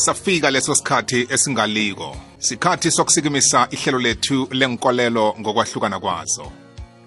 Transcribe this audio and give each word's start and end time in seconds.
safika 0.00 0.50
leso 0.50 0.74
sikhathi 0.74 1.26
esingaliko 1.30 2.16
sikhathi 2.38 2.90
sokusikimisa 2.90 3.68
ihlelo 3.70 3.98
lethu 3.98 4.48
lenkolelo 4.50 5.34
ngokwahlukana 5.40 6.00
kwazo 6.00 6.52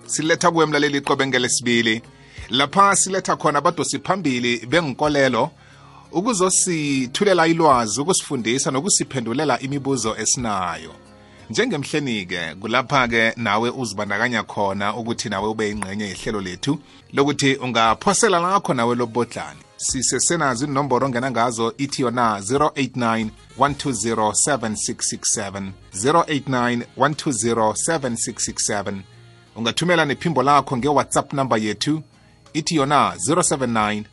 siletha 0.05 0.51
kuwe 0.51 0.65
mlaleli 0.65 0.97
iqobe 0.97 1.27
ngelesibili 1.27 2.01
lapha 2.49 2.95
siletha 2.95 3.35
khona 3.35 3.57
abadosi 3.59 3.99
phambili 3.99 4.65
benkolelo 4.67 5.51
ukuzosithulela 6.11 7.47
ilwazi 7.47 8.01
ukusifundisa 8.01 8.71
nokusiphendulela 8.71 9.59
imibuzo 9.59 10.15
esinayo 10.17 10.91
njengemhleni-ke 11.49 12.55
kulapha-ke 12.55 13.33
nawe 13.35 13.69
uzibandakanya 13.69 14.43
khona 14.43 14.95
ukuthi 14.95 15.29
nawe 15.29 15.47
ube 15.47 15.69
ingxenye 15.71 16.03
yehlelo 16.07 16.41
lethu 16.41 16.79
lokuthi 17.13 17.55
ungaphosela 17.55 18.39
lakho 18.39 18.73
nawe 18.73 18.95
lobodlani 18.95 19.59
sisesena 19.83 20.55
ziinomboro 20.55 21.05
ongena 21.05 21.31
ngazo 21.31 21.73
ithi 21.77 22.01
yona 22.01 22.39
089 22.39 23.27
1207667 23.59 25.71
089 26.03 26.81
1207667 26.97 29.01
ungathumela 29.55 30.05
nephimbo 30.05 30.43
lakho 30.43 30.77
ngewhatsapp 30.77 31.33
number 31.33 31.61
yethu 31.63 32.01
ithi 32.53 32.75
yona 32.75 33.15
079 33.29 34.03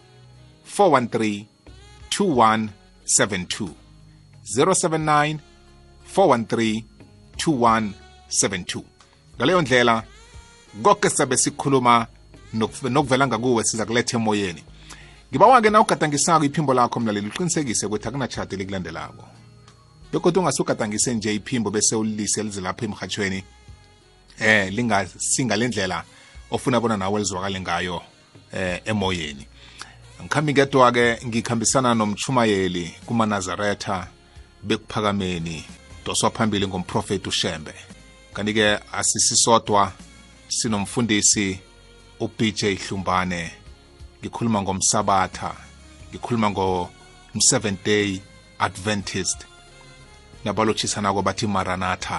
413 0.78 1.44
2172 2.20 3.68
079 4.56 5.36
413 6.16 6.82
2172 7.46 8.82
ngaleyo 9.38 9.62
ndlela 9.62 10.02
konke 10.82 11.10
sabe 11.10 11.36
sikhuluma 11.36 12.06
nokuvela 12.82 13.26
ngakuwe 13.26 13.64
siza 13.64 13.86
kuletha 13.86 14.16
emoyeni 14.16 14.64
ngibawa-ke 15.32 15.70
na 15.70 15.80
ugadangisako 15.80 16.44
iphimbo 16.44 16.74
lakho 16.74 17.00
mlaleli 17.00 17.28
uqinisekise 17.28 17.86
ukuthi 17.86 18.08
akunatshato 18.08 18.54
elikulandelako 18.54 19.24
bekodwa 20.12 20.40
ungasugadangise 20.42 21.14
nje 21.14 21.34
iphimbo 21.34 21.70
bese 21.70 21.96
ulilise 21.96 22.42
lize 22.42 22.60
lapho 22.60 22.84
emhatshweni 22.84 23.44
eh 24.38 24.72
lingasinga 24.72 25.56
lendlela 25.56 26.04
ofuna 26.50 26.80
bona 26.80 26.96
nawe 26.96 27.18
lizwakale 27.20 27.60
ngayo 27.60 28.02
eh 28.52 28.80
emoyeni 28.84 29.46
ngikhambi 30.24 30.52
ngedwa-ke 30.52 31.18
ngikhambisana 31.26 31.94
nomchumayeli 31.94 32.94
kumanazaretha 33.06 34.06
bekuphakameni 34.62 35.64
doswa 36.06 36.30
phambili 36.30 36.66
ngomprofeti 36.66 37.28
ushembe 37.28 37.74
kanti-ke 38.34 38.78
asisisodwa 38.92 39.92
sinomfundisi 40.48 41.58
ubj 42.20 42.64
hlumbane 42.82 43.59
ngikhuluma 44.24 44.60
ngomsabatha 44.62 45.52
ngikhuluma 46.12 46.48
ngo-seventh 46.50 47.82
day 47.84 48.20
adventist 48.58 49.38
nabalotshisanako 50.44 51.22
bathi 51.22 51.46
maranatha 51.46 52.18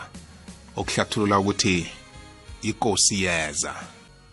okuhlathulula 0.75 1.35
ukuthi 1.41 1.75
ikosi 2.61 3.15
yeza 3.25 3.73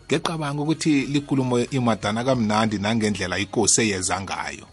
ngeqabanga 0.05 0.61
ukuthi 0.63 0.93
likulumo 1.13 1.57
imadana 1.77 2.21
kamnandi 2.27 2.77
nangendlela 2.83 3.35
ikosi 3.45 3.81
eyeza 3.85 4.15
ngayo 4.25 4.65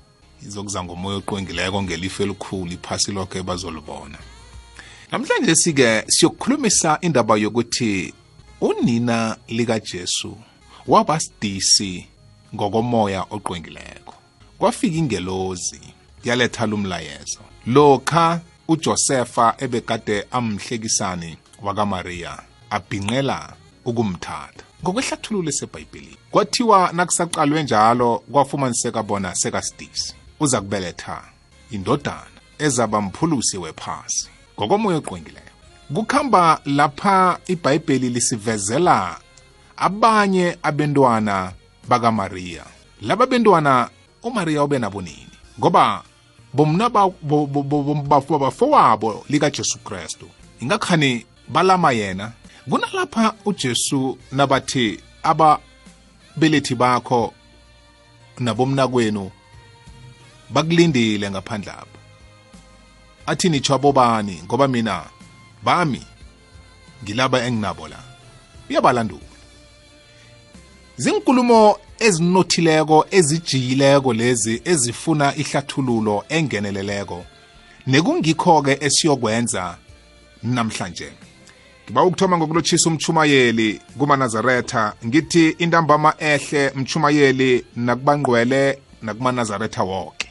izokuza 0.47 0.81
ngomoya 0.85 1.17
oqwengileko 1.21 1.79
ngelifu 1.83 2.19
elikhulu 2.25 2.71
iphasi 2.77 3.13
lokho 3.13 3.43
bazolibona 3.49 4.19
namhlanje 5.11 5.55
sike 5.63 5.89
siyokukhulumisa 6.15 6.91
indaba 7.01 7.37
yokuthi 7.37 8.15
unina 8.61 9.37
likajesu 9.49 10.33
wabasidisi 10.87 11.93
ngokomoya 12.55 13.25
oqwengileko 13.31 14.15
kwafika 14.59 14.97
ingelozi 14.97 15.81
yaletha 16.25 16.67
lumlayezo 16.67 17.41
lokha 17.67 18.41
uJosepha 18.69 19.55
ebekade 19.59 20.25
amhlekisani 20.31 21.37
wakaMaria 21.65 22.33
abhinqela 22.77 23.39
ukumthatha 23.85 24.65
ngokwehlathululo 24.83 25.53
seBhayibhelini 25.53 26.17
kwathiwa 26.31 26.91
nakusaqalwe 26.93 27.63
njalo 27.63 28.19
kwafumaniseka 28.19 29.03
bona 29.03 29.35
sekasidisi 29.35 30.15
uza 30.41 30.61
kubeletha 30.61 31.23
indodana 31.71 32.23
ezaba 32.59 33.01
mphulusi 33.01 33.59
wephasi 33.59 34.29
ngokomoya 34.59 34.97
oqwengileyo 34.99 35.53
kukhamba 35.95 36.61
lapha 36.65 37.39
ibhayibheli 37.47 38.11
lisivezela 38.11 39.21
abanye 39.77 40.59
abentwana 40.63 41.53
bakaMaria 41.89 42.65
laba 43.03 43.27
bentwana 43.27 43.91
uMaria 44.23 44.65
ubenabo 44.65 45.03
nini 45.03 45.29
ngoba 45.59 46.03
bomna 46.53 46.89
bafowabo 48.09 49.25
likaJesu 49.29 49.79
Kristu 49.79 50.29
ingakhani 50.61 51.27
balama 51.49 51.93
yena 51.93 52.33
kunalapha 52.71 53.35
uJesu 53.45 54.19
nabathi 54.33 55.01
ababelethi 55.23 56.75
bakho 56.75 57.35
nabomna 58.39 58.89
kwenu 58.89 59.31
bakulindile 60.51 61.31
ngaphandle 61.31 61.73
apha 61.73 62.01
athi 63.27 63.49
nitshwabo 63.49 63.93
bani 63.93 64.43
ngoba 64.45 64.69
mina 64.69 65.05
bami 65.65 66.03
ngilaba 67.05 67.45
enginabo 67.45 67.89
la 67.89 67.99
uyabalandula 68.71 69.26
zinkulumo 70.99 71.77
ezinothileko 71.99 73.07
ezijiyileko 73.11 74.13
lezi 74.15 74.63
ezifuna 74.65 75.27
ihlathululo 75.37 76.25
engeneleleko 76.29 77.19
nekungikho-ke 77.87 78.73
esiyokwenza 78.87 79.77
namhlanje 80.43 81.13
ngiba 81.85 82.03
ukuthoma 82.03 82.37
ngokulotshisa 82.39 82.89
umchumayeli 82.91 83.81
kumanazaretha 83.99 84.93
ngithi 85.07 85.49
intambama 85.51 86.15
ehle 86.19 86.73
mchumayeli 86.75 87.65
nakubangqwele 87.77 88.79
nakumanazaretha 89.03 89.83
woke 89.83 90.29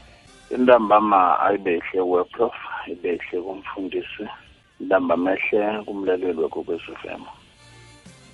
intambama 0.55 1.39
ayibehle 1.39 2.01
weprof 2.01 2.53
ibehle 2.91 3.41
kumfundisi 3.45 4.25
intambama 4.81 5.31
ehle 5.33 5.83
kumlaleli 5.83 6.39
wekwekwesifema 6.39 7.25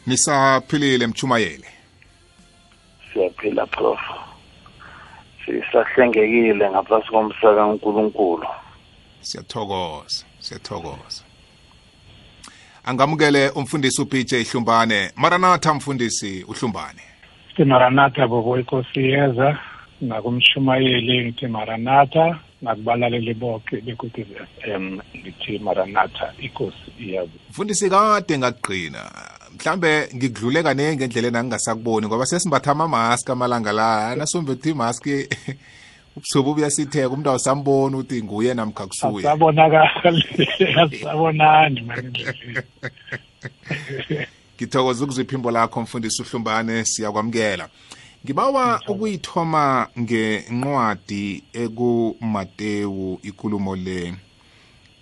nisaphilile 0.07 1.07
mchumayeli 1.07 1.65
siyaphila 3.13 3.65
prof 3.71 3.99
sisahlengekile 5.45 6.65
ngaphasi 6.71 7.07
komsaka 7.11 7.63
uNkulunkulu 7.69 8.47
siyathokoza 9.21 10.25
siyathokoza 10.39 11.23
angamukele 12.83 13.49
umfundisi 13.49 14.01
uPJ 14.01 14.31
Hlumbane 14.51 15.11
Maranatha 15.15 15.73
mfundisi 15.73 16.43
uHlumbane 16.43 17.01
Maranatha 17.65 18.27
bobo 18.27 18.57
inkosi 18.57 19.01
yeza 19.13 19.57
nakumshumayeli 20.01 21.13
ngithi 21.25 21.47
Maranatha 21.47 22.39
nakubalaleli 22.61 23.33
bonke 23.33 23.81
bekutv 23.85 24.31
f 24.37 24.49
m 24.81 24.99
ngithi 25.17 25.59
maranatha 25.59 26.33
ikosi 26.39 26.89
iyazi 26.99 27.39
mfundisi 27.49 27.89
kade 27.89 28.37
ngakugqina 28.37 29.01
mhlambe 29.55 29.91
ngikudluleka 30.15 30.73
ne 30.73 30.95
ngendlela 30.95 31.31
nangingasakuboni 31.31 32.07
ngoba 32.07 32.25
sesimbatha 32.25 32.71
amamaski 32.71 33.31
amalanga 33.31 33.71
la 33.71 34.15
nasumbethe 34.15 34.69
imaski 34.69 35.27
ubusubu 36.17 36.53
buyasitheka 36.55 37.09
umuntu 37.09 37.29
awusamboni 37.29 37.95
ukuthi 37.95 38.23
nguye 38.23 38.53
namkha 38.53 38.87
kusuye 38.87 39.23
asabonakaliasabonani 39.27 41.81
ngithokoza 44.55 45.03
ukuzwa 45.03 45.23
iphimbo 45.23 45.51
lakho 45.51 45.81
mfundisi 45.81 46.21
uhlumbane 46.21 46.85
siyakwamukela 46.85 47.69
ngibawa 48.25 48.81
ukuyithoma 48.87 49.87
ngenqwadi 49.99 51.43
ekumatewu 51.53 53.19
ikulumo 53.23 53.75
le 53.75 54.13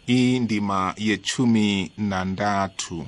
indima 0.08 0.94
yechumi 0.98 1.92
nantathu 1.98 3.06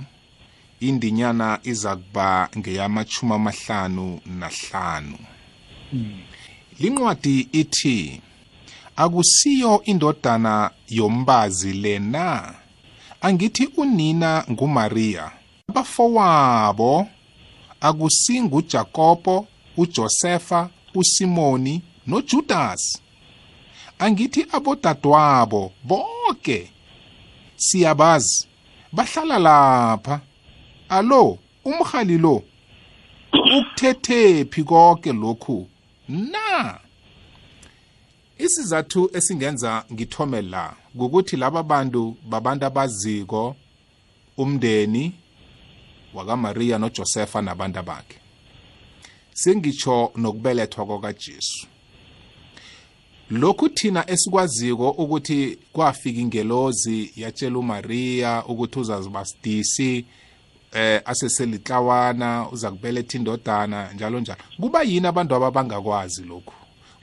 indinyana 0.82 1.48
iza 1.72 1.92
kuba 1.96 2.30
ngeyamachuma 2.58 3.34
amahlanu 3.40 4.08
nahlanu 4.40 5.18
linqwadi 6.80 7.36
ithi 7.62 7.98
akusiyo 9.04 9.72
indodana 9.92 10.56
yombazi 10.98 11.72
lena 11.84 12.28
angithi 13.28 13.64
unina 13.82 14.30
nguMaria 14.52 15.24
abafowabo 15.70 16.94
akusinguJakobo 17.88 19.36
uJosefa 19.82 20.60
uSimoni 21.00 21.76
noJudas 22.08 22.82
angithi 24.00 24.42
abodadwabo 24.56 25.62
bonke 25.88 26.60
siyabazi 27.66 28.38
bahlala 28.96 29.38
lapha 29.46 30.16
alo 30.92 31.40
umhali 31.66 32.18
lo 32.18 32.44
ukuthethephi 33.34 34.64
konke 34.64 35.12
lokhu 35.24 35.68
na 36.08 36.78
isizathu 38.40 39.02
esingenza 39.18 39.86
ngithome 39.94 40.42
la 40.42 40.64
ukuthi 41.04 41.36
laba 41.38 41.64
bantu 41.64 42.18
babantu 42.30 42.66
abaziko 42.66 43.56
umndeni 44.38 45.04
wakaMaria 46.14 46.76
noJosepha 46.82 47.40
nabantu 47.42 47.84
bakhe 47.84 48.18
sengitsho 49.34 50.12
nokubelethwa 50.16 50.86
kokaJesu 50.86 51.68
lokhu 53.30 53.70
thina 53.70 54.10
esikwaziko 54.14 54.90
ukuthi 54.90 55.40
kwafika 55.74 56.20
ingelozi 56.22 56.98
yatshela 57.16 57.60
uMaria 57.60 58.46
ukuthi 58.46 58.80
uzaziba 58.80 59.26
sidisi 59.26 60.06
eh 60.74 61.02
aseselitlawana 61.06 62.46
uza 62.52 62.72
kubeletha 62.72 63.18
indodana 63.18 63.90
njalo 63.96 64.20
njalo 64.20 64.40
kuba 64.60 64.84
yini 64.84 65.08
abantu 65.08 65.36
abangakwazi 65.36 66.24
lokhu 66.24 66.54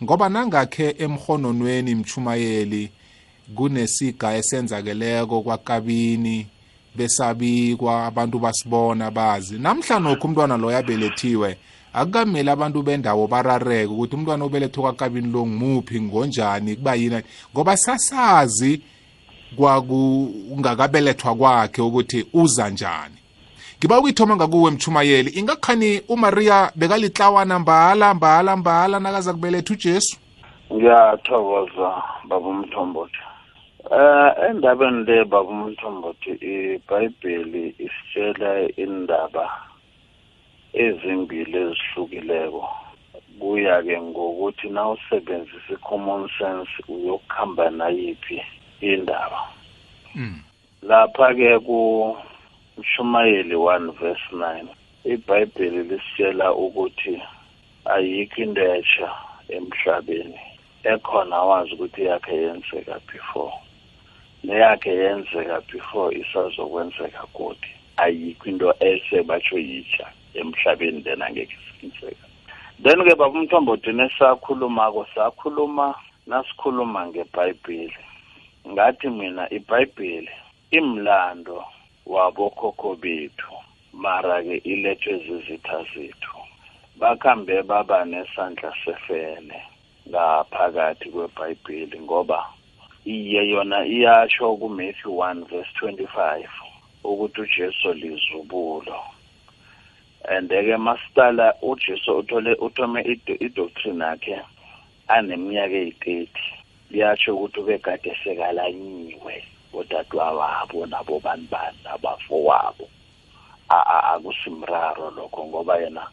ngoba 0.02 0.28
nangakhe 0.28 0.94
emhononweni 0.98 1.94
mchumayeli 1.94 2.90
kunesiga 3.54 4.36
esenzakeleko 4.36 5.40
kwakabini 5.42 6.46
besabikwa 6.96 8.06
abantu 8.06 8.38
basibona 8.38 9.10
bazi 9.10 9.58
namhla 9.58 9.98
nokho 10.00 10.28
umntwana 10.28 10.56
loyo 10.56 10.78
abelethiwe 10.78 11.58
akukameli 11.92 12.50
abantu 12.50 12.82
bendawo 12.82 13.26
barareke 13.26 13.92
ukuthi 13.92 14.14
umntwana 14.16 14.44
obelethwe 14.44 14.82
kwakabini 14.82 15.32
lo 15.32 15.46
ngimuphi 15.46 16.00
ngonjani 16.00 16.76
kuba 16.76 16.94
yini 16.94 17.20
ngoba 17.52 17.76
sasazi 17.76 18.82
kwakungakabelethwa 19.56 21.34
kwakhe 21.34 21.82
ukuthi 21.82 22.26
uza 22.32 22.70
njani 22.70 23.17
ngiba 23.78 23.98
ukuyithoma 23.98 24.36
ngakuwe 24.36 24.70
mchumayeli 24.70 25.30
ingakhani 25.38 25.90
umariya 26.14 26.58
bekalitlawana 26.76 27.58
mbala 27.58 28.14
mbala 28.14 28.56
mbala 28.56 28.94
nakaza 29.00 29.32
kubeletha 29.32 29.72
ujesu 29.74 30.14
ngiyathokoza 30.74 31.88
baba 32.28 32.48
umthombothi 32.56 33.18
eh 34.00 34.30
endabeni 34.50 34.98
le 35.06 35.16
baba 35.30 35.50
umthombothi 35.58 36.30
ibhayibheli 36.52 37.64
isitshela 37.86 38.50
indaba 38.84 39.44
ezimbili 40.84 41.56
ezihlukileko 41.66 42.62
kuya-ke 43.40 43.96
ngokuthi 44.10 44.66
na 44.74 44.82
usebenzisa 44.94 45.72
i-common 45.78 46.26
sense 46.38 46.72
uyokuhamba 46.90 47.64
nayiphi 47.78 48.36
indaba 48.90 49.38
hmm. 50.12 50.36
lapha-ke 50.88 51.58
ku 51.66 51.78
uShumayeli 52.78 53.54
1 53.56 53.90
verse 54.00 54.22
9 54.32 54.68
iBhayibheli 55.04 55.82
lisitshela 55.90 56.46
ukuthi 56.54 57.14
ayikho 57.94 58.38
into 58.42 58.62
entsha 58.74 59.08
emhlabeni 59.56 60.38
ekhona 60.92 61.38
wazi 61.48 61.72
ukuthi 61.74 62.02
yakhe 62.10 62.34
yenzeka 62.44 62.94
before 63.10 63.54
neyakhe 64.46 64.90
yenzeka 65.02 65.56
before 65.72 66.10
isazokwenzeka 66.22 67.22
kuthi 67.36 67.70
ayikho 68.04 68.44
into 68.50 68.66
esebatsho 68.90 69.58
yitsha 69.68 70.06
emhlabeni 70.38 71.02
then 71.04 71.20
angekhe 71.26 71.56
isenzeka 71.58 72.24
then 72.84 72.98
ke 73.06 73.14
baba 73.18 73.34
umthombothini 73.38 74.02
esakhulumako 74.06 75.02
sakhuluma 75.14 75.94
nasikhuluma 76.30 77.00
ngebhayibheli 77.10 78.02
ngathi 78.70 79.08
mina 79.18 79.44
ibhayibheli 79.58 80.30
imlando 80.78 81.58
wabokhokho 82.12 82.90
bethu 83.02 83.52
mara-ke 84.02 84.56
ilethwe 84.72 85.12
zizitha 85.24 85.78
zethu 85.94 86.36
bakhambe 87.00 87.56
baba 87.70 87.98
nesandla 88.12 88.70
sefene 88.82 89.58
ngaphakathi 90.10 91.06
kwebhayibheli 91.12 91.98
ngoba 92.06 92.38
iye 93.14 93.40
yona 93.52 93.78
iyasho 93.96 94.44
kumatthew 94.60 95.12
1 95.22 95.44
verse 95.50 95.72
25 95.80 96.48
ukuthi 97.10 97.38
ujesu 97.44 97.88
lizubulo 98.00 99.00
and-ke 100.34 100.74
masitala 100.86 101.46
ujesu 101.70 102.10
uthole 102.20 102.52
uthome 102.66 103.00
idoctrine 103.46 104.02
yakhe 104.06 104.36
aneminyaka 105.14 105.76
eyi-30 105.84 106.36
liyasho 106.90 107.28
ukuthi 107.36 107.58
ubegade 107.62 108.10
sekalanyiwe 108.22 109.34
odadewabo 109.74 110.86
nabo 110.86 111.20
bani 111.20 111.46
bani 111.50 111.78
abafowabo 111.94 112.84
akusimraro 113.68 115.10
lokho 115.16 115.40
ngoba 115.48 115.74
yena 115.82 116.04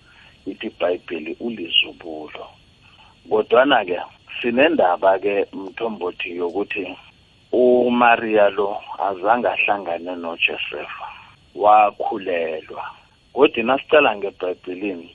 ithi 0.51 0.67
ibhayibheli 0.69 1.31
ulizubulo 1.45 2.45
kodwana-ke 3.29 3.97
sinendaba-ke 4.39 5.33
mthombothi 5.61 6.29
yokuthi 6.39 6.83
umariya 7.61 8.45
lo 8.57 8.67
azange 9.07 9.47
ahlangane 9.53 10.11
nojosefa 10.23 11.05
wakhulelwa 11.63 12.83
kodwa 13.35 13.61
nasicala 13.67 14.09
ngebhayibhelini 14.17 15.09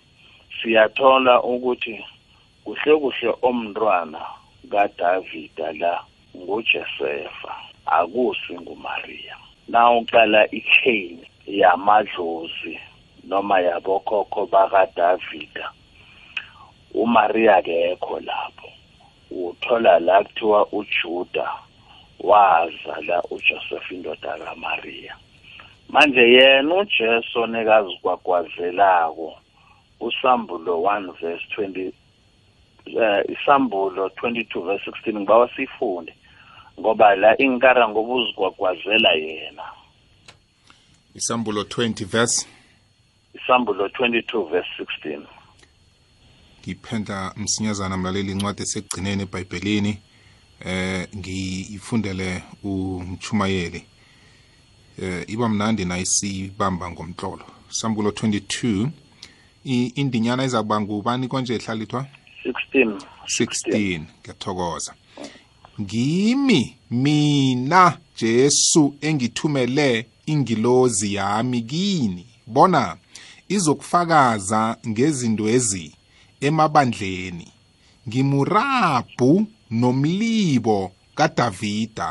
siyathola 0.56 1.34
ukuthi 1.52 1.94
kuhle 2.64 2.92
kuhle 3.02 3.30
omntwana 3.48 4.20
kadavida 4.72 5.66
la 5.80 5.92
ngujosefa 6.36 7.52
akuswi 7.86 8.60
nguMaria 8.60 9.36
nawuqala 9.68 10.46
ichain 10.50 11.26
yamadlozi 11.46 12.80
noma 13.28 13.56
yabokhokho 13.60 14.46
bakaDavida 14.52 15.70
uMaria 16.94 17.62
kekho 17.62 18.20
lapho 18.20 18.68
uthola 19.30 19.98
la 20.00 20.22
kuthiwa 20.24 20.66
uJuda 20.72 21.48
wazala 22.20 23.22
uJoseph 23.30 23.90
indoda 23.90 24.38
kaMaria 24.44 25.16
manje 25.88 26.20
yena 26.20 26.74
uJesu 26.74 27.40
onekazi 27.42 27.96
kwagwazelako 28.02 29.36
usambulo 30.00 30.72
1 30.76 31.12
verse 31.12 31.44
20 31.56 31.90
uh, 31.90 33.02
eh, 33.02 33.24
isambulo 33.32 34.06
22 34.08 34.62
verse 34.66 34.90
16 34.90 35.18
ngibawa 35.20 35.50
sifunde 35.56 36.14
ngoba 36.78 37.16
la 37.16 37.38
inkara 37.38 37.88
ngoba 37.88 38.14
uzigwagwazela 38.14 39.12
yena 39.12 39.62
isambulo 41.14 41.62
20 41.62 42.04
verse 42.04 42.46
isambulo 43.34 43.86
22 43.86 44.48
verse 44.50 44.68
16 45.08 45.22
ngiphendla 46.64 47.32
msinyazana 47.36 47.96
mlaleli 47.96 48.32
incwadi 48.32 48.62
esekugcineni 48.62 49.22
ebhayibhelini 49.22 49.98
eh 50.60 51.08
ngiyifundele 51.16 52.42
umchumayeli 52.62 53.86
eh 55.02 55.24
iba 55.28 55.48
mnandi 55.48 55.84
na 55.84 55.98
isibamba 55.98 56.90
ngomtlolo 56.90 57.44
sambulo 57.68 58.10
22 58.10 58.88
indinyana 59.64 60.44
izakuba 60.44 60.80
ngubani 60.80 61.28
konje 61.28 61.54
ehlalitwa 61.54 62.06
16 62.74 63.00
16 63.24 64.00
ngiyathokoza 64.22 64.94
ngimi 65.80 66.76
mina 66.90 67.98
Jesu 68.16 68.94
engithumele 69.00 70.06
ingilozi 70.26 71.14
yami 71.14 71.62
kini 71.62 72.26
bona 72.46 72.84
izokufakaza 73.48 74.76
ngezinto 74.88 75.48
ezi 75.56 75.86
emabandleni 76.48 77.48
ngimurabhu 78.08 79.32
nomlibo 79.70 80.78
kaDavida 81.14 82.08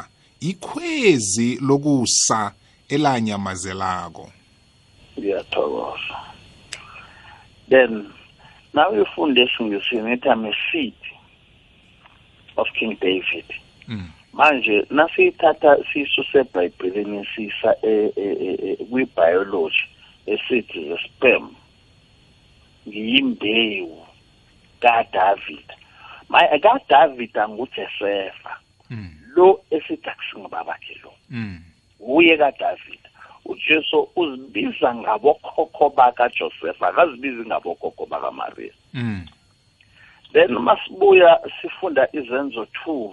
ikhwezi 0.50 1.50
lokusa 1.68 2.54
elanyamazelako 2.90 4.30
ngiyathokoza 5.20 6.18
then 7.70 7.94
nawe 8.74 9.02
ufunde 9.02 9.42
esingisini 9.44 10.12
ethi 10.12 10.28
i'm 10.30 10.46
a 10.46 10.56
seed 10.72 10.99
of 12.60 12.68
King 12.78 12.98
David 13.02 13.48
mm. 13.88 14.06
manje 14.34 14.86
nasiyithatha 14.90 15.78
siyisuse 15.94 16.40
eBhayibhelini 16.40 17.26
sisa 17.36 17.72
e, 17.84 17.92
e, 18.16 18.24
e, 18.46 18.76
kwibiology 18.90 19.82
esithi 20.34 20.80
the 20.90 20.98
sperm 21.06 21.46
ngiyimbewu 22.88 23.98
kaDavid 24.84 25.68
maye 26.30 26.56
kaDavid 26.66 27.34
anguJesefa 27.46 28.54
mm. 28.90 29.10
lo 29.36 29.48
esithi 29.76 30.10
akusingubabakhe 30.14 30.94
lo 31.04 31.12
mm. 31.30 31.58
uye 32.16 32.36
kaDavid 32.44 33.02
uJesu 33.50 34.00
uzibiza 34.20 34.90
ngabokhokho 35.02 35.86
bakaJosefa 35.98 36.84
akazibizi 36.90 37.42
ngabokhokho 37.50 38.04
bakaMaria 38.12 38.74
then 40.34 40.50
masibuya 40.58 41.40
sifunda 41.62 42.08
izenzo 42.14 42.68
2 42.86 43.12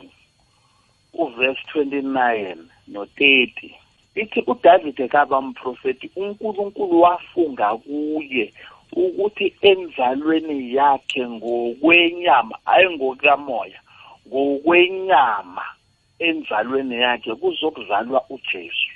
uverse 1.15 1.61
29 1.77 2.57
no30 2.89 3.71
ithi 4.15 4.43
uDavide 4.47 5.09
kaba 5.09 5.39
umprofeti 5.39 6.11
uNkulunkulu 6.17 7.01
wafunga 7.01 7.77
kuye 7.77 8.53
ukuthi 8.93 9.55
enzalweni 9.63 10.75
yakhe 10.75 11.29
ngokwenyama 11.29 12.59
ayengokwamoya 12.65 13.81
ngokwenyama 14.29 15.65
enzalweni 16.19 16.95
yakhe 16.95 17.35
kuzokuzalwa 17.35 18.25
uJesu 18.31 18.91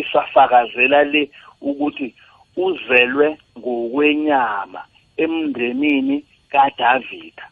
isafakazela 0.00 1.02
le 1.04 1.30
ukuthi 1.60 2.14
uzelwe 2.56 3.38
ngokwenyama 3.58 4.84
emndenini 5.16 6.24
kaDavida. 6.50 7.44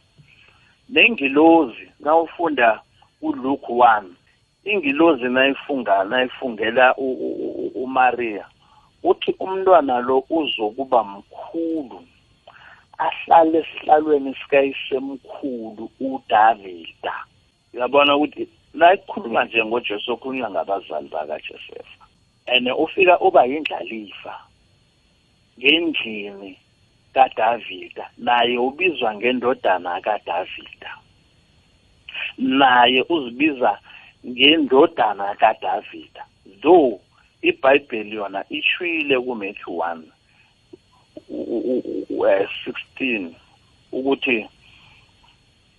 Lengilosi 0.88 1.88
nawufunda 2.00 2.80
uLuke 3.22 3.72
1 3.72 4.04
ingilosi 4.64 5.24
nayifunga 5.24 6.04
nayifungela 6.04 6.94
uMariya 7.84 8.46
uthi 9.02 9.34
umntwana 9.40 9.94
lo 10.06 10.24
uzokuba 10.30 11.04
mkhulu 11.04 12.00
ahlale 12.98 13.58
esihlalweni 13.58 14.34
sikayisemkhulu 14.40 15.90
uDavida 16.00 17.14
uyabona 17.74 18.16
ukuthi 18.16 18.48
la 18.74 18.94
ikhuluma 18.94 19.44
nje 19.44 19.64
ngoJesu 19.64 20.12
okhulunywa 20.12 20.50
ngabazali 20.50 21.08
bakaJosefa 21.08 22.04
ene 22.52 22.72
ufika 22.72 23.20
uba 23.20 23.44
yindlalifa 23.50 24.34
ngendlini 25.58 26.50
kaDavida 27.18 28.10
naye 28.18 28.58
ubizwa 28.58 29.14
ngendodana 29.14 30.00
kaDavida 30.00 30.94
naye 32.38 33.04
uzibiza 33.08 33.78
ngendodana 34.26 35.34
kaDavida 35.34 36.25
though 36.62 37.00
iBhayibheli 37.42 38.14
yona 38.16 38.44
ishwile 38.50 39.20
kuMatthew 39.20 39.75
1 39.75 40.02
16 41.30 43.30
ukuthi 43.92 44.48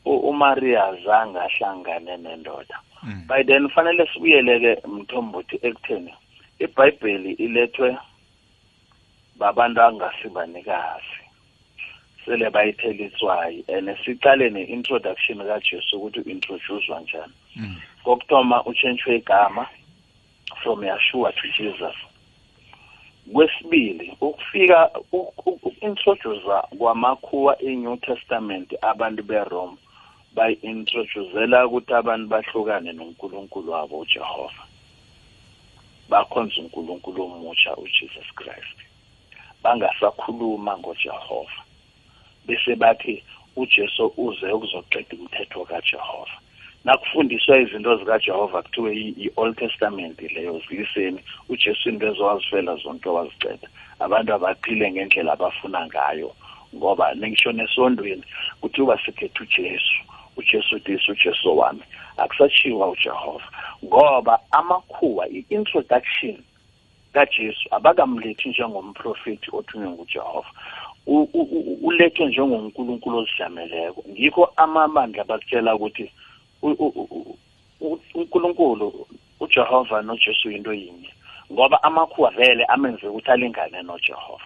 uMaria 0.06 0.96
zange 1.06 1.40
ahlangane 1.40 2.18
nendoda 2.18 2.80
mm. 3.04 3.28
by 3.28 3.44
then 3.44 3.70
fanele 3.70 4.08
sibuyeleke 4.14 4.88
mthombothi 4.88 5.60
ekutheni 5.62 6.14
iBhayibheli 6.60 7.32
ilethwe 7.32 7.98
babantu 9.40 9.82
angasibanikazi 9.82 11.19
sele 12.26 12.50
bayipheliswayo 12.50 13.64
and 13.70 13.88
siqale 14.04 14.50
ne-introduction 14.52 15.38
kajesu 15.38 15.96
ukuthi 15.98 16.20
u-introducewa 16.20 17.00
njani 17.02 17.34
mm. 17.56 17.76
kokuthoma 18.04 18.58
utshentshwe 18.66 19.16
igama 19.16 19.68
from 20.62 20.80
yashua 20.84 21.32
to 21.36 21.48
jesus 21.58 21.96
kwesibili 23.34 24.18
ukufika 24.22 24.90
uku-introduza 25.12 26.62
kwamakhuwa 26.78 27.62
e-new 27.62 27.98
testament 27.98 28.74
abantu 28.82 29.24
berome 29.24 29.78
bayi-introduzela 30.36 31.68
ukuthi 31.68 31.94
abantu 31.94 32.28
bahlukane 32.28 32.94
nonkulunkulu 32.94 33.72
wabo 33.72 34.00
ujehova 34.00 34.64
bakhonza 36.10 36.62
unkulunkulu 36.62 37.24
omutsha 37.24 37.76
ujesus 37.78 38.28
christ 38.36 38.78
bangasakhuluma 39.64 40.78
ngojehova 40.78 41.60
bese 42.48 42.76
bathi 42.80 43.24
uJesu 43.56 44.14
uze 44.18 44.52
ukuzoqeda 44.52 45.16
umthetho 45.20 45.66
kaJehova 45.70 46.36
nakufundiswa 46.86 47.54
izinto 47.64 47.92
zikaJehova 48.00 48.62
kuthiwe 48.64 48.92
i-Old 49.26 49.56
Testament 49.58 50.18
leyo 50.36 50.62
ziyiseni 50.68 51.20
uJesu 51.54 51.90
into 51.90 52.06
ezowazivela 52.12 52.74
zonke 52.84 53.10
waziceda 53.16 53.68
abantu 54.04 54.30
abaphile 54.38 54.86
ngendlela 54.92 55.32
abafuna 55.36 55.80
ngayo 55.88 56.32
ngoba 56.76 57.06
nengisho 57.20 57.52
nesondweni 57.52 58.24
kuthiwa 58.62 58.96
sikhethe 59.04 59.40
uJesu 59.46 59.96
uJesu 60.40 60.76
Kristu 60.84 61.12
uJesu 61.12 61.58
wami 61.58 61.84
akusachiwa 62.24 62.86
uJehova 62.96 63.48
ngoba 63.86 64.34
amakhuwa 64.60 65.24
i-introduction 65.38 66.36
kaJesu 67.14 67.64
abakamlethi 67.76 68.50
njengomprofeti 68.50 69.48
othunywe 69.58 69.90
nguJehova 69.90 70.52
ulethwe 71.82 72.26
njengonkulunkulu 72.28 73.18
ozihlameleko 73.18 74.02
ngikho 74.12 74.44
amabandla 74.64 75.24
bakutshela 75.24 75.76
ukuthi 75.76 76.06
unkulunkulu 78.18 78.88
ujehova 79.40 80.02
nojesu 80.02 80.52
yinto 80.52 80.74
yinye 80.74 81.12
ngoba 81.52 81.78
amakhuwa 81.84 82.30
vele 82.38 82.64
amenze 82.66 83.08
ukuthi 83.08 83.32
alingane 83.32 83.82
nojehova 83.82 84.46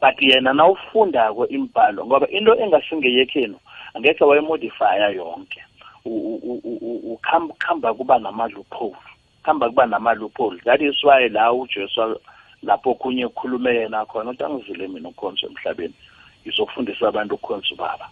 but 0.00 0.16
yena 0.22 0.52
nawufundako 0.56 1.46
imbhalo 1.48 2.00
ngoba 2.06 2.26
into 2.30 2.52
engasingeyekhenu 2.56 3.58
angekhe 3.94 4.24
wayimodifya 4.24 5.08
yonke 5.18 5.60
ukhamba 6.04 7.94
kuba 7.94 8.18
nama-loophole 8.18 8.96
kuhamba 9.42 9.66
kuba 9.68 9.84
nama-loophole 9.86 10.58
that 10.64 10.80
is 10.80 10.96
why 11.04 11.28
la 11.28 11.52
ujesu 11.52 12.16
lapho 12.62 12.90
okunye 12.90 13.28
kukhulume 13.28 13.70
yena 13.74 14.04
khona 14.06 14.30
ukuthi 14.30 14.44
angizile 14.44 14.88
mina 14.88 15.08
ukhonza 15.14 15.46
emhlabeni 15.46 15.94
ngizofundisa 16.42 17.08
abantu 17.08 17.34
ukukhonza 17.34 17.70
ubaba 17.74 18.06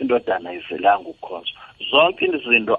indodana 0.00 0.46
ayizelanga 0.50 1.08
ukukhonza 1.12 1.52
zonke 1.90 2.24
izinto 2.36 2.76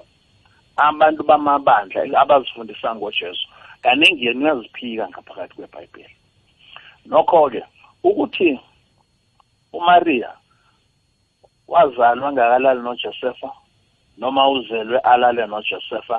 abantu 0.76 1.22
bamabandla 1.22 2.18
abazifundisa 2.22 2.88
ngojesu 2.94 3.46
kaningi 3.82 4.26
ngiyaziphika 4.34 5.04
ngaphakathi 5.08 5.54
kwebhayibheli 5.56 6.14
nokho-ke 7.10 7.62
ukuthi 8.02 8.48
umariya 9.72 10.30
wazalwa 11.68 12.28
angakalali 12.28 12.80
nojosefa 12.82 13.48
noma 14.18 14.50
uzelwe 14.50 14.98
alale 14.98 15.46
nojosefa 15.46 16.16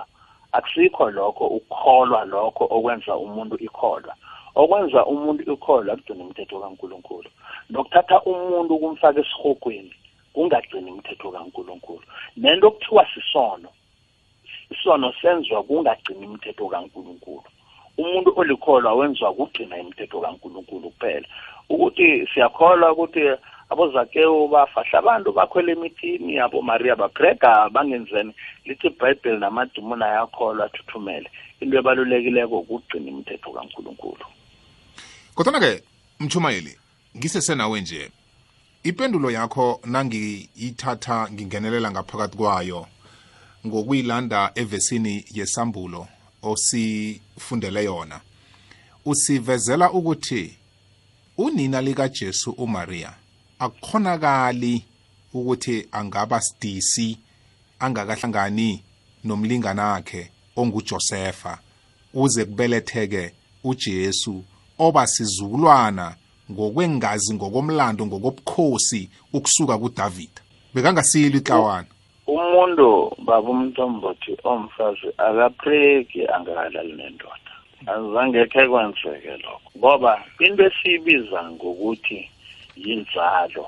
akusikho 0.56 1.10
lokho 1.12 1.46
ukholwa 1.60 2.26
lokho 2.26 2.64
okwenza 2.76 3.12
umuntu 3.16 3.56
ikholwa 3.68 4.16
okwenza 4.62 5.02
umuntu 5.14 5.42
ikholo 5.54 5.90
akugcini 5.94 6.22
umthetho 6.26 6.58
kankulunkulu 6.64 7.30
nokuthatha 7.74 8.18
umuntu 8.30 8.74
kumfaka 8.82 9.20
esihogweni 9.26 9.90
kungagcini 10.34 10.90
umthetho 10.94 11.28
kankulunkulu 11.36 12.06
nento 12.42 12.66
okuthiwa 12.70 13.04
sisono 13.14 13.70
isono 14.74 15.08
senziwa 15.22 15.62
kungagcini 15.68 16.24
umthetho 16.30 16.66
kankulunkulu 16.74 17.46
umuntu 18.02 18.30
olikholwa 18.40 18.92
wenziwa 19.00 19.32
kugcina 19.38 19.76
imithetho 19.82 20.18
kankulunkulu 20.26 20.86
kuphela 20.90 21.28
ukuthi 21.74 22.06
siyakholwa 22.32 22.88
ukuthi 22.94 23.24
abozakewu 23.74 24.42
bafahla 24.54 24.96
abantu 25.02 25.30
bakhwela 25.38 25.70
emithini 25.76 26.34
abomariya 26.46 26.96
bagrega 27.02 27.52
bangenzeni 27.74 28.32
lithi 28.70 28.86
ibhayibheli 28.94 29.38
namadimoni 29.42 30.06
ayakholwa 30.10 30.64
athuthumele 30.70 31.28
into 31.62 31.76
ebalulekileko 31.82 32.56
ukugcina 32.62 33.08
imithetho 33.14 33.50
kankulunkulu 33.58 34.26
kodwana-ke 35.36 35.84
mchumayeli 36.20 36.78
ngisesenawe 37.18 37.82
nje 37.82 38.12
ipendulo 38.84 39.32
yakho 39.32 39.82
nangiyithatha 39.86 41.28
ngingenelela 41.32 41.92
ngaphakathi 41.92 42.38
kwayo 42.38 42.88
ngokuyilanda 43.68 44.52
evesini 44.56 45.26
yesambulo 45.34 46.08
osifundele 46.42 47.84
yona 47.84 48.22
usivezela 49.06 49.92
ukuthi 49.92 50.58
unina 51.38 51.82
likaJesu 51.82 52.52
uMaria 52.52 53.14
akukhonakali 53.60 54.86
ukuthi 55.34 55.88
angaba 55.92 56.42
sidisi 56.42 57.20
angakahlangani 57.80 58.84
nomlingana 59.24 59.86
wakhe 59.86 60.32
onguJosepha 60.56 61.58
uze 62.14 62.46
kubeletheke 62.46 63.34
uJesu 63.64 64.44
oba 64.80 65.08
sizukulwana 65.08 66.16
ngokwengazi 66.52 67.34
ngokomlando 67.36 68.06
ngokobukhosi 68.06 69.02
ukusuka 69.34 69.78
kuDavid 69.78 70.34
bekangasiyile 70.74 71.38
iklawana 71.38 71.88
umuntu 72.28 72.88
baba 73.26 73.50
umntombothi 73.50 74.32
omfazi 74.44 75.08
akapreki 75.28 76.26
angakalali 76.34 76.94
nendoda 76.94 77.54
azangekhe 77.92 78.64
kwenzeke 78.70 79.34
lokho 79.44 79.68
ngoba 79.78 80.14
into 80.46 80.64
esiyibiza 80.68 81.40
ngokuthi 81.54 82.20
yinzalo 82.84 83.66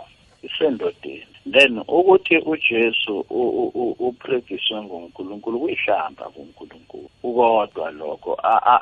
isendodeni 0.48 1.35
then 1.54 1.84
ukuthi 1.98 2.36
uJesu 2.52 3.16
uprediswe 4.00 4.78
nguNkulunkulu 4.84 5.56
kuyihlamba 5.62 6.24
kuNkulunkulu 6.36 7.08
ukodwa 7.28 7.88
lokho 8.00 8.34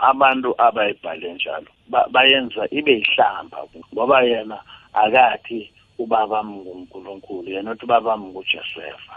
abantu 0.09 0.49
abayibhale 0.67 1.29
njalo 1.37 1.71
bayenza 2.13 2.63
ibe 2.77 2.93
yihlamba 2.99 3.57
ngoba 3.93 4.17
yena 4.29 4.57
akathi 5.03 5.61
ubaba 6.01 6.39
nguNkulunkulu 6.49 7.47
yena 7.55 7.69
uthi 7.73 7.85
ubaba 7.87 8.13
nguJosefa 8.21 9.15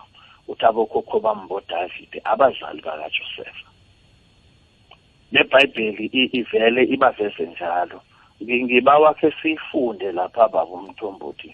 uthi 0.51 0.65
abokhokho 0.71 1.17
bami 1.25 1.45
boDavid 1.51 2.13
abazali 2.33 2.81
bakaJosefa 2.87 3.67
neBhayibheli 5.33 6.05
ivele 6.41 6.81
ibaveze 6.95 7.43
njalo 7.53 7.99
ngibawa 8.63 9.11
ke 9.19 9.29
siyifunde 9.41 10.07
lapha 10.17 10.45
baba 10.55 10.73
umthombothi 10.83 11.51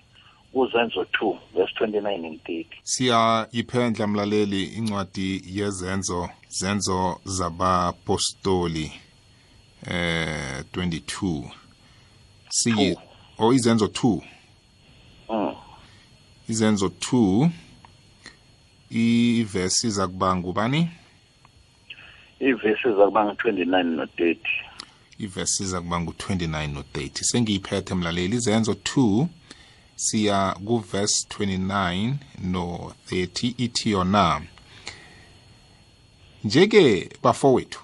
kuzenzo 0.53 1.01
2 1.21 1.39
verse 1.55 1.73
29 1.81 2.25
and 2.27 2.41
30 2.45 2.67
siyayiphendla 2.83 4.07
mlaleli 4.07 4.65
incwadi 4.65 5.43
yezenzo 5.47 6.29
zenzo 6.49 7.21
zabapostoli 7.25 8.93
eh 9.91 10.65
22 10.75 11.45
siyi 12.51 12.97
o 13.39 13.53
izenzo 13.53 13.87
2 13.87 14.21
mm. 15.31 15.55
izenzo 16.49 16.87
2 16.87 17.49
ivesi 18.91 19.91
zakuba 19.91 20.37
ngubani 20.37 20.91
ivesi 22.41 22.85
zakuba 22.99 23.25
ngu-29 23.25 23.83
no-30 23.85 24.37
ivesi 25.19 25.67
zakuba 25.67 26.01
ngu-29 26.01 26.69
no-30 26.73 27.11
sengiyiphethe 27.23 27.95
mlaleli 27.95 28.37
izenzo 28.37 28.73
2 28.73 29.27
siya 30.03 30.55
kuverse 30.67 31.27
29 31.29 32.13
no 32.53 32.93
30 33.11 33.55
ithi 33.59 33.91
yona 33.91 34.43
njeke 36.45 37.11
bafowethu 37.23 37.81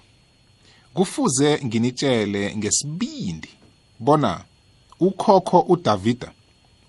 kufuze 0.94 1.60
nginitshele 1.64 2.56
ngesibindi 2.56 3.48
bona 3.98 4.44
ukhokho 5.00 5.60
uDavida 5.60 6.32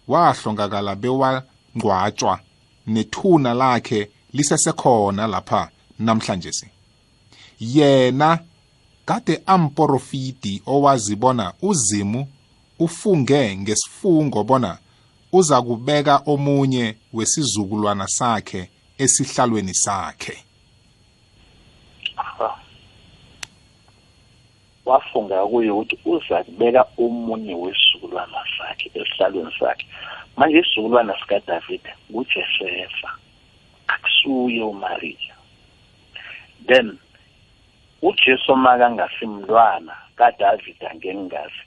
wahlongakala 0.08 0.96
bewangcwatshwa 0.96 2.40
nethuna 2.88 3.54
lakhe 3.54 4.02
lisesekhona 4.34 5.28
lapha 5.28 5.70
namhlanje 6.00 6.52
si 6.54 6.68
yena 7.60 8.40
kade 9.06 9.42
amporofidi 9.46 10.62
owazibona 10.66 11.46
uzimu 11.70 12.22
ufunge 12.80 13.58
ngesifungo 13.58 14.44
bona 14.44 14.72
uza 15.32 15.62
kubeka 15.62 16.18
omunye 16.26 16.96
wesizukulwana 17.14 18.08
sakhe 18.08 18.62
esihlalweni 18.98 19.74
sakhe 19.86 20.38
wafungeka 24.86 25.46
kuye 25.52 25.70
ukuthi 25.72 25.98
uza 26.10 26.38
kubeka 26.44 26.82
omunye 27.04 27.54
wesizukulwana 27.56 28.42
sakhe 28.58 28.90
esihlalweni 28.94 29.54
sakhe 29.60 29.86
manje 30.38 30.58
isizukulwana 30.60 31.14
sikadavida 31.20 31.92
ngujesefa 32.12 33.10
akusuye 33.88 34.64
umariya 34.64 35.36
then 36.68 36.98
ujesu 38.02 38.54
uma 38.54 38.78
kangasimntwana 38.78 39.94
kadavida 40.16 40.96
ngengingazi 40.96 41.64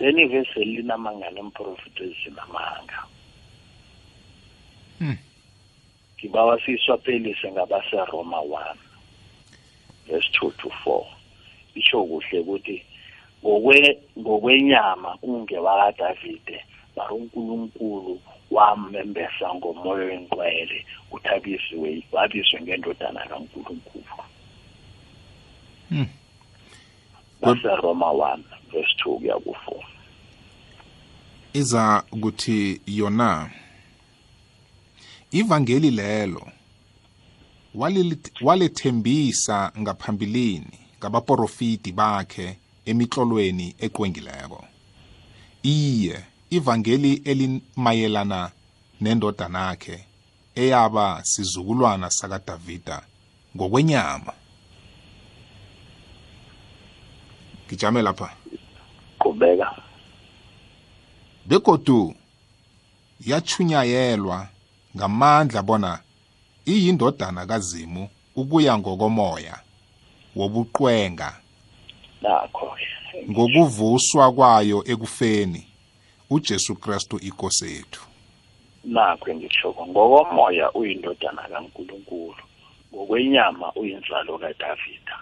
leli 0.00 0.24
vessel 0.32 0.64
linamanga 0.76 1.28
neemprofito 1.30 2.02
ezinamanga 2.08 2.98
hmm. 4.98 5.16
ngibawa 6.16 6.54
siyiswapelise 6.64 7.52
ngabaseroma 7.52 8.40
one 8.40 8.80
verse 10.08 10.28
two 10.32 10.50
to 10.56 10.70
four 10.84 11.04
isho 11.76 12.00
kuhle 12.04 12.38
ukuthi 12.40 12.76
ngokwenyama 14.20 15.18
ungewakadavide 15.22 16.64
mara 16.96 17.10
unkulunkulu 17.12 18.20
wamembesa 18.50 19.46
ngomoya 19.54 20.04
wengqwele 20.08 20.78
ukuthi 21.06 21.28
abizwe 21.28 21.90
wabizwe 22.12 22.56
ngendodana 22.62 23.22
kankulunkulu 23.28 24.04
hmm. 25.88 26.08
baseroma 27.40 28.10
one 28.32 28.44
verse 28.72 28.94
two 28.98 29.18
kuya 29.20 29.36
ku-four 29.38 29.84
iza 31.52 32.02
kuthi 32.20 32.80
yona 32.86 33.50
ivangeli 35.32 35.90
lelo 35.90 36.46
walethembisa 38.40 39.72
ngaphambilini 39.78 40.78
ngabaporofiti 41.00 41.92
bakhe 41.92 42.56
emitlolweni 42.86 43.74
eqwengileko 43.78 44.64
iye 45.62 46.24
ivangeli 46.50 47.12
elimayelana 47.24 48.50
nendodanakhe 49.00 50.04
eyaba 50.54 51.20
sizukulwana 51.24 52.10
sakadavida 52.10 53.02
ngokwenyama 53.56 54.32
ngijame 57.66 58.02
lapha 58.02 58.30
qhubeka 59.18 59.79
begodu 61.50 62.14
yathunyayelwa 63.26 64.48
ngamandla 64.96 65.62
bona 65.62 65.92
iyindodana 66.74 67.42
kazimu 67.50 68.02
ukuya 68.40 68.78
ngokomoya 68.78 69.54
wobuqwenga 70.38 71.30
lakho 72.22 72.68
ngokuvuswa 73.30 74.24
kwayo 74.36 74.78
ekufeni 74.92 75.62
uJesu 76.34 76.72
Kristu 76.82 77.16
inkosi 77.28 77.66
yethu 77.74 78.02
nakho 78.84 79.34
ngishoko 79.34 79.82
ngokomoya 79.86 80.66
uyindodana 80.78 81.42
kaNkuluNkulu 81.52 82.42
ngokwenyama 82.94 83.66
uyinzalo 83.80 84.38
kaDavida 84.42 85.16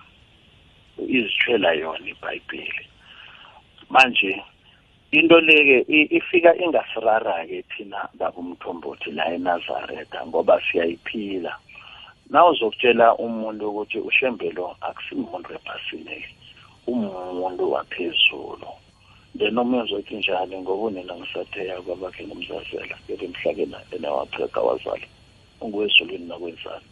izithwela 1.09 1.71
yona 1.81 2.07
iBhayibheli 2.13 2.85
manje 3.93 4.33
into 5.13 5.41
leke 5.41 5.87
ifika 5.89 6.53
ingasirara-ke 6.61 7.63
thina 7.71 8.09
babumthombothi 8.19 9.11
la 9.13 9.25
enazaretha 9.33 10.27
ngoba 10.27 10.61
siyayiphila 10.61 11.57
naw 12.31 12.53
uzokutshela 12.53 13.17
umuntu 13.17 13.65
ukuthi 13.71 13.99
ushembelo 14.05 14.77
akusimuntu 14.85 15.49
ebhasineke 15.57 16.29
umuntu 16.87 17.73
waphezulu 17.73 18.69
then 19.39 19.57
omunye 19.57 19.83
uzothi 19.89 20.15
njani 20.21 20.61
ngoba 20.61 20.83
unina 20.93 21.15
ngisatheya 21.17 21.81
kwabakhe 21.89 22.27
nomzazela 22.29 22.97
kele 23.09 23.25
emhlabeni 23.33 23.77
enawapreka 23.97 24.61
wazala 24.61 25.07
ungowezulwini 25.61 26.29
nakwenzani 26.29 26.89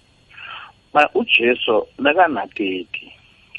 ma 0.95 1.05
ujesu 1.15 1.85
nakanateti 2.01 2.87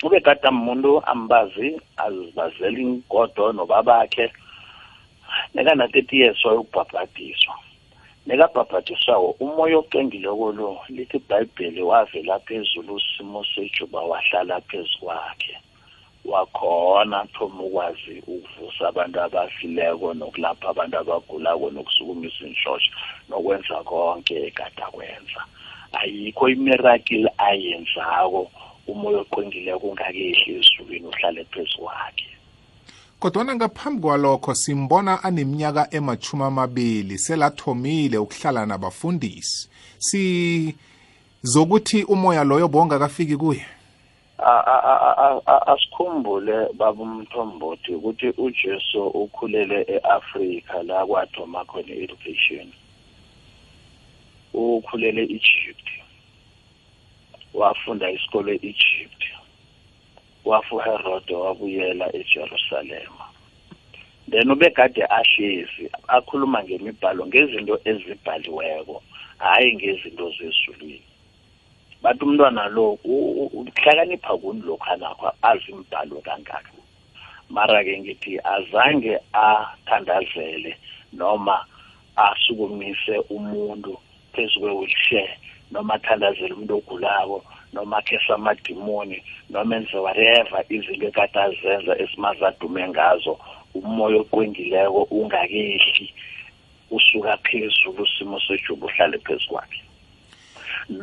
ube 0.04 0.20
kade 0.20 0.50
muntu 0.50 1.06
ambazi 1.06 1.78
azibazela 1.98 2.74
ingodo 2.80 3.54
nobabakhe 3.54 4.26
bakhe 4.34 4.47
nekana-30 5.56 6.15
years 6.17 6.45
wayokubhabhadiswa 6.45 7.56
nekabhabhadiswawo 8.28 9.30
umoya 9.45 9.78
ocengileko 9.80 10.45
lo 10.58 10.69
lithi 10.95 11.17
ibhayibheli 11.19 11.82
wavela 11.89 12.39
phezulu 12.47 12.91
usimo 13.00 13.39
sejuba 13.52 14.00
wahlala 14.10 14.58
phezu 14.67 14.95
kwakhe 15.00 15.56
wakhona 16.28 17.19
thoma 17.34 17.63
ukwazi 17.67 18.13
ukuvusa 18.28 18.82
abantu 18.91 19.17
abafileko 19.26 20.08
nokulapha 20.19 20.65
abantu 20.73 20.95
abagulako 21.02 21.65
nokusukumisa 21.76 22.39
inhlosha 22.50 22.91
nokwenza 23.30 23.76
konke 23.89 24.34
ekade 24.47 24.82
akwenza 24.88 25.41
ayikho 26.00 26.43
imirakile 26.56 27.30
ayenzako 27.50 28.41
umoya 28.91 29.19
oqwengileko 29.23 29.86
ungakehli 29.89 30.41
ezulwini 30.60 31.08
uhlale 31.12 31.41
phezu 31.52 31.78
kwakhe 31.84 32.30
kodwana 33.19 33.56
ngaphambi 33.56 34.01
kwalokho 34.01 34.53
simbona 34.56 35.23
aneminyaka 35.23 35.88
emachumi 35.97 36.43
amabili 36.43 37.17
selathomile 37.17 38.17
ukuhlala 38.17 38.65
nabafundisi 38.65 39.69
sizokuthi 40.08 42.03
umoya 42.03 42.43
loyo 42.43 42.67
bongakafiki 42.67 43.38
kuye 43.38 43.65
asikhumbule 45.73 46.67
baba 46.77 47.03
umthombothi 47.03 47.91
ukuthi 47.95 48.27
ujesu 48.38 49.08
ukhulele 49.08 49.86
e-afrika 49.95 50.84
la 50.84 51.06
kwathoma 51.06 51.65
khona 51.65 51.93
i-education 51.93 52.67
ukhulele 54.53 55.21
egypt 55.36 55.88
wafunda 57.53 58.10
isikole 58.12 58.51
e-egypt 58.63 59.21
wafuherode 60.48 61.34
wabuyela 61.36 62.16
ejerusalema 62.16 63.26
then 64.30 64.52
ubegade 64.52 65.04
ahlezi 65.20 65.86
akhuluma 66.08 66.64
ngemibhalo 66.64 67.28
ngezinto 67.28 67.80
ezibhaliweko 67.86 69.02
hhayi 69.38 69.76
ngezinto 69.76 70.26
zezulwini 70.38 71.04
bathi 72.02 72.24
umntwana 72.24 72.68
lo 72.76 72.92
ukuhlakanipha 73.04 74.38
kuni 74.38 74.62
lokhu 74.68 74.86
anakho 74.92 75.32
azimbhalo 75.42 76.22
kangaka 76.28 76.72
mara-ke 77.50 77.94
ngithi 78.00 78.40
azange 78.56 79.20
athandazele 79.34 80.78
noma 81.14 81.66
asukumise 82.16 83.16
umuntu 83.36 83.98
phezu 84.34 84.60
kwe-wheelshare 84.60 85.34
noma 85.72 85.94
athandazele 85.94 86.54
umuntu 86.54 86.74
ogulako 86.78 87.44
noma 87.73 87.97
akhe 87.97 88.17
samadimoni 88.27 89.19
noma 89.49 89.73
enze 89.77 89.97
whatever 90.06 90.62
izinto 90.75 91.06
ekade 91.10 91.38
azenza 91.45 91.93
esimazadume 92.03 92.82
ngazo 92.91 93.34
umoya 93.77 94.17
oqwengileko 94.23 95.01
ungakehli 95.17 96.06
usuka 96.95 97.34
phezulu 97.45 98.03
simo 98.15 98.38
sejubu 98.45 98.86
uhlale 98.88 99.17
phezu 99.25 99.47
kwakhe 99.51 99.82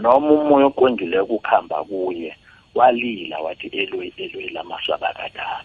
noma 0.03 0.29
umoya 0.39 0.67
oqwengileko 0.71 1.33
ukuhamba 1.39 1.79
kuye 1.89 2.31
walila 2.77 3.37
wathi 3.45 3.67
eloyi 3.81 4.11
eloyi 4.23 4.49
lamasabakadana 4.57 5.65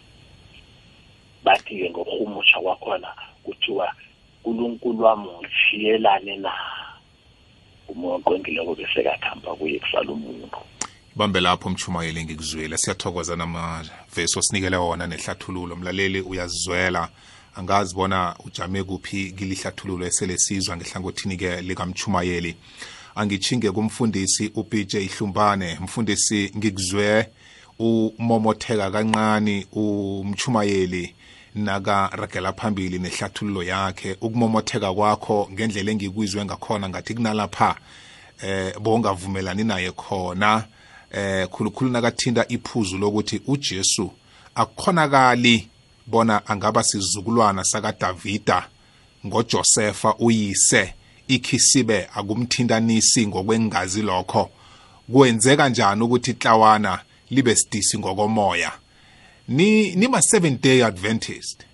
bathi-ke 1.46 1.86
ngokuhumusha 1.92 2.58
kwakhona 2.64 3.10
kuthiwa 3.46 3.88
unkulunkulu 4.46 5.00
wami 5.06 5.30
ngishiyelane 5.40 6.36
na 6.44 6.54
umoya 7.90 8.16
oqwengileko 8.20 8.72
besekakuhamba 8.80 9.50
kuye 9.58 9.80
kusala 9.80 10.10
umuntu 10.12 10.58
sibambe 11.20 11.40
lapho 11.40 11.70
mchumayeli 11.70 12.24
ngikuzwile 12.24 12.78
siyathokoza 12.78 13.36
namavesi 13.36 14.40
osinikele 14.40 14.78
wona 14.78 15.08
nehlathululo 15.08 15.76
mlaleli 15.76 16.22
uyazizwela 16.22 17.10
angazi 17.56 17.96
bona 17.96 18.36
ujame 18.46 18.84
kuphi 18.84 19.32
kilihlathululo 19.38 20.06
eselesizwa 20.06 20.78
ngehlangothini-ke 20.78 21.62
likamchumayeli 21.62 22.56
angichinge 23.16 23.72
kumfundisi 23.72 24.52
upj 24.56 24.94
ihlumbane 24.96 25.78
mfundisi 25.82 26.52
ngikuzwe 26.58 27.28
umomotheka 27.80 28.92
kanqani 28.92 29.66
umchumayeli 29.72 31.16
nakaragela 31.56 32.54
phambili 32.54 32.98
nehlathululo 33.00 33.64
yakhe 33.64 34.16
ukumomotheka 34.22 34.94
kwakho 34.94 35.50
ngendlela 35.54 35.92
engikuyizwe 35.92 36.46
ngakhona 36.46 36.90
ngathi 36.90 37.14
kunalapha 37.14 37.76
eh 38.42 38.80
bongavumelani 38.80 39.64
naye 39.64 39.92
khona 39.92 40.64
eh 41.12 41.48
khulukhulu 41.52 41.92
nakathinta 41.92 42.46
iphuzu 42.50 42.98
lokuthi 42.98 43.42
uJesu 43.48 44.12
akukhonakali 44.56 45.68
bona 46.08 46.46
angaba 46.48 46.84
sizukulwana 46.84 47.64
sakaDavida 47.64 48.68
ngoJosepha 49.26 50.16
uyise 50.20 50.94
ikhisibe 51.28 52.08
akumthintanisi 52.16 53.28
ngokwengazi 53.28 54.02
lokho 54.02 54.50
kwenzeka 55.14 55.70
njani 55.70 56.04
ukuthi 56.04 56.32
itlawana 56.32 57.00
libe 57.30 57.56
sidisi 57.56 57.98
ngokomoya 58.00 58.72
ni 59.48 59.96
nima 59.96 60.18
7 60.18 60.58
day 60.62 60.86
adventist 60.86 61.66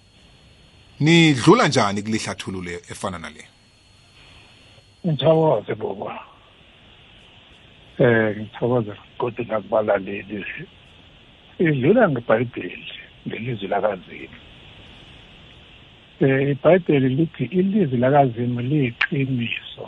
nidlula 0.99 1.67
njani 1.67 2.01
kulihlathululo 2.01 2.71
efana 2.71 3.19
nale 3.19 3.45
ngithokoze 5.07 5.75
bobo 5.75 6.11
eh 7.99 8.35
ngithokoze 8.37 8.91
kodwa 9.17 9.45
ngakubalaleli 9.45 10.37
idlula 11.59 12.03
ngebhayibheli 12.11 12.85
ngelizwi 13.27 13.67
lakazimi 13.67 14.37
um 16.21 16.27
eh, 16.29 16.41
ibhayibheli 16.51 17.09
lithi 17.17 17.43
ilizwi 17.59 17.97
lakazimi 17.97 18.63
liyiqiniso 18.69 19.85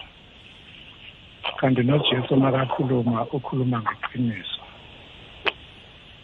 kanti 1.60 1.82
nojesu 1.90 2.34
makakhuluma 2.44 3.16
ukhuluma 3.38 3.78
ngeqiniso 3.86 4.64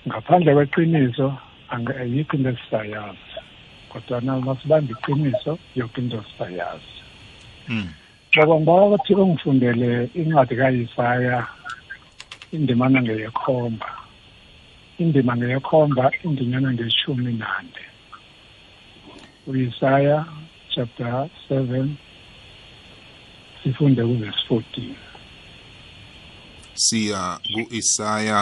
ngaphandle 0.08 0.52
kweqiniso 0.58 1.28
ayikho 1.74 2.36
into 2.38 2.50
esisayazi 2.54 3.36
kodwana 3.90 4.32
masibambe 4.48 4.92
iqiniso 4.96 5.52
yoke 5.80 5.98
into 6.02 6.20
sisayazi 6.28 6.94
ngoba 8.32 8.54
hmm. 8.54 8.62
ngabathi 8.64 9.12
ongifundele 9.24 9.90
incwadi 10.20 10.54
kayisaya 10.60 11.38
indimana 12.54 13.02
ngeyekhomba 13.02 13.88
indima 15.02 15.32
ngeyekhomba 15.38 16.04
indinyana 16.26 16.68
ngeshumi 16.74 17.34
nane 17.42 17.84
uyisaya 19.50 20.18
chapter 20.74 21.26
7 21.50 21.88
sifunde 23.64 24.02
kuverse 24.06 24.44
14 24.50 24.94
siya 26.78 27.22
gu-isaya 27.54 28.40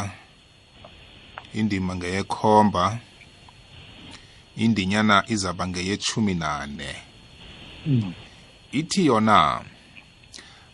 indima 1.56 1.96
ngeyekhomba 1.96 3.00
indinyana 4.60 5.24
izaba 5.34 5.64
ngeyechumi 5.72 6.34
nane 6.44 6.90
mm. 7.88 8.12
ithi 8.80 9.06
yona 9.08 9.40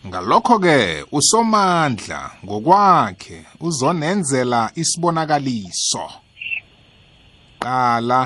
ngalokho-ke 0.10 0.78
usomandla 1.18 2.22
ngokwakhe 2.46 3.38
uzonenzela 3.68 4.62
isibonakaliso 4.82 6.06
qala 7.64 8.20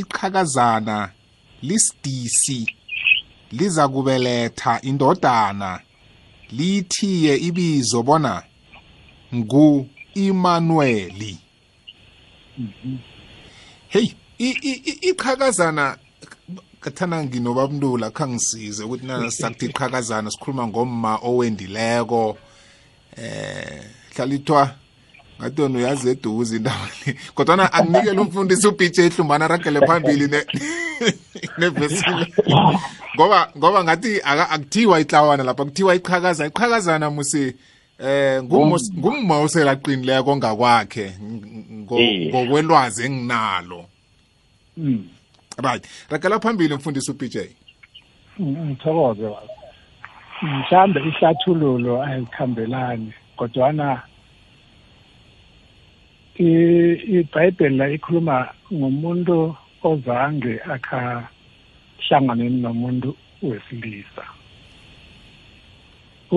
iqhakazana 0.00 0.96
lisidisi 1.68 2.60
liza 3.56 3.84
kubeletha 3.92 4.72
indodana 4.88 5.70
lithiye 6.56 7.32
ibizo 7.48 8.00
bona 8.08 8.34
ngu-imanueli 9.38 11.32
mm-hmm. 12.58 12.98
heyi 13.92 14.10
iqhakazana 15.10 15.86
kathana 16.80 17.24
nginobabntula 17.24 18.10
khangisize 18.16 18.82
ukuthi 18.84 19.06
nasisakuthi 19.06 19.66
iqhakazana 19.70 20.28
sikhuluma 20.34 20.64
ngomma 20.70 21.12
owendileko 21.28 22.24
eh 23.16 23.82
hlalithwa 24.16 24.62
ngatona 25.40 25.74
uyazi 25.78 26.06
eduze 26.14 26.52
indaba 26.56 26.86
le 27.02 27.10
kodwana 27.36 27.64
akunikele 27.76 28.20
umfundisi 28.24 28.64
ubhitshe 28.68 29.00
ehlumbana 29.06 29.44
aragele 29.46 29.78
phambili 29.88 30.26
nevesile 31.60 32.24
ngoba 33.14 33.40
ngoba 33.58 33.78
ngathi 33.84 34.12
akuthiwa 34.30 34.96
itlawana 35.00 35.42
lapha 35.44 35.64
kuthiwa 35.64 35.92
iqhakaza 35.98 36.42
iqhakazana 36.50 37.06
musi 37.14 37.44
eh 37.98 38.42
ngumma 38.42 39.34
oselaqinileko 39.44 40.32
ngakwakhe 40.36 41.06
ngokwelwazi 42.32 43.00
enginalo 43.08 43.80
mm. 44.76 45.19
right 45.60 45.82
rakela 46.10 46.40
phambili 46.40 46.74
mfundisi 46.74 47.10
ubj 47.10 47.36
ngithokoze 48.40 49.22
baba 49.22 49.42
mhlambe 50.42 50.98
ihlathululo 51.08 51.94
ayikhambelani 52.02 53.10
kodwana 53.38 53.88
ibhayibheli 56.44 57.76
la 57.78 57.86
ikhuluma 57.96 58.36
ngomuntu 58.76 59.36
ozange 59.90 60.52
akahlanganeni 60.74 62.58
nomuntu 62.64 63.08
wesilisa 63.42 64.24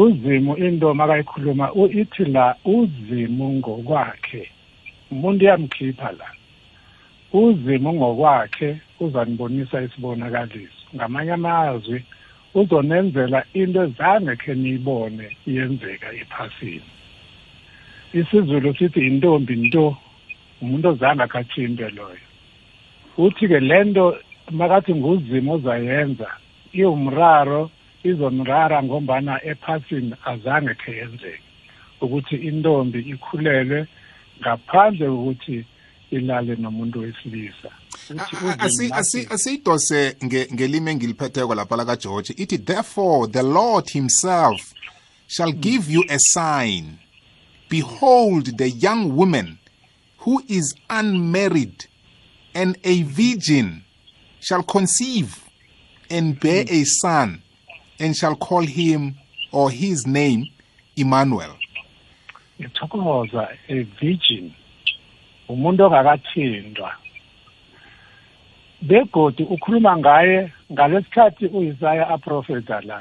uzimu 0.02 0.52
into 0.66 0.94
makayikhuluma 1.00 1.66
ithi 2.02 2.26
la 2.36 2.46
uzimu 2.76 3.46
ngokwakhe 3.58 4.42
umuntu 5.12 5.44
uyamkhipha 5.46 6.12
la 6.20 6.28
uzima 7.34 7.90
ungokwakhe 7.90 8.78
uzanibonisa 9.00 9.82
isibonakaliso 9.82 10.84
ngamanye 10.96 11.32
amazwi 11.34 12.00
uzonenzela 12.60 13.40
into 13.62 13.80
ezange 13.88 14.34
khe 14.42 14.52
niyibone 14.62 15.26
iyenzeka 15.50 16.08
ephasini 16.22 16.90
isizulu 18.20 18.70
sithi 18.78 19.00
yintombi 19.06 19.54
nto 19.66 19.86
umuntu 20.62 20.86
ozange 20.94 21.24
akatshimpe 21.26 21.86
loyo 21.98 22.26
uthi 23.26 23.46
ke 23.52 23.60
le 23.68 23.78
nto 23.90 24.06
makathi 24.60 24.92
nguzima 25.00 25.50
ozayenza 25.58 26.28
iwumraro 26.80 27.62
izomrara 28.10 28.78
ngombana 28.86 29.34
ephasini 29.52 30.14
azange 30.32 30.74
khe 30.82 30.92
yenzeke 31.00 31.48
ukuthi 32.04 32.36
intombi 32.50 33.00
ikhulelwe 33.14 33.80
ngaphandle 34.42 35.08
kokuthi 35.16 35.58
ilale 36.14 36.56
nomuntu 36.56 37.00
wesilisa 37.00 37.70
asiyidose 39.30 40.16
ngelimi 40.54 40.92
engiliphetheko 40.92 41.56
lapha 41.56 41.76
lakageorge 41.76 42.34
ithi 42.44 42.58
therefore 42.58 43.28
the 43.32 43.42
lord 43.44 43.88
himself 43.92 44.74
shall 45.28 45.52
give 45.52 45.94
you 45.94 46.04
a 46.10 46.20
sign 46.20 46.86
behold 47.70 48.58
the 48.58 48.74
young 48.86 49.12
woman 49.18 49.58
who 50.20 50.44
is 50.48 50.76
unmarried 50.90 51.88
and 52.54 52.78
a 52.84 53.04
virgin 53.04 53.82
shall 54.40 54.64
conceive 54.64 55.36
and 56.10 56.40
bear 56.40 56.66
a 56.70 56.84
son 56.86 57.42
and 58.00 58.16
shall 58.16 58.36
call 58.36 58.62
him 58.68 59.14
or 59.52 59.72
his 59.72 60.06
name 60.08 60.46
Emmanuel. 60.96 61.58
Ngithokoza 62.60 63.48
a 63.70 63.82
virgin 64.02 64.54
umuntu 65.50 65.84
ongakathintwa 65.86 66.92
begodi 68.82 69.44
ukhuluma 69.44 69.92
ngaye 69.98 70.52
ngalesikhathi 70.72 71.46
uIsaya 71.46 72.04
aprofeta 72.16 72.82
la 72.84 73.00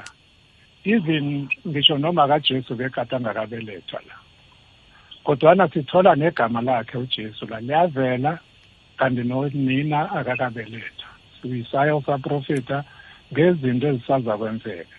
even 0.83 1.47
ngisho 1.67 1.95
noma 1.97 2.23
kaJesu 2.31 2.71
bekade 2.79 3.15
angakabelethwa 3.15 3.99
la 4.07 4.15
kodwana 5.23 5.67
sithola 5.71 6.15
negama 6.15 6.61
lakhe 6.61 6.97
uJesu 6.97 7.47
la 7.47 7.59
liyavela 7.59 8.39
kanti 8.97 9.23
nonina 9.23 10.11
akakabelethwa 10.17 11.09
uIsaya 11.45 11.95
usaprofeta 11.95 12.77
ngezinto 13.31 13.85
ezisaza 13.91 14.33
kwenzeka 14.39 14.95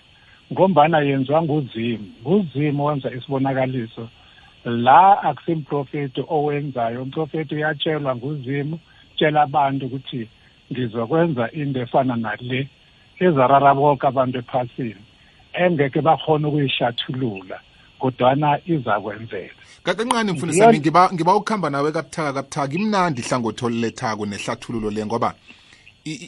ngombana 0.53 0.99
yenziwa 1.09 1.41
nguzimu 1.43 2.07
nguzimu 2.27 2.81
wenza 2.85 3.09
isibonakaliso 3.17 4.05
la 4.65 5.23
akusimprofeti 5.23 6.25
owenzayo 6.29 7.03
umprofeti 7.03 7.55
uyatshelwa 7.55 8.17
nguzimo 8.17 8.79
tshela 9.17 9.43
abantu 9.43 9.87
ukuthi 9.87 10.29
ngizokwenza 10.73 11.51
into 11.53 11.79
efana 11.85 12.17
nale 12.17 12.69
ezararaboka 13.21 14.09
abantu 14.09 14.39
ephasini 14.39 14.97
engeke 15.53 16.01
bakhona 16.01 16.49
ukuyishathulula 16.49 17.61
kodwana 17.99 18.59
izakwenzeka 18.67 19.55
kakanqane 19.83 20.33
mfundisami 20.33 20.79
ngiba 20.81 21.11
ngiba 21.15 21.37
ukuhamba 21.37 21.71
nawe 21.71 21.93
kabuthaka 21.93 22.33
kabuthaka 22.33 22.73
imnandi 22.77 23.21
ihlangothi 23.21 23.63
olulethako 23.67 24.27
nehlathululo 24.27 24.91
le 24.91 25.07
ngoba 25.07 25.35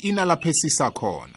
inalapho 0.08 0.48
esisa 0.48 0.90
khona 0.90 1.36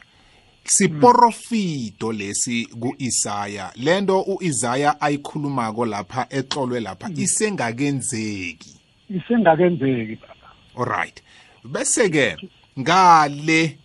siporofito 0.69 2.11
lesi 2.11 2.65
kuIsaya 2.65 3.71
lento 3.75 4.21
uIsaya 4.21 5.01
ayikhulumako 5.01 5.85
lapha 5.85 6.25
etlolwe 6.29 6.79
lapha 6.79 7.07
hmm. 7.07 7.19
isengakenzeki 7.19 8.69
isengakenzeki 9.09 10.15
baba 10.21 10.49
alright 10.83 11.21
bese 11.63 12.09
ke 12.09 12.37
ngale 12.79 13.79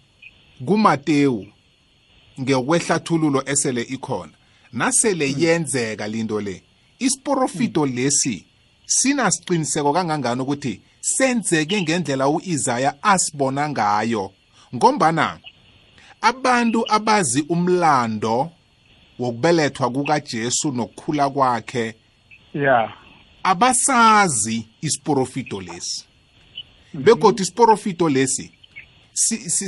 kuMateyu 0.66 1.47
ngekwehlathululo 2.40 3.42
esele 3.47 3.83
ikhona 3.83 4.33
nasele 4.73 5.33
hmm. 5.33 5.42
yenzeka 5.42 6.09
linto 6.09 6.40
le 6.40 6.62
isiporofito 6.99 7.85
hmm. 7.87 7.94
lesi 7.97 8.47
sinasiqiniseko 8.87 9.92
kangangani 9.92 10.42
ukuthi 10.42 10.81
senzeke 11.01 11.83
ngendlela 11.83 12.29
uIsaya 12.29 12.94
asibona 13.03 13.68
ngayo 13.68 14.31
ngombana 14.75 15.38
mm. 15.40 15.54
abantu 16.25 16.85
abazi 16.89 17.45
umlando 17.49 18.37
wokubelethwa 19.19 19.91
kukaJesu 19.91 20.73
nokukhula 20.73 21.31
kwakhe 21.31 21.95
yeah 22.55 22.97
abasazi 23.47 24.67
isiprofito 24.81 25.61
lesi 25.61 26.05
begodwa 26.95 27.41
isiprofito 27.43 28.09
lesi 28.09 28.51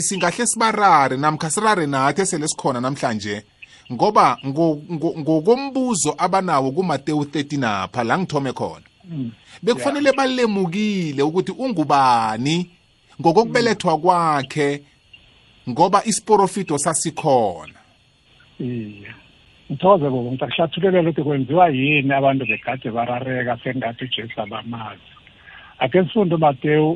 singahle 0.04 0.46
sibarare 0.46 1.16
namkha 1.16 1.50
sirare 1.50 1.86
nathi 1.86 2.20
esele 2.22 2.48
sikhona 2.48 2.80
namhlanje 2.80 3.44
ngoba 3.92 4.38
ngokombuzo 5.28 6.14
abanawo 6.18 6.70
kuMateyu 6.72 7.20
13 7.22 7.58
napha 7.58 8.04
la 8.04 8.18
ngithome 8.18 8.52
khona 8.52 8.84
mm. 9.04 9.30
bekufanele 9.62 10.12
balemukile 10.12 11.22
ukuthi 11.22 11.52
ungubani 11.52 12.70
ngokokubelethwa 13.20 13.98
kwakhe 13.98 14.82
ngoba 15.68 16.00
isiporofito 16.06 16.78
sasikhona 16.78 17.78
iya 18.62 19.12
ngithokoze 19.70 20.06
bobo 20.06 20.28
ngita 20.32 20.46
kuhlathululela 20.46 21.00
ukuthi 21.10 21.22
kwenziwa 21.26 21.64
yini 21.74 22.12
abantu 22.14 22.42
begade 22.50 22.88
barareka 22.96 23.58
sengathi 23.62 24.02
ujesu 24.06 24.36
abamazi 24.42 25.10
akhe 25.82 25.98
sifunde 26.06 26.34
umatewu 26.38 26.90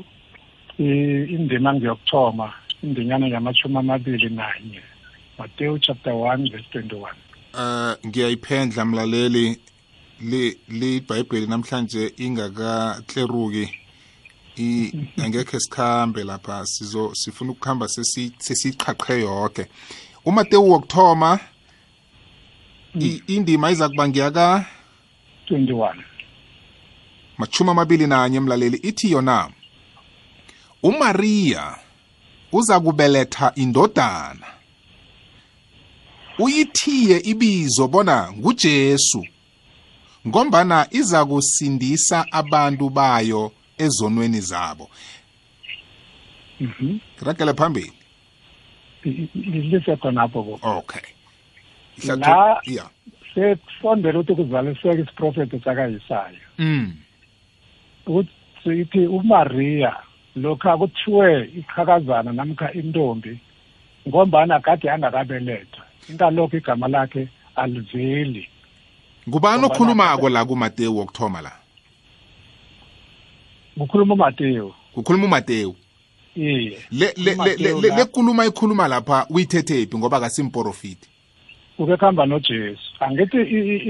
indima 1.35 1.71
ngiyokuthoma 1.75 2.47
indinyana 2.87 3.27
yamashumi 3.35 3.77
amabili 3.83 4.29
nanye 4.39 4.83
matewu 5.39 5.79
chapter 5.79 6.13
1 6.15 6.47
verse 6.51 6.69
21 6.71 6.95
um 6.95 7.07
ah, 7.55 7.95
ngiyayiphendla 8.07 8.85
mlaleli 8.85 9.47
libhayibheli 10.81 11.47
namhlanje 11.51 12.03
ingakakleruki 12.25 13.67
Mhm. 14.61 15.09
angekhe 15.25 15.61
sikhambe 15.61 16.25
lapha 16.25 16.67
sizo 16.67 17.15
sifuna 17.15 17.51
ukuhamba 17.53 17.87
sesiyiqhaqhe 18.41 19.15
yonke 19.25 19.65
umatewu 20.29 20.71
wokuthoma 20.73 21.31
mm. 22.95 23.21
indima 23.35 23.67
iza 23.73 23.89
kuba 23.89 24.05
ngiyaka 24.09 24.67
21 25.51 25.95
machuma 27.39 27.73
amabili 27.73 28.07
nanye 28.07 28.41
mlaleli 28.41 28.77
ithi 28.89 29.11
yona 29.13 29.51
umariya 30.83 31.63
uza 32.53 32.77
kubeletha 32.85 33.47
indodana 33.55 34.47
uyithiye 36.39 37.17
ibizo 37.31 37.89
bona 37.89 38.17
ngujesu 38.39 39.23
ngombana 40.29 40.79
iza 40.99 41.21
kusindisa 41.31 42.19
abantu 42.41 42.91
bayo 42.91 43.53
ezonweni 43.81 44.41
zabo 44.41 44.89
mhm 46.61 46.97
ragela 47.23 47.55
phambili 47.55 47.93
lise 49.35 49.97
khonapho 49.97 50.43
bo 50.43 50.59
okay 50.63 51.05
la 52.19 52.61
yeah 52.67 52.89
sesondela 53.35 54.19
ukuthi 54.19 54.43
kuzaliseke 54.43 55.01
isiprofethi 55.01 55.61
sakayisayo 55.65 56.41
mm 56.59 56.93
ukuthi 58.07 59.01
uMaria 59.07 59.97
lokho 60.37 60.71
akuthiwe 60.71 61.45
iqhakazana 61.61 62.33
namkha 62.33 62.73
intombi 62.73 63.41
ngombana 64.09 64.61
kade 64.61 64.91
angakabeletha 64.91 65.83
intalokho 66.11 66.57
igama 66.57 66.89
lakhe 66.89 67.29
aliveli 67.57 68.49
ngubani 69.29 69.65
okhulumako 69.67 70.29
la 70.29 70.45
kumatewu 70.45 70.97
wokuthoma 70.99 71.41
la 71.43 71.60
kukhuluma 73.81 74.15
umatewu 74.15 74.75
kukhuluma 74.95 75.27
umatewu 75.27 75.75
iye 76.37 76.79
le 76.93 77.09
le 77.17 77.35
le 77.83 77.89
lekuluma 77.97 78.45
ikhuluma 78.47 78.89
lapha 78.89 79.27
uyithethephi 79.31 79.97
ngoba 79.99 80.21
kasimporofiti 80.21 81.09
ukekuhamba 81.79 82.27
nojesu 82.27 82.87
angithi 83.05 83.39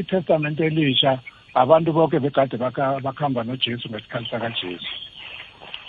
itestamente 0.01 0.67
elisha 0.67 1.21
abantu 1.55 1.93
bonke 1.93 2.19
begade 2.21 2.57
bakuhamba 3.03 3.45
nojesu 3.45 3.89
ngesikhathi 3.91 4.31
sakajesu 4.31 4.95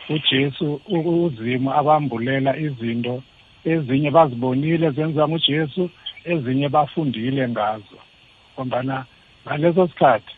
ujesu 0.09 0.81
uzimo 0.89 1.73
abambulela 1.79 2.57
izinto 2.57 3.23
ezinye 3.65 4.11
bazibonile 4.11 4.91
zenziwa 4.91 5.27
ngujesu 5.29 5.89
ezinye 6.25 6.69
bafundile 6.69 7.47
ngazo 7.49 7.97
ngombana 8.55 9.05
ngaleso 9.45 9.87
sikhathi 9.87 10.33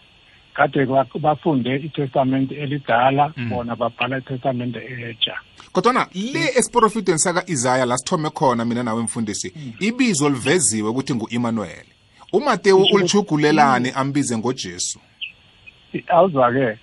kade 0.53 0.85
bafunde 1.19 1.75
itestamente 1.75 2.55
elidala 2.55 3.33
mm. 3.37 3.49
bona 3.49 3.75
babhala 3.75 4.17
itestamente 4.17 4.79
eletsha 4.79 5.37
kodwana 5.71 6.07
le 6.13 6.39
mm. 6.39 6.47
esiprofitweni 6.57 7.19
saka-izaya 7.19 7.85
la 7.85 7.97
sithome 7.97 8.29
khona 8.29 8.65
mina 8.65 8.83
nawe 8.83 9.03
mfundisi 9.03 9.53
mm. 9.55 9.71
ibizo 9.79 10.29
liveziwe 10.29 10.89
ukuthi 10.89 11.15
ngu-imanuel 11.15 11.85
umatewu 12.33 12.85
ulichugulelani 12.93 13.91
ambize 13.95 14.37
ngojesu 14.37 14.99
awuza-ke 16.07 16.79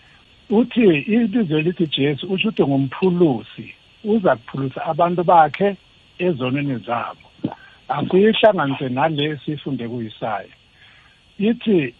uthi 0.50 0.96
ibizo 0.98 1.58
elithi 1.58 1.86
jesu 1.86 2.26
usho 2.26 2.48
ukuthi 2.48 2.62
ngumphulusi 2.68 3.74
uza 4.04 4.36
kuphulusa 4.36 4.84
abantu 4.84 5.24
bakhe 5.24 5.76
ezonweni 6.18 6.78
zabo 6.86 7.26
asiyihlanganise 7.88 8.88
nale 8.88 9.40
sifunde 9.44 9.88
kuyisayo 9.88 10.50
ithi 11.40 11.94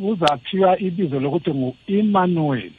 uzathiwa 0.00 0.78
ibizo 0.78 1.20
lokuthi 1.20 1.50
ngu-emmanuel 1.54 2.72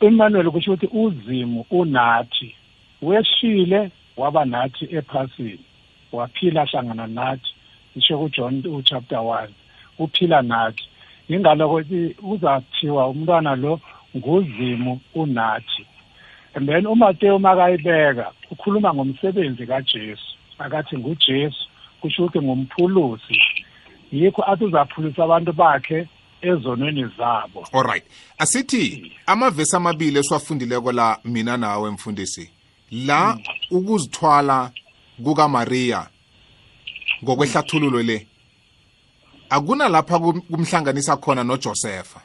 emmanuel 0.00 0.50
kusho 0.50 0.72
ukuthi 0.72 0.88
uzimu 0.96 1.66
unathi 1.70 2.48
weshile 3.02 3.90
waba 4.16 4.44
nathi 4.44 4.84
ephasini 4.98 5.60
waphila 6.12 6.64
hlangana 6.64 7.06
nathi 7.06 7.54
isho 7.96 8.18
kujohn 8.18 8.66
uchapter 8.66 9.18
one 9.20 9.52
uphila 9.98 10.42
nathi 10.42 10.84
yingaloko 11.30 11.80
uzathiwa 12.22 13.08
umntwana 13.08 13.56
lo 13.56 13.80
nguzimu 14.16 15.00
unathi 15.14 15.86
and 16.54 16.68
then 16.68 16.86
umatewu 16.86 17.38
makayibeka 17.38 18.30
ukhuluma 18.50 18.94
ngomsebenzi 18.94 19.66
kajesu 19.66 20.36
akathi 20.58 20.98
ngujesu 20.98 21.64
kusho 22.00 22.24
ukuthi 22.24 22.44
ngumphulusi 22.46 23.38
yikho 24.12 24.44
athi 24.46 24.64
uzaphulisa 24.64 25.24
abantu 25.24 25.52
bakhe 25.52 26.08
ezonweni 26.42 27.04
zabo 27.18 27.66
alright 27.72 28.04
asithi 28.38 29.12
amavesi 29.26 29.76
amabili 29.76 30.18
esiwafundileko 30.18 30.92
la 30.92 31.18
mina 31.24 31.56
nawe 31.56 31.90
mfundisi 31.90 32.50
la 32.90 33.38
ukuzithwala 33.70 34.70
kukaMaria 35.24 36.06
ngokwehlathululo 37.24 38.02
le 38.02 38.26
akuna 39.50 39.88
lapha 39.88 40.18
kumhlanganisa 40.18 41.16
khona 41.16 41.44
noJosepha 41.44 42.20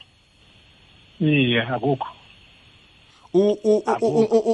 iye 1.20 1.62
akukho 1.62 2.08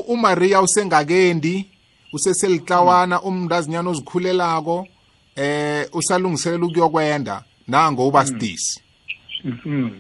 uMaria 0.08 0.60
usengakendi 0.62 1.70
useselitlawana 2.12 3.22
umndazinyana 3.22 3.90
ozikhulelako 3.90 4.88
eh 5.36 5.88
usalungiselela 5.92 6.66
ukuyokwenda 6.66 7.44
nango 7.68 8.08
uba 8.08 8.20
mm. 8.20 8.26
sidisi 8.26 8.80
mm-hmm. 9.44 9.90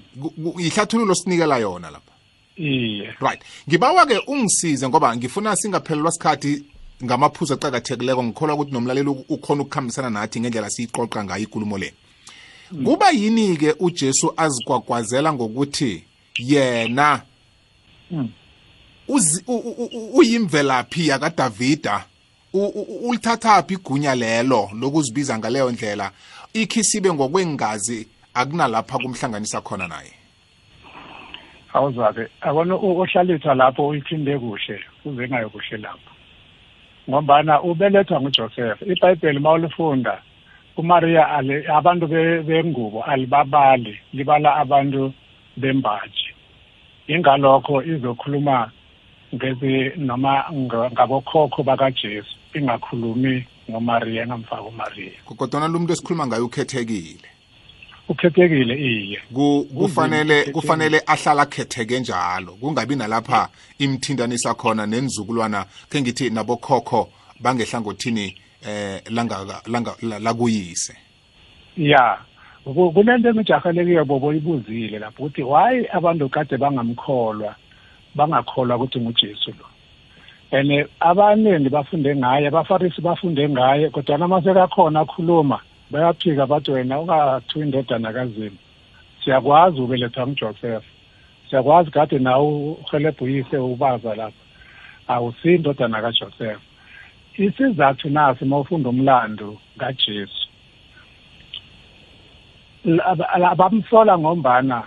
ihlathululo 0.58 1.14
sinikela 1.14 1.58
yona 1.58 1.90
lapha 1.90 2.12
iye 2.56 3.14
right 3.20 3.40
ngibawa 3.68 4.06
ke 4.06 4.20
ungisize 4.26 4.88
ngoba 4.88 5.16
ngifuna 5.16 5.56
singaphelelwa 5.56 6.10
sikhathi 6.12 6.64
ngamaphuzu 7.04 7.54
aqakathekileko 7.54 8.22
ngikholwa 8.24 8.54
ukuthi 8.54 8.72
nomlaleli 8.72 9.08
ukhona 9.08 9.62
ukukhambisana 9.62 10.10
nathi 10.10 10.40
ngendlela 10.40 10.70
siyiqoqa 10.70 11.24
ngayo 11.24 11.42
ikulumo 11.44 11.78
le 11.78 11.94
mm. 12.72 12.84
kuba 12.84 13.10
yini-ke 13.10 13.74
ujesu 13.78 14.34
azigwagwazela 14.36 15.32
ngokuthi 15.32 16.04
yena 16.38 17.22
mm. 18.10 18.28
uyimvelaphi 20.14 21.06
yakadavida 21.08 22.04
ulithathaphi 23.08 23.74
igunya 23.74 24.14
lelo 24.14 24.68
lokuzibiza 24.80 25.38
ngaleyo 25.38 25.70
ndlela 25.70 26.10
ikhisibe 26.52 27.08
ngokwengazi 27.14 27.98
akunalapha 28.34 28.96
kumhlanganisa 29.02 29.58
khona 29.66 29.86
naye 29.88 30.14
awuzabe 31.74 32.28
akona 32.40 32.74
ohlaliswa 32.74 33.54
lapho 33.54 33.82
uyiphinde 33.88 34.38
kuhle 34.38 34.76
uzengayo 35.04 35.48
kuhle 35.50 35.76
lapho 35.82 36.10
ngombana 37.10 37.62
ubelethwa 37.62 38.20
ngujoseph 38.20 38.78
ibhayibheli 38.82 39.38
uma 39.38 39.52
ulifunda 39.52 40.22
umariya 40.76 41.22
abantu 41.78 42.04
bengubo 42.46 43.02
alibabali 43.02 43.98
libala 44.12 44.54
abantu 44.62 45.12
bembaji 45.56 46.28
ingalokho 47.08 47.82
izokhuluma 47.82 48.70
ngezi 49.34 49.74
noma 50.06 50.34
ngabokhokho 50.94 51.62
bakajesu 51.62 52.36
ingakhulumi 52.54 53.46
ngomaria 53.70 54.26
ngamfaka 54.26 54.62
umaria 54.62 55.12
kodwana 55.36 55.68
lo 55.68 55.78
muntu 55.78 55.92
esikhuluma 55.92 56.26
ngayo 56.26 56.44
ukhethekile 56.46 57.28
ukhethekile 58.08 58.74
iye 58.78 59.18
kufanele 59.78 60.44
kufanele 60.52 61.02
ahlala 61.06 61.46
khetheke 61.46 62.00
njalo 62.00 62.52
kungabi 62.60 62.96
nalapha 62.96 63.48
imthindanisa 63.78 64.54
khona 64.54 64.86
nenzukulwana 64.86 65.66
ke 65.90 66.00
ngithi 66.00 66.30
nabokhokho 66.30 67.08
bangehlangothini 67.42 68.34
eh 68.68 69.02
langa 69.10 69.60
langa 69.66 69.92
lakuyise 70.20 70.94
ya 71.76 72.18
kunento 72.94 73.28
emijahalekiyo 73.28 74.04
bobo 74.04 74.32
ibuzile 74.34 74.98
lapho 74.98 75.22
ukuthi 75.24 75.42
why 75.42 75.82
abantu 75.92 76.28
kade 76.28 76.56
bangamkholwa 76.56 77.54
bangakholwa 78.14 78.76
ukuthi 78.76 79.00
ngujesu 79.00 79.50
lo 79.58 79.66
and 80.54 80.70
eh, 80.72 80.84
abaningi 81.00 81.68
bafunde 81.68 82.16
ngaye 82.16 82.46
abafarisi 82.48 83.00
bafunde 83.02 83.48
ngaye 83.48 83.90
kodwana 83.90 84.28
masekakhona 84.28 85.00
akhuluma 85.00 85.58
bayaphika 85.90 86.46
bathi 86.46 86.70
wena 86.70 87.00
ungathiwa 87.00 87.64
indodana 87.64 88.12
kazini 88.12 88.58
siyakwazi 89.24 89.80
ubelethwa 89.80 90.26
ngujosefa 90.26 90.86
siyakwazi 91.50 91.90
kade 91.90 92.18
nawe 92.18 92.44
uhelebhe 92.44 93.24
uyise 93.24 93.56
ubaza 93.56 94.14
lapha 94.14 94.42
awusiyi 95.08 95.54
indodana 95.54 96.02
kajosefa 96.02 96.60
isizathu 97.36 98.10
nasi 98.10 98.44
uma 98.44 98.58
ufunda 98.58 98.88
umlando 98.88 99.56
kajesu 99.78 100.48
bamhlola 103.56 104.18
ngombana 104.18 104.82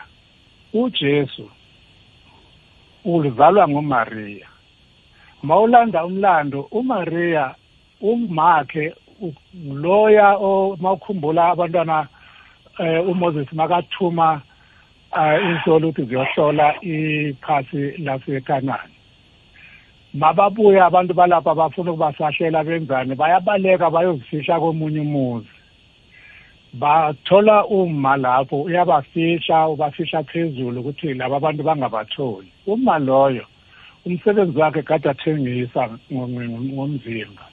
ujesu 0.74 1.50
uzalwa 3.06 3.68
ngumariya 3.68 4.48
mawulanda 5.48 6.06
umlando 6.06 6.62
uMaria 6.72 7.46
umakhe 8.12 8.86
loya 9.84 10.28
mawukhumbula 10.84 11.42
abantwana 11.52 12.08
eh, 12.80 13.08
uMoses 13.10 13.48
makathuma 13.60 14.42
eh, 15.22 15.40
insolo 15.52 15.88
ukuthi 15.90 16.08
ziyohlola 16.10 16.68
ikhasi 16.82 17.82
laseKhanani 18.06 18.94
mababuya 20.14 20.86
abantu 20.86 21.14
balapha 21.14 21.56
bafuna 21.56 21.92
ukubasahlela 21.92 22.64
benzani 22.64 23.16
bayabaleka 23.16 23.88
bayozifisha 23.90 24.60
komunye 24.60 25.00
umuzi 25.00 25.54
bathola 26.74 27.66
uma 27.66 28.18
lapho 28.18 28.62
uyabafisha 28.62 29.68
ubafisha 29.68 30.24
phezulu 30.24 30.80
ukuthi 30.82 31.14
laba 31.14 31.40
bantu 31.40 31.64
bangabatholi 31.64 32.52
uma 32.68 33.00
loyo 33.00 33.46
umsebenzi 34.08 34.58
wakhe 34.60 34.82
kade 34.82 35.10
athengisa 35.10 35.90
ngomzimba 36.12 37.46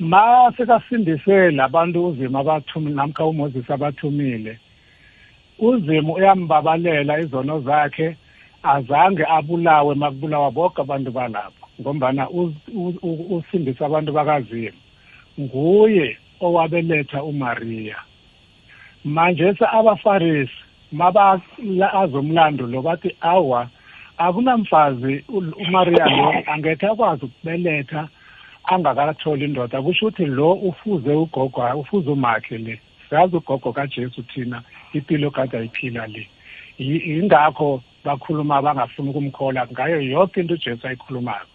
ma 0.00 0.50
sekasindise 0.56 1.50
labantu 1.50 2.06
uzima 2.06 2.38
abathumi 2.40 2.90
namkha 2.94 3.24
umoses 3.26 3.70
abathumile 3.70 4.58
uzima 5.58 6.12
uyambabalela 6.12 7.18
izono 7.20 7.60
zakhe 7.60 8.16
azange 8.62 9.24
abulawe 9.28 9.94
makubulawa 9.94 10.50
boke 10.50 10.80
abantu 10.80 11.10
balapho 11.10 11.66
ngombana 11.80 12.28
usindisa 13.30 13.82
abantu 13.90 14.10
bakazima 14.14 14.78
nguye 15.40 16.16
owabeletha 16.40 17.18
umariya 17.22 17.96
manje 19.04 19.54
se 19.58 19.64
abafarisi 19.72 20.58
mabazomlando 20.92 22.66
lo 22.66 22.82
bathi 22.82 23.10
awa 23.20 23.68
akunamfazi 24.18 25.24
uMaria 25.68 26.06
lo 26.06 26.34
angekhe 26.46 26.86
akwazi 26.86 27.24
ukubeletha 27.24 28.08
angakatholi 28.64 29.44
indoda 29.44 29.82
kusho 29.82 30.06
ukuthi 30.06 30.24
lo 30.26 30.52
ufuze 30.52 31.10
ugogo 31.12 31.62
ufuze 31.80 32.10
umakhe 32.10 32.58
le 32.58 32.80
siyazi 33.08 33.36
ugogo 33.36 33.72
kajesu 33.72 34.22
thina 34.22 34.62
impilo 34.94 35.30
kade 35.30 35.56
ayiphila 35.58 36.06
le 36.06 36.28
yingakho 36.78 37.82
bakhuluma 38.04 38.62
bangafuni 38.62 39.10
ukumkhola 39.10 39.66
ngayo 39.72 40.00
yonke 40.00 40.40
into 40.40 40.54
ujesu 40.54 40.86
ayikhulumayo 40.86 41.46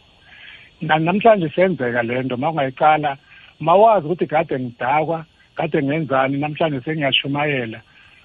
namhlanje 0.81 1.49
senzeka 1.49 2.03
le 2.03 2.23
nto 2.23 2.37
ma 2.37 2.49
ungayiqala 2.49 3.17
mawazi 3.59 4.05
ukuthi 4.05 4.27
kade 4.27 4.59
ngidakwa 4.59 5.25
kade 5.55 5.83
ngenzani 5.83 6.37
namhlanje 6.37 6.81
sengiyashumayela 6.81 7.81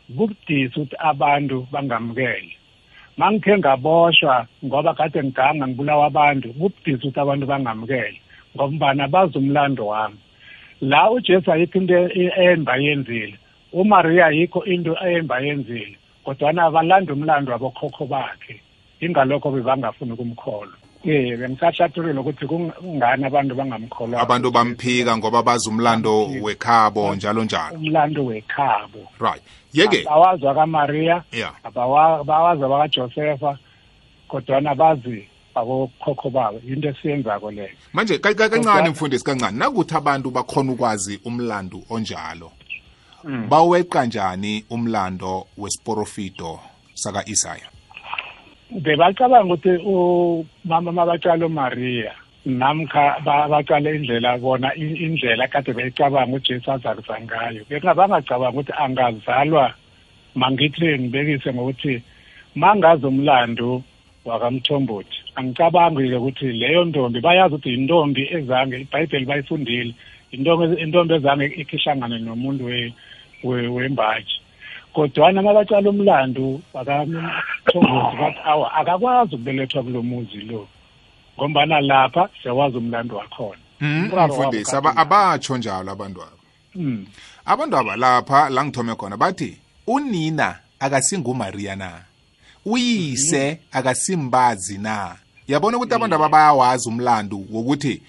kubudisi 0.07 0.81
ukuthi 0.81 0.97
abantu 1.01 1.67
bangamukele 1.73 2.58
mangikhe 3.19 3.53
ngaboshwa 3.59 4.35
ngoba 4.67 4.91
kade 4.99 5.19
ngiganga 5.27 5.65
ngibulawa 5.67 6.05
abantu 6.11 6.47
kubudisa 6.55 6.97
ukuthi 7.05 7.21
abantu 7.25 7.45
bangamukele 7.51 8.19
ngombana 8.55 9.05
bazi 9.15 9.35
umlando 9.43 9.83
wami 9.93 10.19
la 10.91 11.03
ujesu 11.11 11.49
ayikho 11.53 11.77
into 11.83 11.95
emba 12.47 12.75
yenzile 12.87 13.37
umariya 13.81 14.25
ayikho 14.31 14.61
into 14.73 14.93
emba 15.15 15.37
yenzile 15.45 15.97
kodwana 16.25 16.61
abalanda 16.69 17.11
umlando 17.17 17.49
wabokhokho 17.55 18.03
bakhe 18.13 18.55
ingalokho 19.05 19.49
bebangafuni 19.55 20.15
kumkholwa 20.19 20.77
ye 21.03 21.37
bengisahlathulula 21.37 22.21
ukuthi 22.21 22.47
kungani 22.47 23.25
abantu 23.25 23.55
bangamkholwa 23.55 24.21
abantu 24.21 24.51
bamphika 24.51 25.17
ngoba 25.17 25.43
bazi 25.43 25.69
umlando 25.69 26.27
wekhabo 26.43 27.15
njalo 27.15 27.45
njalo 27.45 27.75
umlando 27.77 28.25
wekhabo 28.25 29.01
right 29.21 29.43
yeke 29.73 30.01
abawazwa 30.09 30.55
kamaria 30.55 31.23
yeah. 31.33 31.55
abawazwa 31.65 32.69
bakajosefa 32.69 33.59
kodwana 34.29 34.75
bazi 34.75 35.29
abokhokho 35.55 36.31
babo 36.31 36.59
into 36.67 36.89
esiyenzako 36.89 37.51
leyo 37.51 37.71
manje 37.93 38.19
kancane 38.19 38.89
mfundisi 38.89 39.25
kancane 39.25 39.59
nakuthi 39.59 39.95
abantu 39.95 40.31
bakhona 40.31 40.73
ukwazi 40.73 41.21
umlando 41.25 41.83
onjalo 41.91 42.53
mm. 43.25 43.49
baweqa 43.49 44.07
njani 44.07 44.65
umlando 44.71 45.47
wesiporofido 45.59 46.61
saka-isaya 46.95 47.71
bebacabanga 48.71 49.45
ukuthi 49.57 49.71
umama 49.81 50.93
mabatshalo 50.93 51.49
maria 51.49 52.13
namkha 52.45 53.05
baqale 53.25 53.89
indlela 53.97 54.37
bona 54.45 54.69
indlela 54.77 55.49
kade 55.49 55.73
beyicabanga 55.77 56.37
ujesu 56.37 56.69
azakuza 56.77 57.15
ngayo 57.25 57.61
bangacabanga 57.99 58.53
ukuthi 58.53 58.73
angazalwa 58.85 59.65
mangithi 60.41 60.85
ngibekise 61.01 61.49
ngokuthi 61.57 61.95
mangazi 62.61 63.05
umlando 63.09 63.71
wakamthombothi 64.29 65.17
angicabangi-ke 65.39 66.17
ukuthi 66.21 66.47
leyo 66.61 66.81
ntombi 66.89 67.19
bayazi 67.25 67.53
ukuthi 67.55 67.71
yintombi 67.73 68.23
ezange 68.37 68.75
ibhayibheli 68.85 69.27
bayifundile 69.31 69.93
intombi 70.85 71.13
ezange 71.19 71.47
ikhihlangane 71.63 72.19
nomuntu 72.27 72.63
wembaji 73.77 74.37
kodwana 74.99 75.43
nabacala 75.43 75.91
umlandu 75.91 76.61
bakamthongozi 76.75 78.17
bathi 78.17 78.39
awa 78.45 78.73
akakwazi 78.75 79.35
ukubelethwa 79.35 79.83
kulo 79.83 80.03
muzi 80.03 80.37
lo 80.41 80.69
ngombana 81.39 81.81
lapha 81.81 82.29
siyawazi 82.43 82.77
umlando 82.77 83.17
wakhona 83.17 83.59
mm, 83.81 84.11
mfundisi 84.29 84.77
abatsho 84.97 85.57
njalo 85.57 85.93
abantwaba 85.93 86.33
mm. 86.75 87.07
abantwaba 87.45 87.97
lapha 87.97 88.51
la 88.51 88.65
ngithome 88.65 88.95
khona 88.95 89.17
bathi 89.17 89.59
unina 89.87 90.59
akasingumaria 90.79 91.77
na 91.77 92.03
uyise 92.67 93.61
akasimbazi 93.73 94.79
na 94.79 95.17
yabona 95.49 95.77
ukuthi 95.77 95.95
abantu 95.95 96.15
ababayawazi 96.17 96.89
mm. 96.91 96.95
umlando 96.97 97.43
wokuthi 97.53 98.03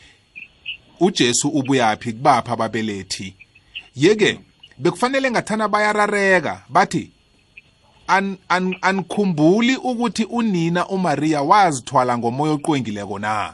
uJesu 1.00 1.50
ubuyaphi 1.50 2.14
kubapha 2.14 2.54
ababelethi 2.54 3.36
yeke 3.96 4.40
bekufanele 4.80 5.32
ngathana 5.32 5.68
bayarareka 5.68 6.62
bathi 6.70 7.12
anikhumbuli 8.82 9.76
ukuthi 9.76 10.24
unina 10.24 10.88
uMaria 10.88 11.42
wazithwala 11.42 12.18
ngomoya 12.18 12.54
oqwengileko 12.54 13.20
na 13.20 13.54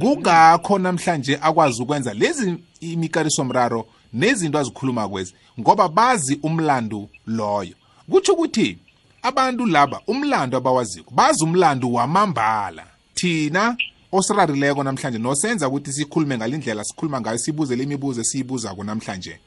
kungakho 0.00 0.78
namhlanje 0.78 1.38
akwazi 1.42 1.82
ukwenza 1.82 2.14
lezi 2.14 2.56
imikarisomraro 2.80 3.84
nezinto 4.12 4.58
azikhuluma 4.58 5.08
kwezi 5.08 5.34
ngoba 5.60 5.88
bazi 5.88 6.38
umlando 6.42 7.08
loyo 7.26 7.74
kutsho 8.10 8.32
ukuthi 8.32 8.78
abantu 9.22 9.66
laba 9.66 10.00
umlando 10.06 10.56
abawaziko 10.58 11.10
bazi 11.14 11.44
umlando 11.44 11.92
wamambala 11.92 12.86
thina 13.14 13.76
osirarileko 14.12 14.82
namhlanje 14.84 15.18
nosenza 15.18 15.68
ukuthi 15.68 15.92
sikhulume 15.92 16.36
ngalindlela 16.38 16.84
sikhuluma 16.84 17.20
ngayo 17.20 17.38
sibuzele 17.38 17.84
imibuzo 17.84 18.20
esiyibuzako 18.20 18.84
namhlanje 18.84 19.40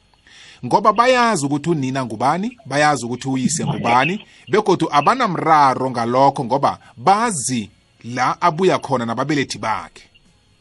ngoba 0.66 0.93
bayazi 0.93 1.45
ukuthi 1.45 1.70
unina 1.70 2.05
ngubani 2.05 2.57
bayazi 2.66 3.05
ukuthi 3.05 3.28
uyise 3.30 3.66
ngubani 3.66 4.26
begodu 4.51 4.88
abanamraro 4.91 5.91
ngalokho 5.91 6.45
ngoba 6.45 6.78
bazi 6.97 7.70
la 8.03 8.41
abuya 8.41 8.78
khona 8.80 9.05
nababelethi 9.05 9.57
bakhe 9.57 10.03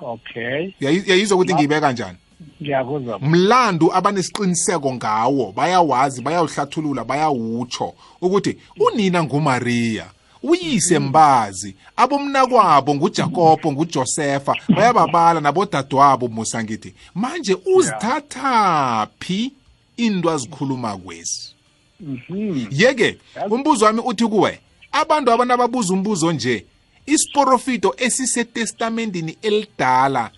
okay 0.01 0.73
yayizwa 0.81 1.37
ukuthi 1.37 1.55
ngiyibeka 1.55 1.81
kanjani 1.87 2.19
ngiyakuzwa 2.63 3.19
mlando 3.19 3.93
abanesiqiniseko 3.97 4.95
ngawo 4.95 5.53
bayawazi 5.57 6.23
bayawuhlathulula 6.23 7.05
bayawutsho 7.05 7.93
ukuthi 8.21 8.57
unina 8.81 9.23
ngumariya 9.25 10.05
uyise 10.43 10.99
mbazi 10.99 11.77
abomnakwabo 11.97 12.95
ngujakobo 12.95 13.73
ngujosefa 13.73 14.55
bayababala 14.77 15.41
nabodadewabo 15.41 16.29
musa 16.29 16.65
ngithi 16.65 16.95
manje 17.15 17.57
uzithathaphi 17.77 19.53
into 20.07 20.31
azikhuluma 20.31 20.97
kwezi 20.97 21.55
mhm. 22.01 22.67
yeke 22.71 23.19
umbuzo 23.51 23.85
wami 23.85 24.01
uthi 24.05 24.27
kuwe 24.27 24.61
abantu 24.93 25.33
abantu 25.33 25.55
ababuza 25.55 25.95
umbuzo 25.95 26.33
nje 26.33 26.67
isiporofito 27.07 27.95
esisetestamentini 27.99 29.37
elidala 29.43 30.31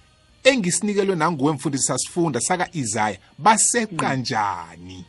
engisinikelwe 0.44 1.16
nanguwe 1.16 1.52
mfundisi 1.52 1.84
sasifunda 1.84 2.40
saka 2.40 2.68
Isaiah 2.72 3.18
baseqa 3.38 4.08
mhm. 4.08 4.20
njani 4.20 5.04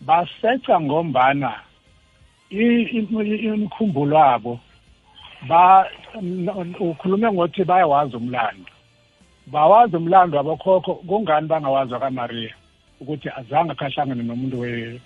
baseqa 0.00 0.80
ngombana 0.80 1.60
imkhumbulo 2.50 4.16
wabo 4.16 4.60
ba 5.48 5.86
ukhulume 6.80 7.32
ngothi 7.32 7.64
bayawazi 7.64 8.16
umlando 8.16 8.70
bawazi 9.46 9.96
umlando 9.96 10.36
wabokhokho 10.36 10.94
kungani 10.94 11.46
bangawazi 11.46 11.90
kaMaria 11.94 12.54
ukuthi 13.00 13.28
azange 13.36 13.74
khashangane 13.74 14.22
nomuntu 14.22 14.98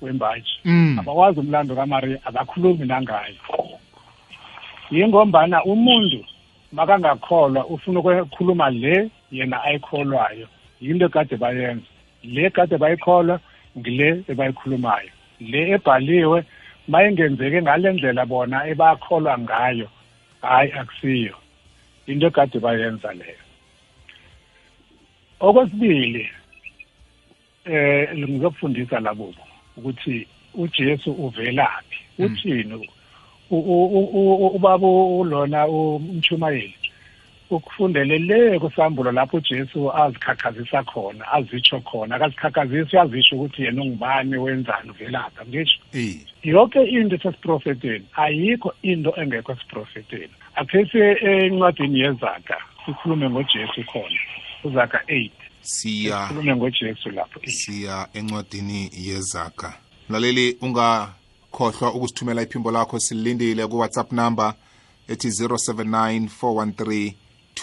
wembaji 0.00 0.50
mm. 0.64 0.98
abawazi 0.98 1.40
umlando 1.40 1.74
kamariya 1.76 2.18
abakhulumi 2.24 2.86
nangayo 2.86 3.34
yingombana 4.90 5.64
umuntu 5.64 6.20
makangakholwa 6.72 7.66
ufuna 7.66 8.00
ukukhuluma 8.00 8.70
le 8.70 9.10
yena 9.32 9.62
ayikholwayo 9.62 10.48
yinto 10.80 11.08
kade 11.08 11.36
bayenza 11.36 11.86
le 12.24 12.50
kade 12.50 12.78
bayikholwa 12.78 13.40
ngile 13.78 14.22
ebayikhulumayo 14.28 15.10
le 15.40 15.60
ebhaliwe 15.76 16.44
mayingenzeke 16.88 17.62
ngale 17.62 17.92
ndlela 17.92 18.26
bona 18.26 18.56
ebakholwa 18.70 19.38
ngayo 19.38 19.88
hayi 20.42 20.72
akusiyo 20.72 21.34
into 22.06 22.30
kade 22.30 22.58
bayenza 22.58 23.12
leyo 23.12 23.42
okwesibili 25.40 26.26
eh 27.68 28.08
ngizokufundisa 28.18 29.00
labo 29.00 29.34
ukuthi 29.76 30.26
uJesu 30.54 31.12
uvelaphi 31.12 31.96
hmm. 32.16 32.26
uthini 32.26 32.88
ubaba 34.54 34.86
ulona 34.88 35.66
umshumayeli 35.68 36.74
ukufundele 37.50 38.18
le 38.18 38.58
kusambulo 38.58 39.12
lapho 39.12 39.36
uJesu 39.36 39.92
azikhakhazisa 39.96 40.82
khona 40.82 41.24
azitsho 41.32 41.80
khona 41.80 42.14
akazikhakhazisi 42.16 42.96
uyazisho 42.96 43.36
ukuthi 43.36 43.62
yena 43.62 43.82
ungubani 43.82 44.36
wenzani 44.36 44.90
uvelapha 44.90 45.46
ngisho 45.46 45.80
eh. 45.92 46.16
yonke 46.42 46.84
into 46.84 47.16
esesiprofeteni 47.16 48.04
ayikho 48.16 48.74
into 48.82 49.12
engekho 49.22 49.52
esiprofeteni 49.52 50.34
akhe 50.54 50.86
siye 50.86 51.08
eh, 51.10 51.44
encwadini 51.44 52.00
yezaga 52.00 52.58
sikhulume 52.86 53.30
ngojesu 53.30 53.80
khona 53.86 54.20
uzaga 54.64 55.00
eight 55.08 55.36
siya 55.62 56.30
ngojesu 56.56 57.10
lapho 57.10 57.40
siya 57.46 58.08
encwadini 58.14 58.90
yezaga 58.94 59.72
mlaleli 60.08 60.56
ungakhohlwa 60.60 61.94
ukusithumela 61.94 62.42
iphimbo 62.42 62.70
lakho 62.70 63.00
silindile 63.00 63.66
kuwhatsapp 63.66 64.12
number 64.12 64.54
ethi 65.08 65.28
079 65.28 66.28
413 66.42 67.12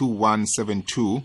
2172 0.02 1.22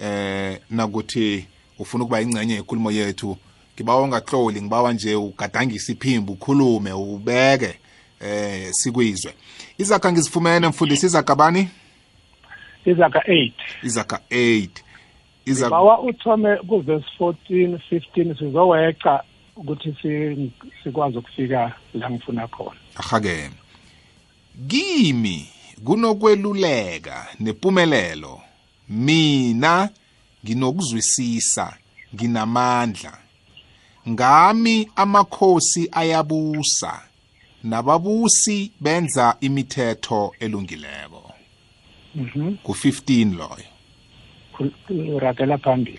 eh 0.00 0.60
nakuthi 0.70 1.46
ufuna 1.78 2.04
ukuba 2.04 2.20
ingcenye 2.20 2.54
yekhulumo 2.54 2.90
yethu 2.90 3.36
ngibawa 3.76 4.02
ungahloli 4.02 4.62
ngibawa 4.62 4.92
nje 4.92 5.14
ugadangise 5.14 5.92
iphimbo 5.92 6.32
ukhulume 6.32 6.92
ubeke 6.92 7.78
eh 8.20 8.68
sikwizwe 8.72 9.34
izaga 9.78 10.12
ngizifumene 10.12 10.68
mfundisi 10.68 11.06
izaga 11.06 11.34
bani 11.34 11.68
izaga 12.86 13.20
8 13.28 13.50
izaga 13.82 14.20
8 14.30 14.68
bawa 15.70 16.00
uthome 16.00 16.56
kuvesi 16.56 17.04
14 17.18 17.78
15 18.14 18.38
sizoweca 18.38 19.20
ukuthi 19.56 20.52
sikwazi 20.84 21.18
ukufika 21.18 21.72
la 21.94 22.10
ngifuna 22.10 22.48
khona 22.48 22.76
ahake 22.96 23.50
kimi 24.66 25.48
kunokweluleka 25.84 27.26
nempumelelo 27.40 28.40
mina 28.88 29.88
nginokuzwisisa 30.44 31.76
nginamandla 32.14 33.18
ngami 34.08 34.90
amakhosi 34.96 35.88
ayabusa 35.92 37.02
nababusi 37.64 38.72
benza 38.80 39.36
imithetho 39.40 40.34
elungileko 40.40 41.32
mhm. 42.14 42.54
ku 42.56 42.72
15 42.72 43.36
loyo 43.36 43.75
ragela 45.20 45.58
phambili 45.58 45.98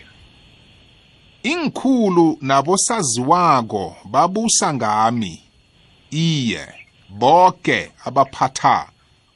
inkhulu 1.42 2.38
nabosaziwako 2.40 3.96
babusa 4.04 4.74
ngami 4.74 5.42
iye 6.10 6.60
bonke 7.08 7.92
abaphatha 8.04 8.88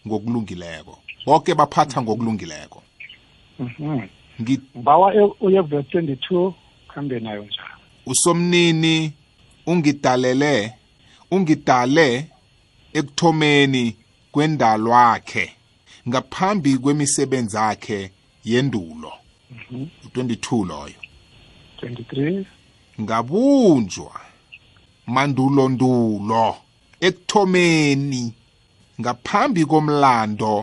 ngokulungileko 0.06 0.98
bonke 1.26 1.54
baphatha 1.54 2.02
ngokulungileko 2.02 2.82
mm-hmm. 3.58 4.08
bawa 4.84 5.14
uye 5.40 5.60
verse 5.60 5.98
22 6.00 6.52
khambe 6.88 7.20
nayo 7.20 7.42
njalo 7.42 7.72
usomnini 8.06 9.12
ungidalele 9.66 10.72
ungidale 11.30 12.26
ekuthomeni 12.92 13.96
kwendalwakhe 14.32 15.52
ngaphambi 16.08 16.78
kwemisebenzi 16.78 17.56
yakhe 17.56 18.10
yendulo 18.44 19.12
mhm. 19.50 19.86
u22 20.06 20.66
loyo 20.66 20.94
23 21.82 22.44
ngabunjwa 23.00 24.20
mandulo 25.06 25.68
ndulo 25.68 26.56
ekuthomeni 27.06 28.22
ngaphambi 29.00 29.62
komlando 29.70 30.54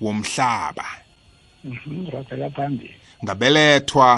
womhlaba 0.00 0.86
mhm, 1.64 1.92
ngabelethwa 2.02 2.50
phambili 2.56 2.94
ngabelethwa 3.24 4.08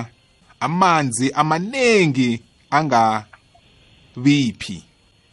amanzi 0.60 1.26
amanengi 1.40 2.30
angabiphi 2.78 4.78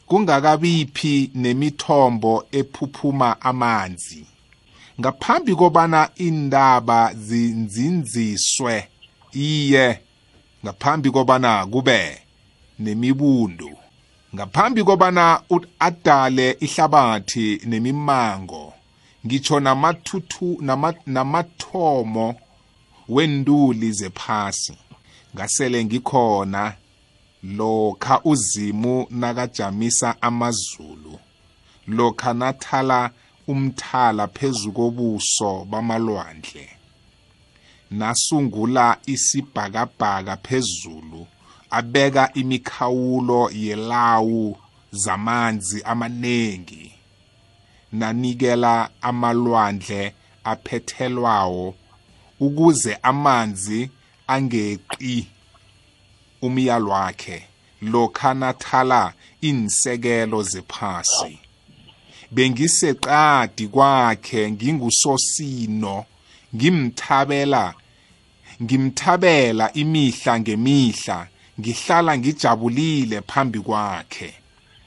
kungakabiphi 0.07 1.15
nemithombo 1.41 2.33
ephuphuma 2.59 3.29
amanzi 3.41 4.23
ngaphambi 4.99 5.55
kobana 5.55 6.09
indaba 6.15 7.13
zinzinziswe 7.13 8.87
iye 9.33 10.01
ngaphambi 10.63 11.09
kobana 11.11 11.65
kube 11.67 12.21
nemibundu 12.79 13.69
ngaphambi 14.35 14.83
kobana 14.83 15.41
adale 15.79 16.47
ihlabathi 16.65 17.59
nemimango 17.65 18.73
ngitsho 19.25 19.59
namathuthu 19.59 20.47
namathomo 21.07 22.35
wenduli 23.09 23.91
zephasi 23.91 24.75
ngasele 25.35 25.85
ngikhona 25.85 26.73
lokha 27.43 28.19
uzimu 28.31 28.95
nakajamisa 29.09 30.21
amazulu 30.21 31.13
lokha 31.87 32.33
nathala 32.33 33.11
umthala 33.47 34.27
phezukobuso 34.27 35.51
bamalwandle 35.69 36.69
nasungula 37.99 38.83
isibhakabhaka 39.13 40.35
phezulu 40.47 41.21
abeka 41.77 42.23
imikhawulo 42.33 43.49
yelawu 43.63 44.57
zamanzi 45.03 45.77
amaningi 45.91 46.85
nanikela 47.91 48.89
amalwandle 49.01 50.01
aphethelwawo 50.43 51.75
ukuze 52.39 52.93
amanzi 53.09 53.81
angeqi 54.27 55.27
umyalwakhe 56.45 57.37
lokhana 57.91 58.49
thala 58.63 59.01
insekelo 59.41 60.39
zephasi 60.51 61.31
bengiseqadi 62.35 63.65
kwakhe 63.73 64.41
ngingusosino 64.53 65.97
ngimthabela 66.55 67.65
ngimthabela 68.63 69.65
imihla 69.81 70.33
ngemihla 70.43 71.17
ngihlala 71.59 72.11
ngijabulile 72.19 73.17
phambi 73.29 73.59
kwakhe 73.67 74.29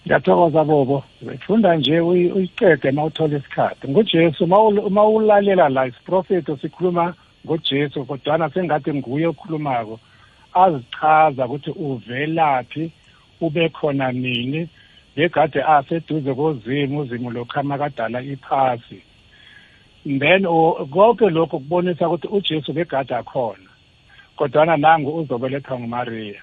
ngiyathokoza 0.07 0.63
bobo 0.71 0.99
ufunda 1.37 1.71
nje 1.77 1.97
uyicede 2.11 2.87
uma 2.93 3.03
uthola 3.09 3.35
isikhathi 3.41 3.85
ngojesu 3.91 4.43
uma 4.89 5.03
ulalela 5.17 5.67
la 5.77 5.83
isiprofethi 5.91 6.53
sikhuluma 6.63 7.05
ngojesu 7.47 7.99
kodwana 8.09 8.47
sengathi 8.55 8.91
nguye 8.99 9.27
okhulumako 9.33 9.95
azichaza 10.63 11.43
ukuthi 11.47 11.71
uvelaphi 11.71 12.85
ube 13.45 13.65
khona 13.77 14.07
nini 14.13 14.63
yegade 15.19 15.63
aseduze 15.63 16.35
kozimu 16.35 17.01
uzimu 17.01 17.31
lokhama 17.31 17.79
kadala 17.79 18.23
iphasi 18.23 19.03
then 20.19 20.43
konke 20.93 21.31
lokho 21.31 21.59
kubonisa 21.59 22.09
ukuthi 22.09 22.29
ujesu 22.55 22.73
begade 22.73 23.15
akhona 23.15 23.71
kodwana 24.37 24.77
nangu 24.77 25.17
uzobelethwa 25.19 25.79
ngumariya 25.81 26.43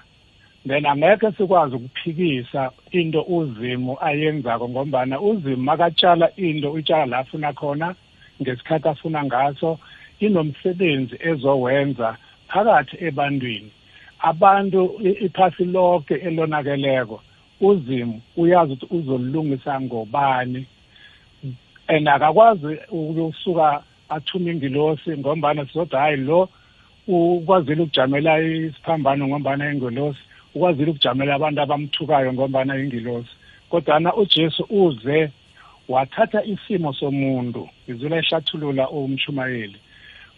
then 0.68 0.86
angeke 0.86 1.32
sikwazi 1.32 1.74
ukuphikisa 1.76 2.70
into 2.90 3.20
uzimu 3.22 3.96
ayenzako 4.00 4.68
ngombana 4.68 5.20
uzimu 5.20 5.56
makatshala 5.62 6.30
into 6.36 6.72
utshala 6.72 7.06
la 7.06 7.18
afuna 7.18 7.52
khona 7.52 7.94
ngesikhathi 8.42 8.88
afuna 8.88 9.24
ngaso 9.24 9.78
inomsebenzi 10.20 11.16
ezowenza 11.20 12.16
phakathi 12.48 12.96
ebantwini 13.04 13.70
abantu 14.20 14.80
iphasi 15.20 15.64
lonke 15.64 16.14
elonakeleko 16.14 17.20
uzimo 17.60 18.20
uyazi 18.36 18.72
ukuthi 18.72 18.94
uzolungisa 18.96 19.80
ngobani 19.80 20.66
and 21.88 22.08
akakwazi 22.08 22.78
ukusuka 22.90 23.82
athume 24.10 24.52
ingilosi 24.52 25.16
ngombana 25.18 25.66
sizoda 25.66 25.98
hayi 25.98 26.16
lo 26.16 26.48
ukwazile 27.06 27.82
ukujamela 27.82 28.40
isiphambano 28.40 29.28
ngombana 29.28 29.72
ingilosi 29.72 30.18
ukwazile 30.54 30.90
ukujamela 30.90 31.34
abantu 31.34 31.60
abamthukayo 31.62 32.32
ngombana 32.32 32.78
ingilosi 32.78 33.30
kodwana 33.70 34.14
ujesu 34.14 34.66
uze 34.70 35.30
wathatha 35.88 36.44
isimo 36.44 36.92
somuntu 36.92 37.68
izula 37.88 38.16
eshathulula 38.18 38.88
umshumayeli 38.90 39.76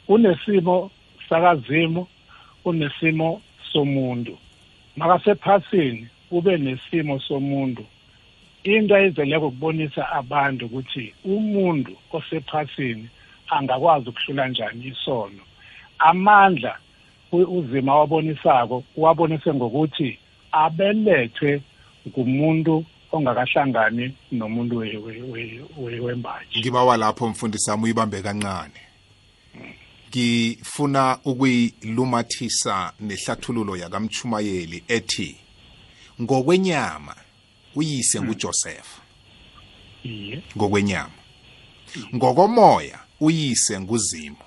unesimo 0.09 0.91
sakazimo 1.29 2.09
unesimo 2.64 3.43
somuntu 3.73 4.39
makasephasini 4.97 6.07
ube 6.31 6.57
nesimo 6.57 7.20
somuntu 7.20 7.85
into 8.64 8.95
ayizeleko 8.95 9.47
ukubonisa 9.47 10.11
abantu 10.12 10.66
ukuthi 10.66 11.14
umuntu 11.24 11.97
osephasini 12.12 13.09
angakwazi 13.49 14.09
ukuhlula 14.09 14.49
njani 14.49 14.85
isono 14.87 15.43
amandla 15.99 16.79
uzima 17.33 17.95
wabonisako 17.97 18.85
wabonise 18.97 19.55
ngokuthi 19.55 20.18
abelethwe 20.53 21.62
ngumuntu 22.09 22.85
ongakahlangani 23.12 24.12
nomuntu 24.33 24.76
wembaji 26.01 26.59
ngibawa 26.61 26.97
lapho 26.97 27.29
mfundisi 27.29 27.70
wami 27.70 27.85
uyibambe 27.85 28.22
kancane 28.22 28.74
ngifuna 30.11 31.18
ukuyilumathisa 31.24 32.93
nehlathululo 33.01 33.76
yakamchumayeli 33.76 34.85
ethi 34.89 35.37
ngokwenyama 36.23 37.14
uyise 37.75 38.19
hmm. 38.19 38.27
nguJoseph 38.27 38.89
ngokwenyama 40.57 41.11
ngokomoya 42.14 42.99
uyise 43.21 43.81
nguzimo 43.81 44.45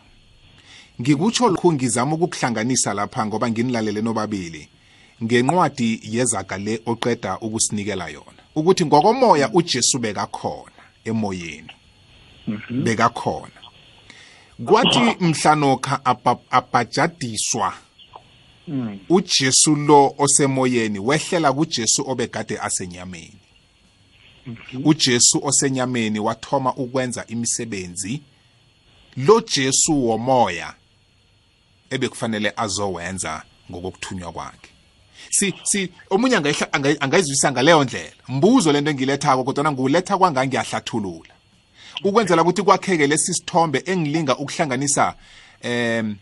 ngikutsho 1.02 1.50
lokhu 1.50 1.74
ngizama 1.74 2.14
ukukuhlanganisa 2.16 2.94
lapha 2.94 3.26
ngoba 3.26 3.50
nginilalele 3.50 4.02
nobabili 4.02 4.68
ngenqwadi 5.24 6.00
yezaga 6.04 6.58
le 6.58 6.82
oqeda 6.86 7.38
ukusinikela 7.40 8.10
yona 8.10 8.42
ukuthi 8.56 8.86
ngokomoya 8.86 9.48
hmm. 9.48 9.56
uJesu 9.56 10.00
bekakhona 10.00 10.82
emoyeni 11.06 11.72
mhm. 12.48 12.84
bekakhona 12.84 13.60
kwathi 14.66 15.00
hmm. 15.00 15.30
mhlanokha 15.30 16.06
abhajadiswa 16.52 17.74
Mm. 18.68 19.00
uJesu 19.10 19.76
lo 19.76 20.16
osemoyeni 20.18 21.00
wehlela 21.00 21.54
kuJesu 21.54 22.04
obegade 22.10 22.60
asenyameni 22.60 23.38
mm-hmm. 24.46 24.86
uJesu 24.88 25.40
osenyameni 25.44 26.20
wathoma 26.20 26.74
ukwenza 26.76 27.26
imisebenzi 27.28 28.22
lo 29.18 29.42
Jesu 29.56 30.08
womoya 30.08 30.74
ebekufanele 31.90 32.54
azowenza 32.56 33.44
ngokukuthunywa 33.72 34.32
kwakhe 34.32 34.70
si 35.30 35.54
si 35.64 35.90
omunye 36.10 36.36
angayihla 36.36 36.74
angayizwisisa 36.74 37.52
ngaleyo 37.52 37.84
ndlela 37.84 38.12
mbuzo 38.28 38.72
lento 38.72 38.90
engilethako 38.92 39.44
kodwa 39.44 39.72
nguletha 39.72 40.18
kwangangiyahlathulula 40.18 41.34
ukwenzela 42.04 42.42
ukuthi 42.42 42.62
kwakheke 42.64 43.08
lesi 43.08 43.34
sithombe 43.34 43.84
engilinga 43.86 44.38
ukuhlanganisa 44.38 45.16
um 45.64 46.16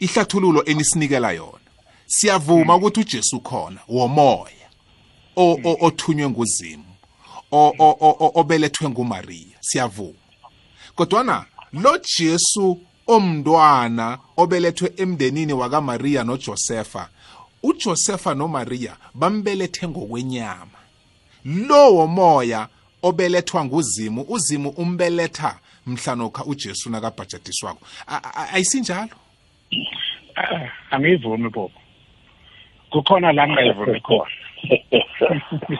ihlathululo 0.00 0.62
enisinikela 0.64 1.30
yona 1.32 1.60
siyavuma 2.06 2.76
ukuthi 2.76 3.00
uJesu 3.00 3.40
khona 3.40 3.80
womoya 3.88 4.68
othunywe 5.84 6.28
nguzimu 6.30 6.84
obelethwe 8.38 8.88
nguMaria 8.88 9.56
siyavuma 9.60 10.18
kodwana 10.94 11.44
lo 11.72 11.98
Jesu 12.18 12.78
omntwana 13.06 14.18
obelethwe 14.36 14.92
emndenini 14.96 15.52
wakaMaria 15.52 16.24
noJosepha 16.24 17.08
uJosepha 17.62 18.34
noMaria 18.34 18.96
bambelethe 19.14 19.88
ngokwenyama 19.88 20.78
lo 21.44 21.94
womoya 21.94 22.68
obelethwa 23.02 23.64
nguzimu 23.64 24.24
uzimu 24.28 24.68
umbeletha 24.70 25.58
mhlanokha 25.86 26.44
uJesu 26.44 26.90
nakabhajatiswako 26.90 27.80
ayisinjalo 28.52 29.10
Ah, 30.40 30.68
angiyivumi 30.92 31.48
bobo 31.56 31.78
kukhona 32.92 33.28
la 33.38 33.42
ngayivumi 33.52 34.00
khona 34.06 34.36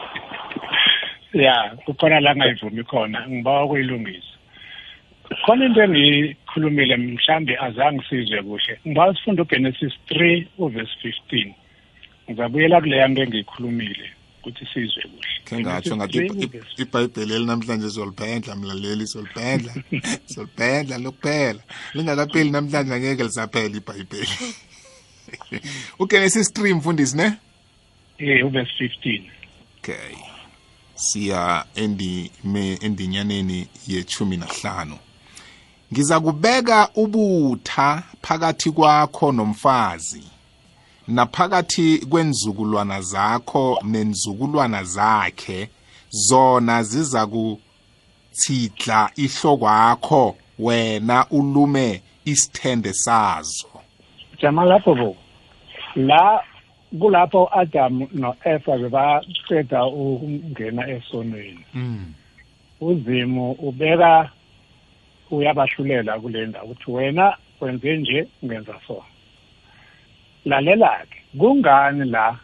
ya 1.45 1.55
kukhona 1.85 2.17
la 2.25 2.31
ngayivumi 2.37 2.83
khona 2.89 3.17
ngibawa 3.31 3.63
kuyilungisa 3.69 4.33
khona 5.43 5.61
into 5.67 5.79
engiyikhulumile 5.85 6.95
mhlambe 6.97 7.53
azange 7.67 8.03
sizwe 8.07 8.39
kuhle 8.47 8.73
ngiba 8.87 9.03
sifunde 9.15 9.41
ugenesis 9.43 9.93
3 10.09 10.45
uverse 10.65 11.05
15 11.27 11.53
ngizabuyela 12.29 12.75
kuleya 12.81 13.05
nto 13.09 13.21
engiyikhulumile 13.25 14.05
ukuthi 14.41 14.67
sizwe 14.73 15.01
kuhle 15.03 15.27
kengatsho 15.45 15.95
ngathi 15.97 16.49
ibhayibheli 16.83 17.33
elinamhlanje 17.33 17.89
soliphendla 17.89 18.55
mlaleli 18.55 19.05
soliphendla 19.07 19.73
soliphendla 20.33 20.97
lokuphela 21.03 21.61
lingakapheli 21.93 22.49
namhlanje 22.51 22.93
angeke 22.93 23.23
lisaphela 23.23 23.75
ibhayibheli 23.77 24.33
ugenesis 25.99 26.47
3 26.55 26.73
mfundisi 26.75 27.17
ne 27.17 27.33
eh 28.17 28.43
uverse 28.47 28.83
15 28.83 29.21
okay 29.79 30.13
siya 30.95 31.65
endi 31.75 32.31
me 32.43 32.73
endinyaneni 32.81 33.67
yechumi 33.87 34.37
nahlanu 34.37 34.97
ngizakubeka 35.93 36.89
ubutha 36.95 38.03
phakathi 38.21 38.71
kwakho 38.71 39.31
nomfazi 39.31 40.23
naphakathi 41.07 42.05
kwenzukulwana 42.09 43.01
zakho 43.01 43.79
nenzukulwana 43.83 44.83
zakhe 44.83 45.69
zona 46.27 46.83
ziza 46.83 47.27
kuthidla 47.27 49.11
ihlokwakho 49.15 50.35
wena 50.59 51.25
ulume 51.29 52.01
isithende 52.25 52.93
sazo 52.93 53.67
jama 54.41 54.65
lapho 54.65 54.95
bo 54.95 55.15
la 55.95 56.43
kulapho 56.99 57.49
Adam 57.51 58.07
noEva 58.13 58.73
bebaqeda 58.77 59.85
ukungena 59.85 60.89
esonweni 60.95 61.65
hmm. 61.73 62.13
uzimo 62.81 63.51
ubeka 63.51 64.29
uyabahlulela 65.31 66.19
kule 66.19 66.45
ndawo 66.47 66.65
ukuthi 66.71 66.91
wena 66.91 67.37
wenze 67.61 67.97
nje 67.97 68.27
ngenza 68.45 68.75
sona 68.87 69.10
lalela-ke 70.45 71.21
kungani 71.37 72.05
la 72.09 72.37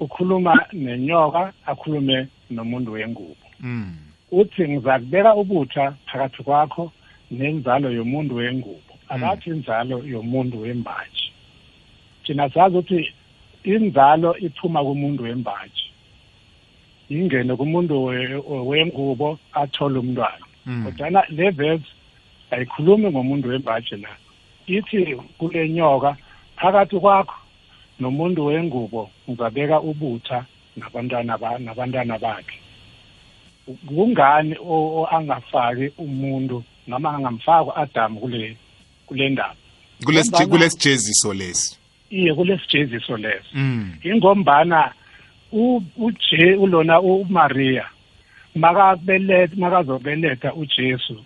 ukhuluma 0.00 0.54
nenyoka 0.72 1.52
akhulume 1.66 2.26
nomuntu 2.50 2.92
wengubo 2.92 3.36
mm. 3.60 3.96
uthi 4.30 4.68
ngizakubeka 4.68 5.34
ubutha 5.34 5.94
phakathi 6.06 6.42
kwakho 6.42 6.92
nenzalo 7.30 7.90
yomuntu 7.90 8.34
wengubo 8.34 8.84
mm. 8.92 8.98
akathi 9.08 9.50
inzalo 9.50 9.98
yomuntu 10.06 10.60
wembaji 10.62 11.24
thina 12.26 12.50
sazi 12.50 12.76
ukuthi 12.76 13.12
inzalo 13.64 14.36
iphuma 14.38 14.84
kumuntu 14.84 15.22
wembaji 15.22 15.84
ingene 17.08 17.56
kumuntu 17.56 18.04
wengubo 18.68 19.38
athole 19.52 19.98
umntwana 19.98 20.46
mm. 20.66 20.84
kodwana 20.84 21.22
le 21.28 21.50
verse 21.50 21.86
ayikhulumi 22.50 23.10
ngomuntu 23.10 23.48
wembaji 23.48 23.96
la 23.96 24.08
ithi 24.66 25.16
kule 25.38 25.68
nyoka 25.68 26.16
phakathi 26.60 26.98
kwakho 27.00 27.34
nomuntu 28.00 28.46
wengubo 28.46 29.10
uzabeka 29.28 29.80
ubutha 29.80 30.44
nabantwana 30.76 31.58
nabantwana 31.58 32.18
bakhe 32.18 32.58
kungani 33.86 34.56
angafaki 35.16 35.90
umuntu 35.98 36.64
noma 36.86 37.10
angamfaki 37.14 37.68
u-adamu 37.68 38.20
kule 38.20 38.56
kule 39.06 39.28
ndaba 39.28 39.54
kulesijeziso 40.48 41.34
lesi 41.34 41.78
iye 42.10 42.34
kulesijeziso 42.34 43.16
leso 43.16 43.48
mm. 43.54 43.92
ingombana 44.04 44.92
uje 45.96 46.54
ulona 46.58 47.00
uMaria 47.00 47.86
makabeletha 48.54 49.56
makazobeletha 49.56 50.54
uJesu 50.54 51.24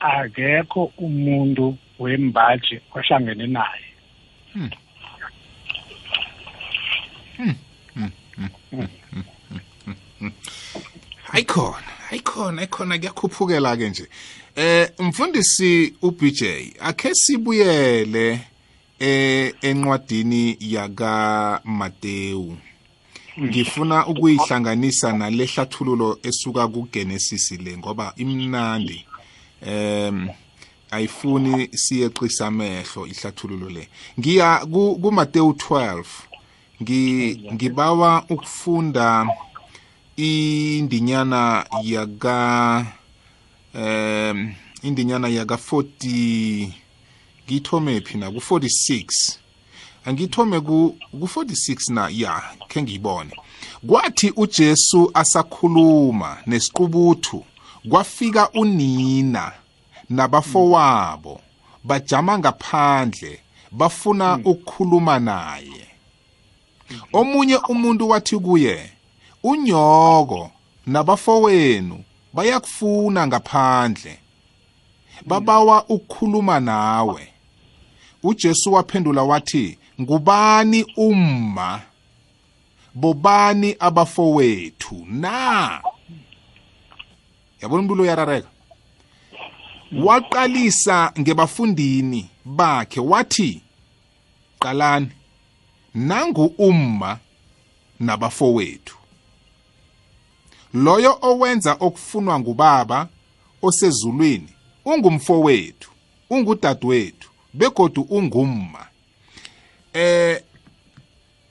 akekho 0.00 0.92
umuntu 0.98 1.76
wembaji 1.98 2.80
ohlangene 2.94 3.46
naye 3.46 3.87
Hmm. 7.36 7.52
Hmm. 7.94 8.08
Hayi 11.24 11.44
khona, 11.44 11.92
hayi 12.08 12.20
khona, 12.24 12.66
khona 12.66 12.98
kuyakhuphukela 12.98 13.76
ke 13.76 13.88
nje. 13.90 14.06
Eh 14.56 14.88
mfundisi 14.98 15.94
uBJ 16.02 16.40
akhe 16.80 17.10
sibuyele 17.14 18.40
eh 18.98 19.52
enqwadini 19.62 20.56
yaka 20.60 21.60
Mateyu. 21.64 22.56
Ngifuna 23.42 24.06
ukuyihlanganisa 24.06 25.08
nalehlathululo 25.12 26.18
esuka 26.28 26.68
kuGenesis 26.68 27.50
le 27.64 27.72
ngoba 27.78 28.06
imnandi. 28.22 28.98
Ehm 29.66 30.26
ayifuni 30.90 31.68
siyeqisa 31.76 32.46
amehlo 32.46 33.06
ihlathululo 33.06 33.68
le 33.70 33.88
ngiya 34.18 34.66
kuMateyu 35.02 35.50
12 36.82 37.52
ngibawa 37.54 38.24
ukufunda 38.30 39.28
indinyana 40.16 41.66
yaka 41.84 42.36
um 43.74 44.54
indinyana 44.82 45.28
yaka 45.28 45.54
40 45.54 46.70
ngithome 47.44 48.00
phi 48.00 48.16
na 48.18 48.26
ku 48.30 48.38
46 48.40 49.38
angithome 50.08 50.58
ku 50.60 50.94
46 51.14 51.92
na 51.92 52.08
ya 52.08 52.34
ke 52.70 52.80
ngiyibone 52.82 53.32
kwathi 53.86 54.30
uJesu 54.36 55.10
asakhuluma 55.14 56.36
nesiqubuthu 56.46 57.44
kwafika 57.90 58.50
unina 58.52 59.44
nabafowabo 60.10 61.40
bajama 61.84 62.38
ngaphandle 62.38 63.40
bafuna 63.70 64.32
hmm. 64.32 64.42
ukukhuluma 64.46 65.18
naye 65.18 65.88
omunye 67.12 67.56
umuntu 67.56 68.08
wathi 68.08 68.38
kuye 68.38 68.92
unyoko 69.42 70.50
nabafowenu 70.86 72.04
bayakufuna 72.32 73.26
ngaphandle 73.26 74.18
babawa 75.26 75.84
ukukhuluma 75.88 76.60
nawe 76.60 77.28
uJesu 78.22 78.72
waphendula 78.72 79.22
wathi 79.22 79.78
ngubani 80.00 80.86
umma 80.96 81.82
bobani 82.94 83.76
abafowethu 83.78 85.04
na 85.08 85.80
yabona 87.60 87.80
umbulo 87.82 88.02
uyarareka 88.02 88.48
waqalisa 89.92 91.12
ngebafundini 91.18 92.30
bakhe 92.44 93.00
wathi 93.00 93.62
qalani 94.58 95.08
nangu 95.94 96.46
umma 96.58 97.18
nabafowethu 98.00 98.96
loyo 100.74 101.18
owenza 101.22 101.76
okufunwa 101.80 102.40
ngubaba 102.40 103.08
osezulwini 103.62 104.48
ungumfowethu 104.84 105.90
ungudadewethu 106.30 107.30
begodu 107.54 108.02
ungumma 108.10 108.86
eh 109.92 110.42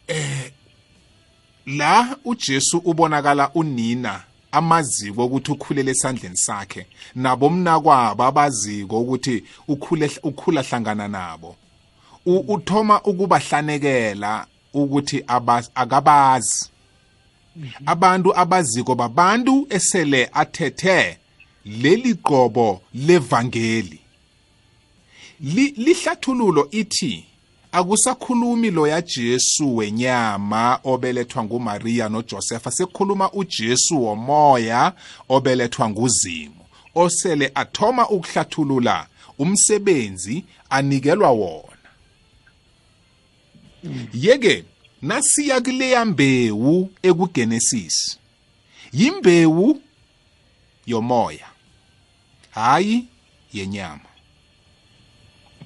eh 0.07 0.51
la 1.65 2.17
uJesu 2.25 2.77
ubonakala 2.77 3.51
unina 3.53 4.23
amaziko 4.51 5.25
ukuthi 5.25 5.51
ukhulele 5.51 5.91
esandleni 5.91 6.37
sakhe 6.37 6.85
nabomnakwabo 7.15 8.23
abaziko 8.23 8.99
ukuthi 8.99 9.43
ukhula 10.29 10.61
hlangana 10.61 11.07
nabo 11.07 11.55
uthoma 12.25 13.01
ukubahlanekela 13.03 14.47
ukuthi 14.73 15.23
akabazi 15.75 16.69
abantu 17.85 18.29
abaziko 18.39 18.95
babantu 18.95 19.67
esele 19.69 20.29
athethe 20.33 21.17
leli 21.65 22.13
qobo 22.15 22.81
levangeli 22.93 23.99
lihlathululo 25.85 26.67
ithi 26.71 27.13
akusakhulumi 27.71 28.71
loya 28.71 29.01
Jesu 29.01 29.75
wenyama 29.75 30.79
obelethwa 30.83 31.43
nguMaria 31.43 32.09
noJosepha 32.09 32.71
sekukhuluma 32.71 33.31
uJesu 33.31 34.03
womoya 34.03 34.93
obelethwa 35.29 35.89
nguZimo 35.89 36.65
osele 36.95 37.51
athoma 37.55 38.09
ukuhlathulula 38.09 39.07
umsebenzi 39.39 40.45
anikelwa 40.69 41.31
wona 41.31 41.67
yeke 44.13 44.63
nasiya 45.01 45.61
kuleya 45.61 46.05
mbewu 46.05 46.89
ekuGenesis 47.03 48.17
yimbewu 48.93 49.81
yomoya 50.85 51.45
hayi 52.49 53.05
yenyama 53.53 54.09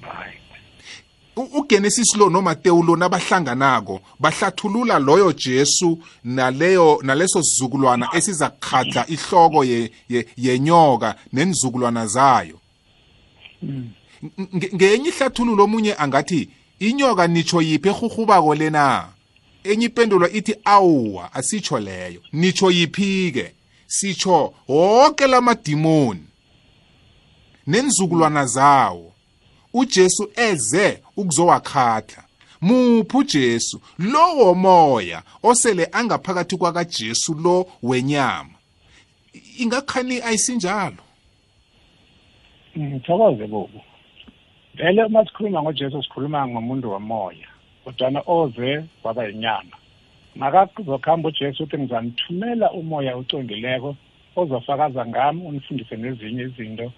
hayi 0.00 0.41
uGenesis 1.52 2.16
lo 2.16 2.28
noMateyu 2.30 2.82
lo 2.82 2.96
nabahlanganako 2.96 4.00
bahlathulula 4.20 4.98
loyo 4.98 5.32
Jesu 5.32 5.98
naleyo 6.24 6.98
naleso 7.02 7.42
sizukulwana 7.42 8.08
esizakhadla 8.14 9.06
ihloko 9.08 9.64
yenyoka 10.36 11.14
nenizukulwana 11.32 12.06
zayo 12.06 12.60
ngenye 14.74 15.08
ihlathululo 15.08 15.64
omunye 15.64 15.94
angathi 15.98 16.48
inyoka 16.78 17.26
nitsho 17.26 17.62
yiphi 17.62 17.88
ehurhubako 17.88 18.54
lena 18.54 19.08
enye 19.64 19.86
impendulo 19.86 20.28
ithi 20.28 20.54
awuwa 20.64 21.34
asitsho 21.34 21.78
leyo 21.78 22.20
nitsho 22.32 22.70
yiphi-ke 22.70 23.54
sitsho 23.86 24.52
wonke 24.68 25.26
lamadimoni 25.26 26.22
nenizukulwana 27.66 28.46
zawo 28.46 29.11
uJesu 29.74 30.30
eze 30.36 31.02
ukuzowakhakha 31.16 32.22
muphi 32.60 33.16
uJesu 33.16 33.80
lowo 33.98 34.54
moya 34.54 35.22
osele 35.42 35.88
angaphakathi 35.92 36.56
kwakaJesu 36.56 37.34
lo 37.34 37.66
wenyama 37.82 38.54
ingakhani 39.58 40.20
ayisinjalo 40.22 41.02
ngithokoze 42.78 43.44
mm, 43.44 43.50
bobo 43.50 43.80
vele 44.74 45.04
uma 45.04 45.24
sikhuluma 45.26 45.62
ngojesu 45.62 46.02
sikhuluma 46.02 46.48
ngomuntu 46.48 46.90
womoya 46.90 47.48
kodwana 47.84 48.22
oze 48.26 48.84
waba 49.04 49.26
yinyama 49.28 49.76
makazokuhamba 50.36 51.28
ujesu 51.28 51.62
uthi 51.62 51.78
ngizanithumela 51.78 52.70
umoya 52.72 53.16
ocongileko 53.16 53.96
ozofakaza 54.36 55.06
ngami 55.06 55.42
unifundise 55.46 55.96
nezinye 55.96 56.42
izinto 56.42 56.92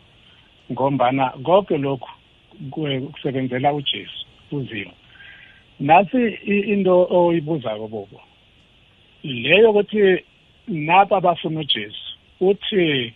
ngombana 0.73 1.31
konke 1.45 1.79
lokhu 1.79 2.11
kusebenzela 3.13 3.73
uJesu 3.73 4.27
uzimo 4.53 4.91
nathi 5.81 6.29
into 6.47 6.95
oyibuzayo 7.11 7.89
bobo 7.89 8.21
leyo 9.23 9.71
ukuthi 9.71 10.25
napa 10.69 11.21
bafuna 11.21 11.61
uJesu 11.61 12.11
uthi 12.41 13.15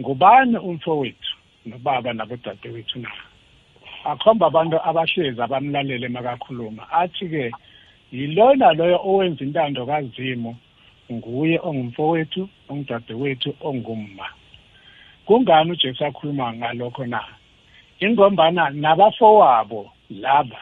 ngubani 0.00 0.56
umfowethu 0.56 1.36
nobaba 1.66 2.12
nabodadewethu 2.12 2.98
na 2.98 3.10
akhomba 4.04 4.46
abantu 4.46 4.76
abahlezi 4.88 5.40
abamlalele 5.42 6.08
makakhuluma 6.08 6.82
athi-ke 6.90 7.50
yilona 8.12 8.72
loyo 8.72 8.98
owenza 9.08 9.44
intando 9.44 9.86
kazimo 9.86 10.56
nguye 11.12 11.58
ongumfowethu 11.62 12.48
ongudadewethu 12.68 13.50
ongumma 13.60 14.26
kungani 15.26 15.70
ujesu 15.72 16.04
akhuluma 16.06 16.52
ngalokho 16.52 17.06
na 17.06 17.20
ingombana 18.00 18.70
nabafowabo 18.70 19.92
laba 20.10 20.60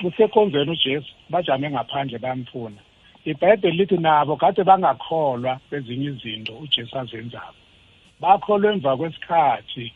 kusekhonzweni 0.00 0.70
ujesu 0.70 1.12
bajame 1.30 1.70
ngaphandle 1.70 2.18
bamfuna 2.18 2.80
ibhayibheli 3.24 3.76
lithi 3.76 3.96
nabo 3.98 4.36
kade 4.36 4.64
bangakholwa 4.64 5.60
kwezinye 5.68 6.06
izinto 6.10 6.52
ujesu 6.56 6.94
azenzako 6.98 7.54
bakholwa 8.20 8.72
emva 8.72 8.96
kwesikhathi 8.96 9.92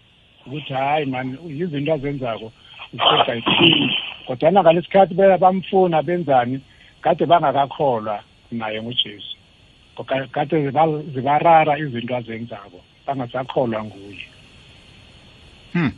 ukuthi 0.47 0.73
hayi 0.73 1.05
mani 1.07 1.39
izinto 1.63 1.91
azenzako 1.93 2.53
zisebhayibhelini 2.93 3.97
kodwana 4.27 4.61
ngalesi 4.63 4.89
khathi 4.93 5.15
bamfuna 5.41 6.03
benzani 6.03 6.61
kade 7.03 7.27
bangakakholwa 7.27 8.21
naye 8.53 8.83
ngujesu 8.83 9.33
kade 10.33 10.71
zibarara 11.15 11.79
izinto 11.79 12.17
azenzako 12.17 12.79
bangasakholwa 13.07 13.85
nguye 13.85 14.25
hmm 15.73 15.93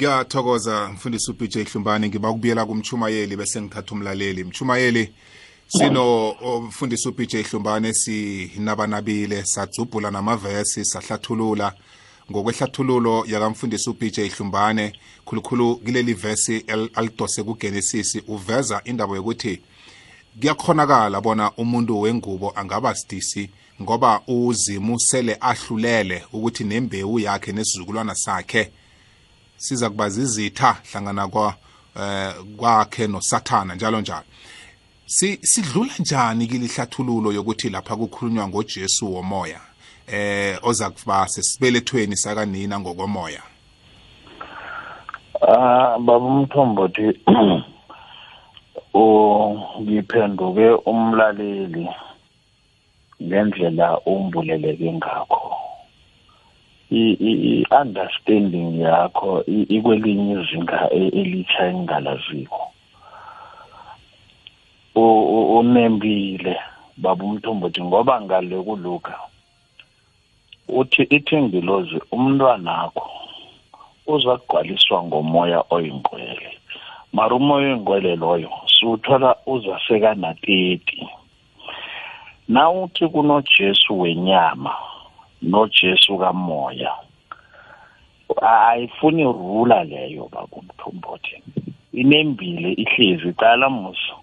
ngiyathokoza 0.00 0.88
mfundisi 0.94 1.30
ubj 1.30 1.56
hlumbane 1.58 2.08
ngiba 2.08 2.32
kubuyela 2.32 2.66
kumchumayeli 2.66 3.36
bese 3.36 3.60
ngithatha 3.62 3.92
umlaleli 3.94 4.44
mchumayeli 4.44 5.12
sino 5.68 6.34
mfundisi 6.68 7.08
ubj 7.08 7.34
hlumbane 7.36 7.92
sinabanabile 7.94 9.44
sadzubhula 9.44 10.10
namavesi 10.10 10.84
sahlathulula 10.84 11.72
ngokwehlathululo 12.30 13.24
yakamfundisi 13.26 13.90
ubj 13.90 14.18
hlumbane 14.20 14.92
khulukhulu 15.24 15.76
kuleli 15.76 16.14
vesi 16.14 16.64
alidose 16.94 17.42
kugenesis 17.42 18.18
uveza 18.28 18.80
indaba 18.84 19.14
yokuthi 19.16 19.60
kuyakhonakala 20.40 21.20
bona 21.20 21.52
umuntu 21.52 22.00
wengubo 22.00 22.52
angaba 22.56 22.94
sidisi 22.94 23.50
ngoba 23.82 24.20
uzimu 24.26 25.00
sele 25.00 25.36
ahlulele 25.40 26.24
ukuthi 26.32 26.64
nembewu 26.64 27.18
yakhe 27.20 27.52
nesizukulwana 27.52 28.14
sakhe 28.14 28.72
siza 29.60 29.90
kuba 29.90 30.08
zizitha 30.08 30.76
hlangana 30.92 31.28
kwa 31.28 31.54
eh 32.00 32.34
kwakhe 32.56 33.06
nosathana 33.06 33.74
njalo 33.74 34.00
njalo 34.00 34.24
si 35.06 35.36
sidlula 35.42 35.92
njani 35.98 36.46
kilihlathululo 36.46 37.32
yokuthi 37.32 37.68
lapha 37.70 37.96
kukhulunywa 37.96 38.48
ngoJesu 38.48 39.14
womoya 39.14 39.60
eh 40.12 40.58
oza 40.62 40.90
kuba 40.90 41.28
sesibelethweni 41.28 42.16
sakanina 42.16 42.80
ngokomoya 42.80 43.42
ah 45.42 45.98
baba 45.98 46.16
umthombothi 46.26 47.06
o 48.94 49.04
ngiphenduke 49.82 50.68
umlaleli 50.86 51.86
ngendlela 53.22 54.00
umbuleleke 54.00 54.92
ngakho 54.92 55.56
i-understanding 56.90 58.80
yakho 58.82 59.30
ikwelinye 59.46 60.32
izinga 60.40 60.88
e- 60.92 61.08
elitsha 61.20 61.64
engingalaziko 61.66 62.60
unembile 65.58 66.56
baba 66.96 67.24
umthombothi 67.24 67.80
ngoba 67.82 68.20
ngale 68.20 68.56
kuluka 68.66 69.14
uthi 70.68 71.02
ithengilozi 71.16 71.96
umntwana 72.14 72.70
akho 72.84 73.06
uza 74.10 74.34
kugcwaliswa 74.36 74.98
ngomoya 75.06 75.60
oyingqwele 75.74 76.50
mara 77.14 77.32
umoya 77.38 77.66
oyingqwele 77.70 78.12
loyo 78.16 78.50
siwuthola 78.74 79.30
uzasekana-30 79.46 81.06
na 82.48 82.70
uthi 82.70 83.06
kunojesu 83.08 84.00
wenyama 84.00 84.74
noJesu 85.42 86.18
kamoya 86.18 86.94
ayifuni 88.42 89.22
rula 89.22 89.84
leyo 89.84 90.28
bakumthombothi 90.32 91.42
inembile 91.92 92.72
ihlezi 92.72 93.32
qala 93.32 93.70
muso 93.70 94.16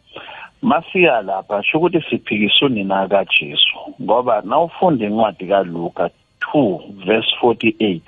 masiya 0.62 1.22
lapha 1.22 1.64
sho 1.64 1.78
ukuthi 1.78 2.02
siphikisune 2.10 2.84
na 2.84 3.08
kaJesu 3.08 3.78
ngoba 4.02 4.42
nawufunda 4.42 5.06
incwadi 5.06 5.46
kaLuka 5.48 6.10
2 6.54 7.06
verse 7.06 7.32
48 7.42 8.02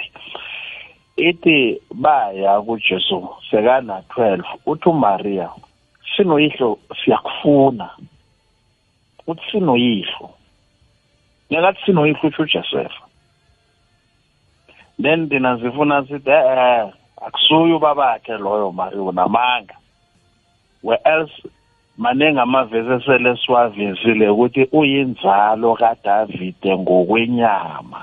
ethi 1.17 1.81
baya 1.93 2.61
kuJesu 2.61 3.29
sekana 3.51 4.01
12 4.15 4.43
uthi 4.65 4.89
uMaria 4.89 5.49
sinoyihlo 6.15 6.79
siyakufuna 7.03 7.89
uthi 9.27 9.51
sinoyihlo 9.51 10.29
ngenkathi 11.51 11.81
sinoyihluthu 11.85 12.41
uJosefa 12.41 13.03
then 15.01 15.29
dina 15.29 15.55
zifuna 15.57 16.05
sithi 16.05 16.29
eh 16.31 16.89
akusuye 17.27 17.73
ubabakhe 17.73 18.37
loyo 18.37 18.71
mari 18.71 18.97
unamanga 18.99 19.75
where 20.83 21.01
else 21.15 21.33
maningi 21.97 22.39
amavesi 22.39 22.89
esele 22.95 23.29
siwavezile 23.45 24.25
ukuthi 24.33 24.61
uyinzalo 24.79 25.73
kaDavide 25.75 26.77
ngokwenyama 26.79 27.99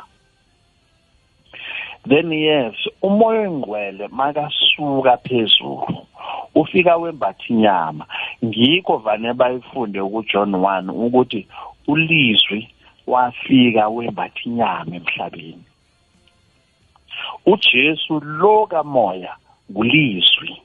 then 2.09 2.32
yes 2.32 2.74
umoya 3.03 3.40
engcwele 3.49 4.09
makasuka 4.09 5.16
phezulu 5.16 6.07
ufika 6.55 6.97
wembathi 6.97 7.53
inyama 7.53 8.05
ngikho 8.44 8.97
vane 9.05 9.32
bayifunde 9.32 10.03
kuJohn 10.03 10.51
1 10.53 10.90
ukuthi 10.90 11.47
ulizwi 11.88 12.68
wafika 13.07 13.88
wembathi 13.88 14.40
inyama 14.48 14.96
emhlabeni 14.96 15.64
uJesu 17.46 18.20
lo 18.20 18.66
kamoya 18.66 19.36
kulizwi 19.74 20.62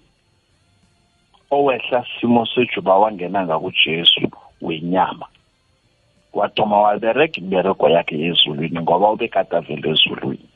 owehla 1.51 2.05
simo 2.21 2.45
sejuba 2.45 2.97
wangena 2.97 3.45
ngakuJesu 3.45 4.21
wenyama 4.61 5.25
wadoma 6.33 6.77
wabereka 6.81 7.35
imibereko 7.39 7.85
yakhe 7.89 8.15
ezulwini 8.29 8.79
ngoba 8.81 9.07
ubekade 9.11 9.53
avele 9.57 9.87
ezulwini 9.91 10.49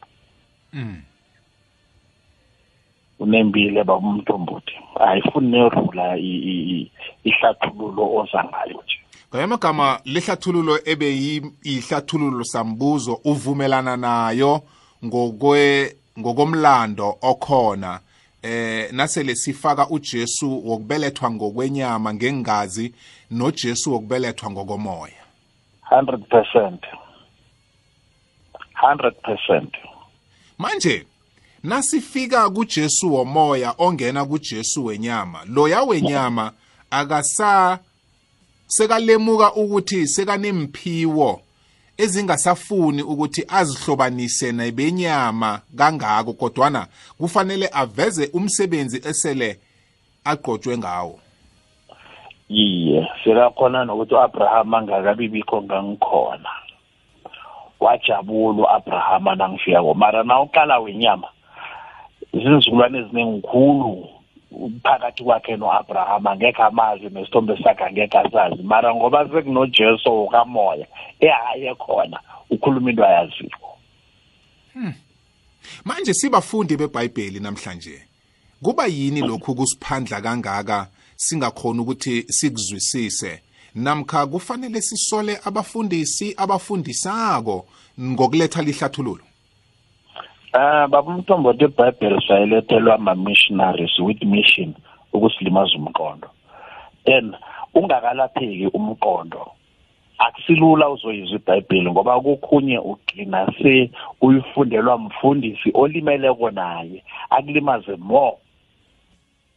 mm. 0.74 1.02
unembile 3.20 3.84
babumntombuti 3.84 4.76
ayifuni 5.08 5.48
nerula 5.52 6.18
ihlathululo 7.28 8.04
oza 8.18 8.40
ngayo 8.50 8.80
nje 8.86 9.00
ngamagama 9.36 10.00
lehlathululo 10.06 10.80
ebe 10.86 11.06
yihlathululo 11.64 12.44
sambuzo 12.44 13.20
uvumelana 13.24 13.98
nayo 13.98 14.62
ngokwe 15.06 15.96
ngokomlando 16.20 17.18
okhona 17.22 18.00
eh 18.42 18.92
nasele 18.94 19.36
sifaka 19.36 19.90
uJesu 19.90 20.70
wokubelethwa 20.70 21.32
ngokwenyama 21.32 22.14
ngengazi 22.14 22.94
noJesu 23.32 23.92
wokubelethwa 23.94 24.52
ngokomoya 24.52 25.24
100% 25.92 26.78
100% 28.84 29.68
manje 30.58 31.06
nasifika 31.64 32.50
kuJesu 32.50 33.14
womoya 33.14 33.74
ongena 33.78 34.26
kuJesu 34.26 34.86
wenyama 34.86 35.40
loya 35.46 35.84
wenyama 35.84 36.52
akasa 36.92 37.80
sekalemuka 38.68 39.54
ukuthi 39.54 40.08
sekanemphiwo 40.08 41.42
ezingasafuni 41.98 43.02
ukuthi 43.02 43.44
azihlobanise 43.48 44.52
nebenyama 44.52 45.62
kangako 45.78 46.34
kodwana 46.34 46.88
kufanele 47.18 47.70
aveze 47.74 48.30
umsebenzi 48.34 48.98
esele 49.10 49.60
agqotshwe 50.24 50.78
ngawo 50.78 51.20
iye 52.50 53.08
sekakhona 53.24 53.86
nokuthi 53.86 54.14
u-abrahama 54.14 54.78
angakabibikho 54.78 55.62
ngangikhona 55.62 56.50
wajabula 57.80 58.62
u-abrahama 58.64 59.36
nangifika 59.36 59.82
ko 59.82 59.94
mara 59.94 60.24
na 60.24 60.42
uqala 60.42 60.80
wenyama 60.80 61.28
izinzukulwane 62.34 62.98
eziningikhulu 63.00 64.15
phakathi 64.84 65.24
kwakhe 65.24 65.56
no-abrahama 65.58 66.32
angekho 66.32 66.64
amazi 66.64 67.10
nesithombe 67.10 67.58
sakhe 67.64 67.84
angekho 67.84 68.18
asazi 68.20 68.64
mara 68.64 68.96
ngoba 68.96 69.28
sekunojesu 69.30 70.10
wokamoya 70.14 70.88
ehaye 71.20 71.76
khona 71.76 72.20
ukhuluma 72.50 72.90
into 72.90 73.06
ayaziyo 73.06 73.50
hmm. 74.74 74.94
manje 75.86 76.14
sibafundi 76.14 76.78
bebhayibheli 76.78 77.40
namhlanje 77.40 78.02
kuba 78.62 78.86
yini 78.86 79.22
lokhu 79.22 79.56
kusiphandla 79.56 80.22
kangaka 80.22 80.88
singakhona 81.16 81.82
ukuthi 81.82 82.24
sikuzwisise 82.30 83.42
namkha 83.76 84.28
kufanele 84.28 84.82
sisole 84.82 85.40
abafundisi 85.46 86.34
abafundisako 86.38 87.66
ngokuletha 88.02 88.62
lihlathululo 88.62 89.24
Ah 90.58 90.88
baba 90.88 91.12
umthombothi 91.14 91.64
iBhayibheli 91.64 92.22
sayilethelwa 92.28 92.96
ama 92.96 93.16
missionaries 93.16 94.00
with 94.00 94.22
mission 94.24 94.74
ukusilimaza 95.14 95.76
umqondo. 95.78 96.28
Then 97.06 97.36
ungakalapheki 97.74 98.68
umqondo 98.74 99.52
akusilula 100.18 100.90
uzoyizwa 100.90 101.40
iBhayibheli 101.40 101.92
ngoba 101.92 102.22
kokhunye 102.22 102.80
ugcina 102.80 103.48
se 103.62 103.92
uyifundelwa 104.22 104.98
mfundisi 104.98 105.72
olimele 105.74 106.34
konaye 106.34 107.04
akulimaze 107.30 107.96
more 107.96 108.38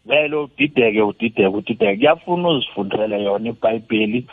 vele 0.04 0.36
udideke 0.36 1.02
udideke 1.02 1.46
udideke 1.46 1.96
kuyafuna 1.96 2.48
uzifundele 2.48 3.22
yona 3.24 3.48
iBhayibheli 3.48 4.26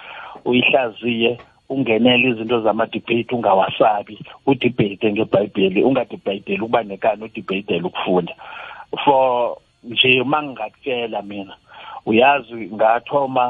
uyihlaziye 0.46 1.38
ungenele 1.70 2.30
izinto 2.30 2.58
zama-debate 2.62 3.36
ungawasabi 3.36 4.16
udibheyite 4.46 5.08
ngebhayibheli 5.14 5.80
ungadibhayiteli 5.84 6.62
ukuba 6.62 6.84
nekani 6.84 7.22
udibheyitele 7.26 7.82
ukufunda 7.88 8.34
for 9.06 9.58
nje 9.90 10.22
uma 10.22 10.40
ngingakutshela 10.44 11.20
mina 11.22 11.56
uyazi 12.06 12.54
ngathoma 12.76 13.46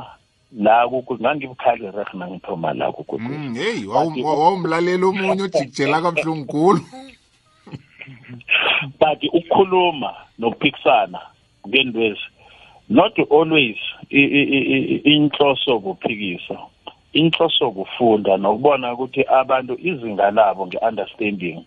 la 0.58 0.76
kukuthi 0.88 1.22
ngangibukhali 1.24 1.84
reh 1.96 2.12
nangithoma 2.20 2.70
la 2.80 2.88
kukuthi 2.96 3.24
mm, 3.36 3.54
heyi 3.60 3.84
wawumlalela 4.24 5.04
omunye 5.12 5.42
ojikijela 5.48 5.98
kabuhlungu 6.04 6.46
khulu 6.52 6.80
but 9.02 9.20
ukukhuluma 9.38 10.10
nokuphikisana 10.40 11.20
ngendwezi 11.68 12.22
not 12.96 13.16
always 13.38 13.78
inhloso 15.12 15.72
kuphikisa 15.84 16.58
inhloso 17.16 17.72
kufunda 17.72 18.38
nokubona 18.38 18.94
ukuthi 18.94 19.24
abantu 19.28 19.74
izinga 19.80 20.32
labo 20.32 20.68
ngeunderstanding 20.68 21.60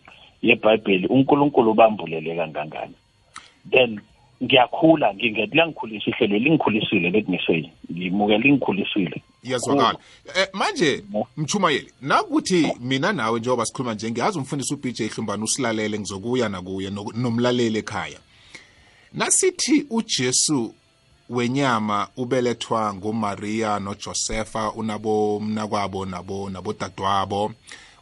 yebhayibheli 0.43 1.07
uNkulunkulu 1.07 1.71
ubambulele 1.71 2.37
kangangani 2.37 2.95
then 3.71 4.01
ngiyakhula 4.45 5.15
ngingethi 5.15 5.57
langikhulisa 5.57 6.11
ihlelo 6.11 6.39
lingikhulisile 6.39 7.11
let 7.11 7.29
me 7.29 7.41
say 7.47 7.71
ngimuke 7.93 8.39
lingikhulisile 8.39 9.23
iyazwakala 9.43 9.99
eh, 10.39 10.49
manje 10.53 11.05
mchumayeli 11.37 11.93
nakuthi 12.03 12.67
mina 12.81 13.13
nawe 13.13 13.41
njengoba 13.41 13.67
sikhuluma 13.67 13.95
nje 13.95 14.11
ngiyazi 14.11 14.39
umfundisi 14.39 14.75
ubj 14.75 15.01
hlumbane 15.03 15.45
usilalele 15.45 15.99
ngizokuya 15.99 16.49
nakuye 16.49 16.91
nomlaleli 17.15 17.79
ekhaya 17.79 18.19
nasithi 19.15 19.87
ujesu 19.91 20.75
wenyama 21.29 22.09
ubelethwa 22.17 22.95
ngomaria 22.95 23.79
nojosefa 23.79 24.73
unabomnakwabo 24.73 26.07
nabo 26.07 26.51
nabodadwabo 26.51 27.53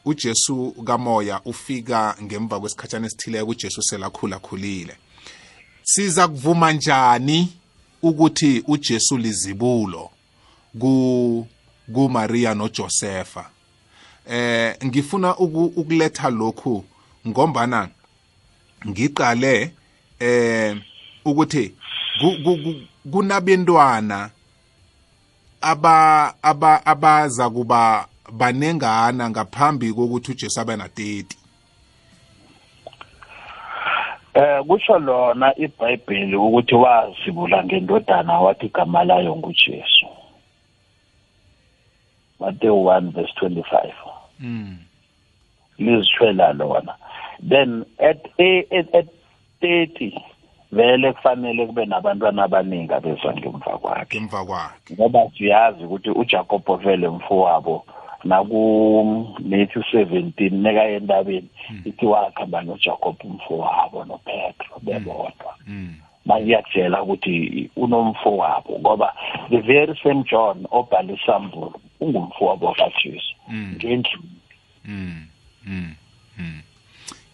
ujesu 0.04 0.70
kamoya 0.84 1.40
ufika 1.44 2.16
ngemva 2.22 2.60
kwesikhatshana 2.60 3.06
esithileko 3.06 3.50
ujesu 3.50 3.82
selakhulakhulile 3.82 4.96
siza 5.82 6.28
kuvuma 6.28 6.72
njani 6.72 7.52
ukuthi 8.02 8.64
uJesu 8.66 9.16
lizibulo 9.18 10.10
ku 10.78 11.46
kuMaria 11.92 12.54
noJosepha 12.54 13.50
eh 14.30 14.76
ngifuna 14.84 15.36
ukuletha 15.36 16.30
lokhu 16.30 16.84
ngombana 17.28 17.88
ngiqale 18.86 19.72
eh 20.20 20.76
ukuthi 21.24 21.74
kunabentwana 23.12 24.30
aba 25.60 25.98
aba 26.42 26.86
abaza 26.86 27.44
kuba 27.50 28.08
banengana 28.38 29.30
ngaphambi 29.30 29.92
kokuthi 29.96 30.30
uJesu 30.32 30.60
abe 30.60 30.76
na 30.76 30.86
30 30.86 31.34
Eh 34.36 34.60
kusho 34.68 34.98
lona 34.98 35.56
iBhayibheli 35.58 36.36
ukuthi 36.36 36.74
wazibula 36.74 37.64
ngendodana 37.64 38.38
wathi 38.40 38.66
igama 38.66 39.04
layo 39.04 39.36
nguJesu. 39.36 40.06
Mateyu 42.40 42.74
1 42.84 43.10
verse 43.12 43.32
25. 43.40 43.92
Mm. 44.40 44.76
Lizithwela 45.78 46.52
lona. 46.52 46.94
Then 47.48 47.86
at 47.98 48.18
at, 48.70 48.94
at 48.94 49.08
30 49.62 50.12
vele 50.72 51.12
kufanele 51.12 51.66
kube 51.66 51.86
nabantwana 51.86 52.44
abaningi 52.44 52.92
abezwa 52.92 53.34
ngemva 53.36 53.78
kwakhe 53.78 54.18
ngemva 54.20 54.40
kwakhe 54.46 54.90
ngoba 54.94 55.22
siyazi 55.38 55.84
ukuthi 55.84 56.10
ujacobo 56.10 56.76
vele 56.76 57.08
mfowabo 57.08 57.86
naku-nathi 58.24 59.80
seventeen 59.90 60.58
nekaye 60.62 60.96
entabeni 60.96 61.48
hmm. 61.68 61.82
ithi 61.86 62.06
wakhamba 62.06 62.62
nojacob 62.62 63.16
umfowabo 63.24 64.04
nopetro 64.04 64.68
hmm. 64.74 64.84
bebodwa 64.86 65.52
manje 66.24 66.42
hmm. 66.42 66.48
iyakutshela 66.48 67.02
ukuthi 67.02 67.70
unomfowabo 67.76 68.78
ngoba 68.78 69.08
the 69.50 69.60
very 69.60 69.94
same 70.02 70.24
john 70.30 70.66
obhale 70.70 71.14
isambulo 71.14 71.80
ungumfowabo 72.00 72.74
kajesu 72.74 73.34
ngendlini 73.52 74.18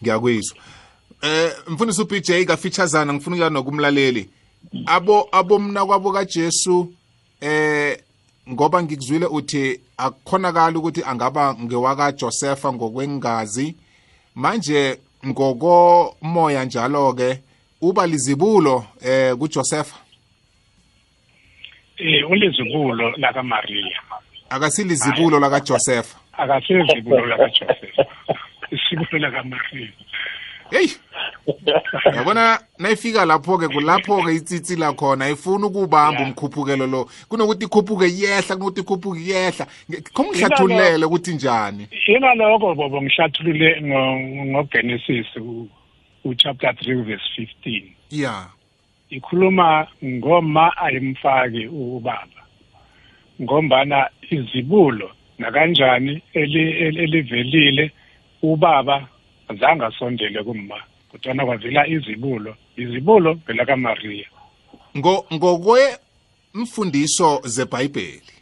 ngiyakwizwa 0.03 0.61
eh 1.23 1.53
mfundisi 1.68 2.03
uBJ 2.03 2.31
kafeaturesana 2.47 3.12
ngifuna 3.14 3.37
ukuya 3.37 3.51
nokumlaleli 3.51 4.29
abo 4.87 5.29
abomna 5.33 5.87
kwabo 5.87 6.12
kaJesu 6.12 6.93
eh 7.41 7.97
ngoba 8.51 8.83
ngikuzwile 8.83 9.27
uthi 9.27 9.81
akukhonakala 9.97 10.79
ukuthi 10.79 11.03
angaba 11.07 11.55
ngewaka 11.55 12.12
Joseph 12.12 12.64
ngokwengazi 12.64 13.77
manje 14.35 14.99
ngokomoya 15.27 16.64
njalo 16.64 17.14
ke 17.14 17.39
uba 17.81 18.07
lizibulo 18.07 18.85
eh 19.01 19.33
kuJoseph 19.39 19.93
eh 21.99 22.31
ulizibulo 22.31 23.11
laka 23.16 23.43
Maria 23.43 24.01
akasilizibulo 24.51 25.39
laka 25.41 25.61
Joseph 25.61 26.16
akasilizibulo 26.33 27.27
laka 27.27 27.47
Joseph 27.49 28.07
isibulo 28.73 29.18
laka 29.18 29.43
Maria 29.45 29.93
heyi 30.73 30.91
yabona 32.16 32.61
nayifika 32.79 33.25
lapho-ke 33.25 33.68
kulapho-ke 33.68 34.35
itsitsi 34.35 34.77
lakhona 34.77 35.29
ifuna 35.31 35.66
ukubamba 35.66 36.23
umkhuphukelo 36.23 36.87
lo 36.87 37.09
kunokuthi 37.29 37.64
ikhuphuke 37.64 38.05
yehla 38.16 38.57
kunokuthi 38.57 38.81
ikhuphuke 38.81 39.20
yehla 39.27 39.64
khomngihlathululele 40.16 41.05
ukuthi 41.07 41.35
njani 41.35 41.85
ingalokho 42.07 42.75
bobo 42.75 43.03
ngihlathulule 43.03 43.68
ngogenesis 44.49 45.27
uchapter 46.25 46.70
3 46.70 47.03
verse 47.03 47.49
15 47.64 47.83
ya 48.11 48.47
ikhuluma 49.11 49.87
ngoma 50.05 50.77
ayimfaki 50.77 51.66
ubaba 51.66 52.27
ngombana 53.43 54.09
izibulo 54.31 55.11
nakanjani 55.39 56.23
elivelile 56.99 57.91
ubaba 58.43 59.09
azange 59.49 59.84
asondele 59.84 60.43
kumma 60.45 60.80
kodwana 61.11 61.45
kwavela 61.45 61.86
izibulo 61.86 62.57
izibulo 62.76 63.34
vela 63.47 63.64
kamariya 63.66 64.26
ngokwe 64.97 65.80
mfundiso 66.55 67.40
zebhayibheli 67.45 68.34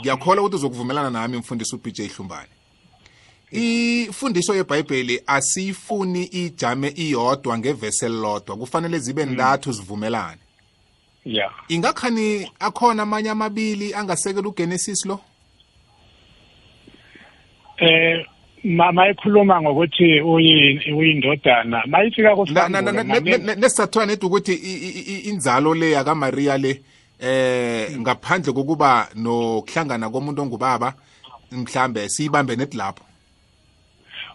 ngiyakhola 0.00 0.40
ukuthi 0.42 0.56
uzokuvumelana 0.56 1.10
nami 1.10 1.36
mfundisi 1.38 1.74
ubj 1.76 2.00
hlumbane 2.00 2.48
ifundiso 3.50 4.54
yebhayibheli 4.54 5.20
asiyifuni 5.26 6.24
ijame 6.24 6.88
iyodwa 6.96 7.58
ngevesi 7.58 8.04
elilodwa 8.04 8.56
kufanele 8.56 8.98
zibe 8.98 9.26
mm. 9.26 9.32
ntathu 9.32 9.72
zivumelane 9.72 10.40
ya 11.24 11.50
ingakhani 11.68 12.50
akhona 12.58 13.02
amanye 13.02 13.30
amabili 13.30 13.94
angasekela 13.94 14.48
ugenesis 14.48 15.06
lo 15.06 15.20
eh 17.76 18.26
mama 18.64 19.08
ekhuluma 19.08 19.62
ngokuthi 19.62 20.20
uyindodana 20.94 21.82
mayifika 21.86 22.36
kunesizathiwa 22.36 24.06
nedi 24.06 24.26
ukuthi 24.26 24.54
inzalo 25.30 25.74
le 25.74 25.90
yakamariya 25.92 26.58
le 26.58 26.80
eh 27.20 27.92
ngaphandle 28.00 28.52
kokuba 28.52 29.08
nokuhlangana 29.14 30.08
komuntu 30.08 30.42
ongubaba 30.42 30.94
mhlambe 31.52 32.08
siyibambe 32.08 32.56
nedi 32.56 32.76
lapho 32.76 33.04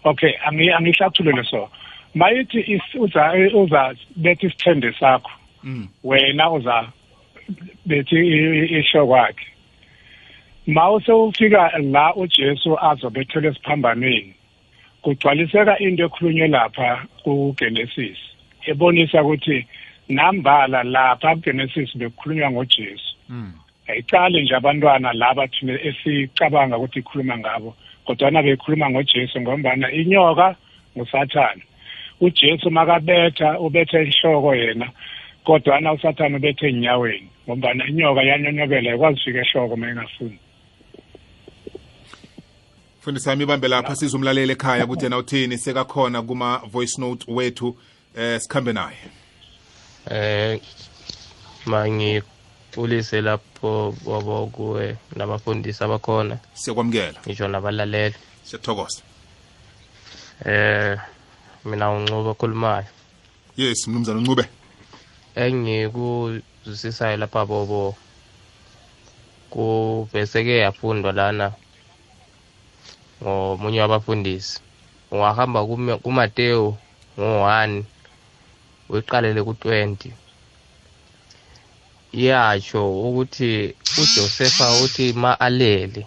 okay 0.03 0.33
angihlathulule 0.77 1.43
so 1.43 1.69
mayithi 2.13 2.79
uza 2.99 3.33
uza 3.57 3.95
bethi 4.15 4.45
isithende 4.45 4.93
sakho 4.99 5.31
mm. 5.63 5.87
wena 6.03 6.51
uza 6.51 6.87
bethi 7.85 8.15
isho 8.79 9.07
kwakhe 9.07 9.45
mawuse 10.69 11.11
ufika 11.13 11.71
la 11.91 12.15
uJesu 12.15 12.77
azobethela 12.79 13.49
esiphambanweni 13.49 14.33
kugcwaliseka 15.01 15.79
into 15.79 16.05
ekhulunywe 16.05 16.47
lapha 16.47 17.05
kuGenesis 17.23 18.17
ebonisa 18.67 19.23
ukuthi 19.23 19.65
nambala 20.09 20.83
lapha 20.83 21.35
kuGenesis 21.35 21.97
bekukhulunywa 21.97 22.51
ngoJesu 22.51 23.15
hmm. 23.29 23.53
ayicale 23.87 24.41
nje 24.43 24.55
abantwana 24.55 25.13
laba 25.13 25.47
thina 25.47 25.73
esicabanga 25.81 26.77
ukuthi 26.77 26.99
ikhuluma 26.99 27.37
ngabo 27.37 27.73
kodwana 28.05 28.43
bekhuluma 28.43 28.89
ngoJesu 28.89 29.41
ngombana 29.41 29.91
inyoka 29.91 30.55
ngusathane 30.97 31.63
uJesu 32.21 32.69
makabetha 32.71 33.59
ubethe 33.59 34.03
inhloko 34.03 34.55
yena 34.55 34.89
kodwana 35.43 35.93
usathane 35.93 36.35
ubethe 36.37 36.69
enyaweni 36.69 37.27
ngombana 37.47 37.87
inyoka 37.87 38.21
yanyonyobela 38.23 38.95
ikwazi 38.95 39.19
ufika 39.19 39.39
ehloko 39.39 39.75
mayengafuni 39.77 40.39
mfundisi 43.09 43.25
sami 43.25 43.43
ibambe 43.43 43.67
lapha 43.67 43.95
siza 43.95 44.17
umlaleli 44.17 44.53
ekhaya 44.53 44.85
ukuthi 44.85 45.05
yena 45.05 45.17
uthini 45.21 45.57
sekakhona 45.57 46.21
kuma-voice 46.21 46.97
note 47.01 47.25
wethu 47.27 47.75
eh 48.15 48.39
sikhambe 48.41 48.73
naye 48.73 48.97
eh 50.11 50.61
mangikulise 51.65 53.21
lapho 53.21 53.95
bobo 54.05 54.47
kuwe 54.53 54.97
nabafundisi 55.15 55.83
abakhona 55.83 56.37
siyakwamukela 56.53 57.19
ngisho 57.25 57.47
nabalaleli 57.47 58.15
siyathokoza 58.45 59.01
eh 60.45 60.99
mina 61.65 61.89
uncuba 61.91 62.29
okhulumayo 62.35 62.87
yes 63.57 63.87
mnumzana 63.87 64.19
uncube 64.19 64.45
engikuzusisayo 65.35 67.17
lapha 67.17 67.45
bobo 67.45 67.95
kuveseke 69.49 70.57
yafundwa 70.57 71.11
lana 71.11 71.51
ngomunye 73.21 73.79
oh, 73.79 73.81
wabafundisi 73.83 74.55
ungahamba 75.11 75.59
kumatewu 76.03 76.69
ngo-one 77.19 77.77
uyiqalele 78.91 79.41
ku-twenty 79.47 80.09
iyatsho 82.19 82.79
ukuthi 83.07 83.49
ujosefa 84.01 84.65
uthi 84.83 85.05
ma 85.21 85.31
alele 85.47 86.01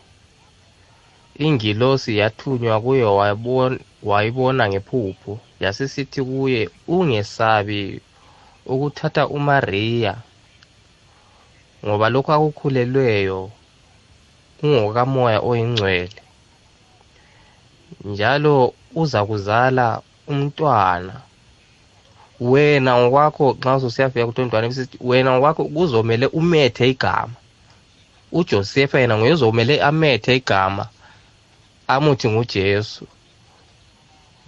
ingilosi 1.44 2.10
yathunywa 2.20 2.76
kuye 2.84 3.04
wayibona 4.08 4.62
ngephupho 4.72 5.32
yasisithi 5.62 6.20
kuye 6.28 6.62
ungesabi 6.94 8.00
ukuthatha 8.72 9.22
umariya 9.36 10.12
ngoba 11.84 12.06
lokhu 12.14 12.30
akukhulelweyo 12.36 13.40
kungokamoya 14.58 15.38
oyingcwele 15.50 16.21
njalo 18.14 18.70
uzakuzala 19.02 19.86
umntwana 20.32 21.14
wena 22.52 22.90
ngokwakho 22.98 23.46
xa 23.62 23.70
uzosiyafika 23.78 24.26
kutontwana 24.28 24.66
wena 25.10 25.28
ngokwakho 25.32 25.62
kuzomele 25.74 26.26
umethe 26.40 26.84
igama 26.92 27.36
ujosefa 28.38 28.96
yena 29.02 29.14
nguyezomele 29.16 29.74
amethe 29.90 30.30
igama 30.40 30.84
amuthi 31.94 32.26
ngujesu 32.32 33.04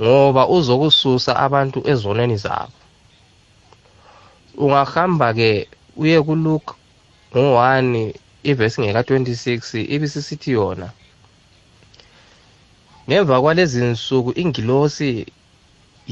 ngoba 0.03 0.43
uzokususa 0.57 1.33
abantu 1.47 1.79
ezonweni 1.93 2.37
zabo 2.45 2.77
ungahamba 4.65 5.29
ke 5.39 5.51
uye 6.03 6.19
kuluke 6.27 6.73
ngo-1 7.37 7.91
ivesi 8.51 8.79
ngeka-26 8.83 9.51
ibisisithi 9.95 10.49
yona 10.57 10.89
ngemva 13.09 13.41
kwalezi 13.41 13.81
nsuku 13.93 14.31
ingilosi 14.43 15.13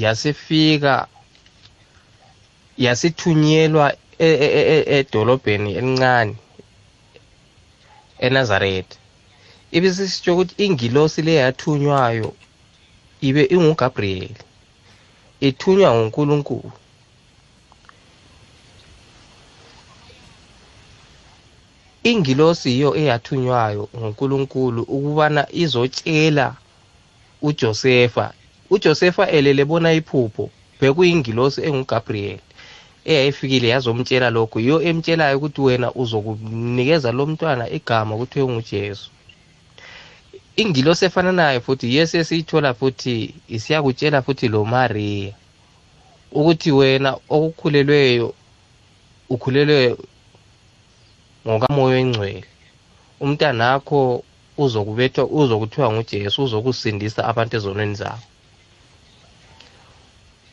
yasifika 0.03 1.07
yasithunyelwa 2.85 3.87
e, 4.19 4.27
e, 4.27 4.47
e, 4.75 4.79
edolobheni 4.99 5.71
elincane 5.79 6.35
eNazaretha 8.27 8.97
ibisisitsho 9.77 10.31
ukuthi 10.33 10.55
ingilosi 10.67 11.21
le 11.27 11.33
yathunywayo 11.43 12.29
ibe 13.29 13.43
inguGabriel 13.55 14.37
ithunywa 15.49 15.89
nguNkulunkulu 15.95 16.71
ingilosi 22.11 22.69
yiyo 22.77 22.91
eyathunywayo 23.03 23.83
nguNkulunkulu 23.97 24.81
ukubana 24.97 25.43
izotshela 25.63 26.47
uJosefa 27.43 28.33
uJosefa 28.71 29.29
elele 29.37 29.65
bona 29.69 29.89
iphupho 29.99 30.47
bekuyingilosi 30.81 31.61
enguGabriel 31.69 32.41
eyayifikile 33.11 33.67
yazomtshela 33.75 34.29
lokho 34.37 34.59
yiyo 34.65 34.77
emtshelayo 34.89 35.37
ukuthi 35.39 35.61
wena 35.69 35.89
uzokunikeza 36.03 37.09
lo 37.17 37.23
mntwana 37.31 37.65
igama 37.79 38.13
kuthiwe 38.19 38.47
ngujesu 38.55 39.07
ingilosi 40.63 41.03
efananayo 41.09 41.59
futhi 41.67 41.87
yesu 41.97 42.15
esiyithola 42.23 42.71
futhi 42.79 43.15
isiyakutshela 43.57 44.19
futhi 44.27 44.47
lo 44.55 44.61
mariya 44.75 45.33
ukuthi 46.39 46.71
wena 46.79 47.11
okukhulelweyo 47.35 48.27
ukhulelwe 49.35 49.83
ngokamoya 51.47 51.97
engcwele 52.03 52.45
umntanakho 53.25 53.99
uzokubethwa 54.61 55.25
uzokuthiwa 55.41 55.89
ngujesu 55.93 56.39
uzokusindisa 56.45 57.21
abantu 57.31 57.53
ezonweni 57.59 57.95
zabo 58.01 58.25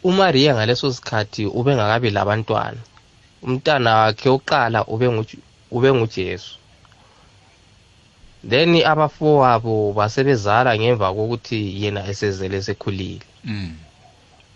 umariya 0.10 0.52
ngaleso 0.56 0.88
sikhathi 0.96 1.44
ubengakabi 1.60 2.10
labantwana 2.18 2.82
umntana 3.46 3.90
wakhe 4.00 4.28
oqala 4.38 4.80
ube 5.76 5.88
ngujesu 5.96 6.52
then 8.50 8.72
abafowabo 8.92 9.76
basebezala 9.98 10.72
ngemva 10.80 11.08
kokuthi 11.18 11.60
yena 11.84 12.02
esezele 12.12 12.58
sekhulile 12.68 13.26
mm. 13.52 13.72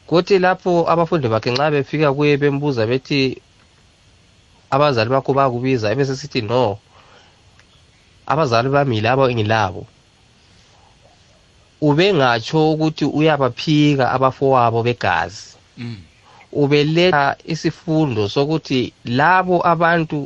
kuthi 0.08 0.36
lapho 0.44 0.72
abafundi 0.92 1.28
bakhe 1.34 1.50
nxa 1.54 1.66
befika 1.74 2.10
kuye 2.18 2.34
bembuza 2.42 2.84
bethi 2.90 3.22
abazali 4.74 5.10
bakho 5.14 5.32
bakubiza 5.40 5.86
ebesesithi 5.94 6.42
no 6.50 6.66
abazali 8.28 8.70
bami 8.72 8.96
yilabo 8.98 9.24
engilabo 9.32 9.82
ubengatsho 11.88 12.60
ukuthi 12.74 13.06
uyabaphika 13.20 14.06
abafowabo 14.16 14.80
begazi 14.88 15.46
mm. 15.78 15.98
ubeletha 16.64 17.26
isifundo 17.54 18.22
sokuthi 18.34 18.80
labo 19.18 19.58
abantu 19.74 20.20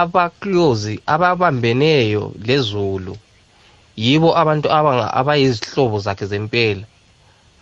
abaclose 0.00 0.94
ababambeneyo 1.14 2.24
lezulu 2.46 3.14
yibo 4.04 4.30
abantu 4.42 4.66
abayizihlobo 5.18 5.96
zakhe 6.04 6.26
zempela 6.30 6.84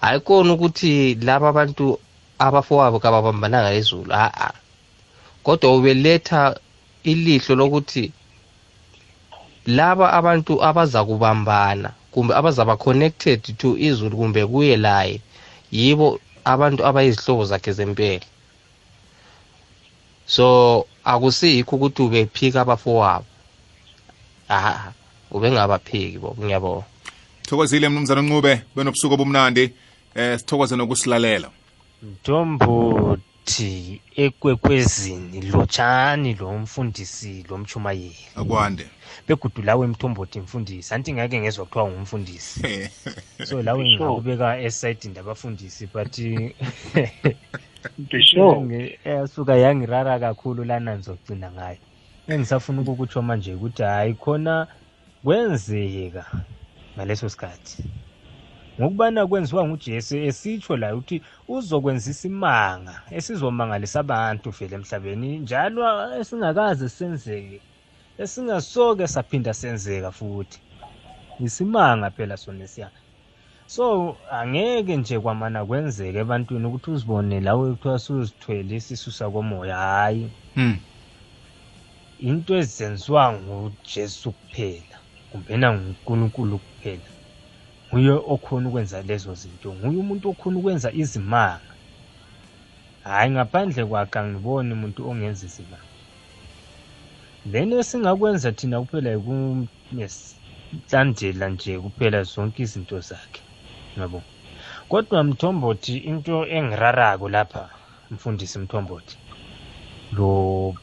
hayi 0.03 0.20
kona 0.26 0.53
ukuthi 0.53 1.14
laba 1.26 1.47
abantu 1.53 1.86
abafowabo 2.47 2.97
kababambananga 3.01 3.70
lezulu 3.76 4.11
ha-a 4.12 4.51
kodwa 5.45 5.68
ubeletha 5.78 6.41
ilihlo 7.11 7.55
lokuthi 7.61 8.05
laba 9.77 10.12
abantu 10.12 10.64
abazakubambana 10.64 11.91
kumbe 12.11 12.35
abazaba 12.35 12.77
connected 12.77 13.43
to 13.59 13.79
izulu 13.79 14.16
kumbe 14.18 14.43
kuye 14.51 14.75
laye 14.77 15.21
yibo 15.71 16.18
abantu 16.45 16.83
abayizihlobo 16.87 17.45
zakhe 17.51 17.71
zempela 17.79 18.27
so 20.27 20.85
akusiyikho 21.07 21.73
ukuthi 21.79 22.03
ubephika 22.03 22.59
abafowabo 22.64 23.27
aha 24.51 24.75
ubengabaphiki 25.31 26.18
bo 26.18 26.35
ngiyabona 26.41 26.87
thokozile 27.49 27.87
mnumzana 27.89 28.21
unqube 28.25 28.53
benobusuku 28.75 29.14
obumnandi 29.14 29.64
eh 30.18 30.35
sithokoze 30.39 30.75
nokusilalela 30.77 31.49
mthombothi 32.09 33.75
ekwekwezini 34.25 35.37
lotshani 35.53 36.31
lo 36.41 36.47
mfundisi 36.62 37.33
lo 37.49 37.55
mchumayeli 37.62 38.25
akwande 38.41 38.87
begudulawe 39.37 39.87
mthombothi 39.87 40.41
mfundisi 40.45 40.89
anti 40.95 41.11
ngake 41.14 41.37
ngezwa 41.41 41.64
kuthiwa 41.66 41.91
ngumfundisi 41.91 42.59
so 43.49 43.57
lawe 43.66 43.81
ngingakubeka 43.89 44.49
esayidini 44.66 45.14
labafundisi 45.18 45.83
but 45.95 46.14
yasuka 49.07 49.53
yangirara 49.64 50.14
kakhulu 50.24 50.61
lana 50.70 50.91
ngizogcina 50.97 51.49
ngayo 51.57 51.78
engisafuna 52.33 52.78
ukukutsho 52.83 53.20
manje 53.22 53.51
ukuthi 53.55 53.83
hayi 53.93 54.14
khona 54.22 54.55
kwenzeka 55.24 56.22
ngaleso 56.95 57.26
sikhathi 57.33 57.83
ngokubana 58.81 59.20
kwenziwa 59.31 59.62
ngujesu 59.68 60.14
esitsho 60.28 60.72
la 60.81 60.89
ukuthi 60.97 61.16
uzokwenzisa 61.55 62.24
imanga 62.31 62.95
esizomangalisa 63.16 63.97
abantu 64.05 64.47
vele 64.57 64.74
emhlabeni 64.78 65.28
njalo 65.45 65.81
esingakaze 66.20 66.87
senzeke 66.99 67.59
esingasoke 68.23 69.05
saphinda 69.15 69.53
senzeka 69.61 70.11
futhi 70.19 70.59
isimanga 71.47 72.09
phela 72.17 72.37
sona 72.43 72.67
siya 72.73 72.89
so 73.75 73.85
angeke 74.39 74.93
nje 75.01 75.17
kwamana 75.25 75.59
kwenzeke 75.69 76.19
ebantwini 76.25 76.67
ukuthi 76.69 76.89
uzibone 76.97 77.37
lawe 77.47 77.65
kuthiwa 77.73 77.99
suzithwele 78.05 78.73
isisu 78.81 79.11
sakomoya 79.19 79.77
hhayi 79.85 80.25
hmm. 80.57 80.77
into 82.31 82.53
ezenziwa 82.61 83.23
ngujesu 83.41 84.29
kuphela 84.39 84.97
kumbena 85.31 85.67
ngunkulunkulu 85.77 86.57
kuphela 86.65 87.09
nguye 87.87 88.13
okhona 88.35 88.65
ukwenza 88.71 88.97
lezo 89.09 89.31
zinto 89.41 89.69
nguye 89.77 89.97
umuntu 90.05 90.25
okhona 90.33 90.57
ukwenza 90.61 90.89
izimanga 91.03 91.73
hhayi 93.07 93.29
ngaphandle 93.35 93.83
kwakhe 93.91 94.17
angiboni 94.21 94.71
umuntu 94.77 94.99
ongenza 95.11 95.43
izimanga 95.51 95.89
lento 97.49 97.74
esingakwenza 97.80 98.49
thina 98.59 98.76
kuphela 98.80 99.12
kumehlandela 99.26 101.45
nje 101.53 101.72
kuphela 101.84 102.18
zonke 102.30 102.61
izinto 102.66 102.97
zakhe 103.09 103.41
yabo 103.99 104.20
kodwa 104.91 105.18
mthombothi 105.28 105.95
into 106.11 106.34
engirarako 106.57 107.26
lapha 107.36 107.62
mfundisi 108.12 108.57
mthombothi 108.62 109.14
lo 110.16 110.28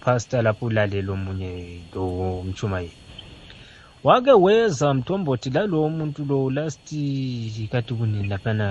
pastor 0.04 0.40
lapho 0.46 0.64
ulalelo 0.70 1.12
omunye 1.18 1.52
lo 1.94 2.04
mchumayeli 2.48 2.98
wake 4.08 4.34
weza 4.46 4.88
mthombothi 4.98 5.48
lalowo 5.56 5.88
muntu 5.98 6.22
lo 6.30 6.38
last 6.58 6.90
kati 7.72 7.92
kunini 7.98 8.26
laphana 8.32 8.68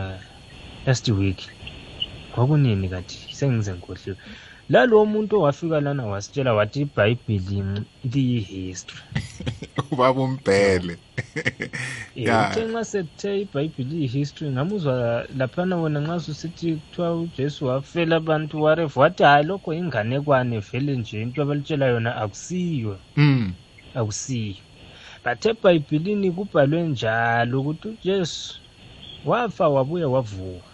last 0.87 1.07
week 1.21 1.41
kwakunini 2.33 2.87
kati 2.95 3.17
sengize 3.39 3.71
ngikhohliwe 3.73 4.17
lalo 4.73 4.97
muntu 5.07 5.33
owafika 5.37 5.79
lana 5.87 6.05
wasitshela 6.13 6.51
wathi 6.59 6.79
ibhayibheli 6.85 7.83
liyi-history 8.13 9.01
ubaba 9.93 10.21
umbhele 10.27 10.95
eh, 12.21 12.35
uthe 12.43 12.63
nxa 12.71 12.83
sekuthe 12.93 13.29
ibhayibheli 13.45 13.87
liyi-history 13.91 14.49
ngamuzwa 14.55 14.95
laphana 15.39 15.75
wona 15.83 15.99
nxa 16.05 16.17
susithi 16.27 16.67
kuthiwa 16.79 17.09
ujesu 17.25 17.61
wafela 17.71 18.15
abantu 18.21 18.55
waref 18.65 18.95
wathi 19.03 19.23
hhayi 19.29 19.45
lokho 19.51 19.71
inganekwane 19.81 20.57
vele 20.69 20.93
nje 20.99 21.17
into 21.25 21.39
abalitshela 21.45 21.85
yona 21.93 22.11
akusiyo 22.25 22.93
mm. 23.21 23.45
akusiyo 24.01 24.63
but 25.25 25.41
ebhayibhilini 25.51 26.29
kubhalwe 26.37 26.81
njalo 26.93 27.55
ukuthi 27.61 27.87
ujesu 27.95 28.41
wafa 29.31 29.65
wabuye 29.75 30.05
wavuka 30.15 30.69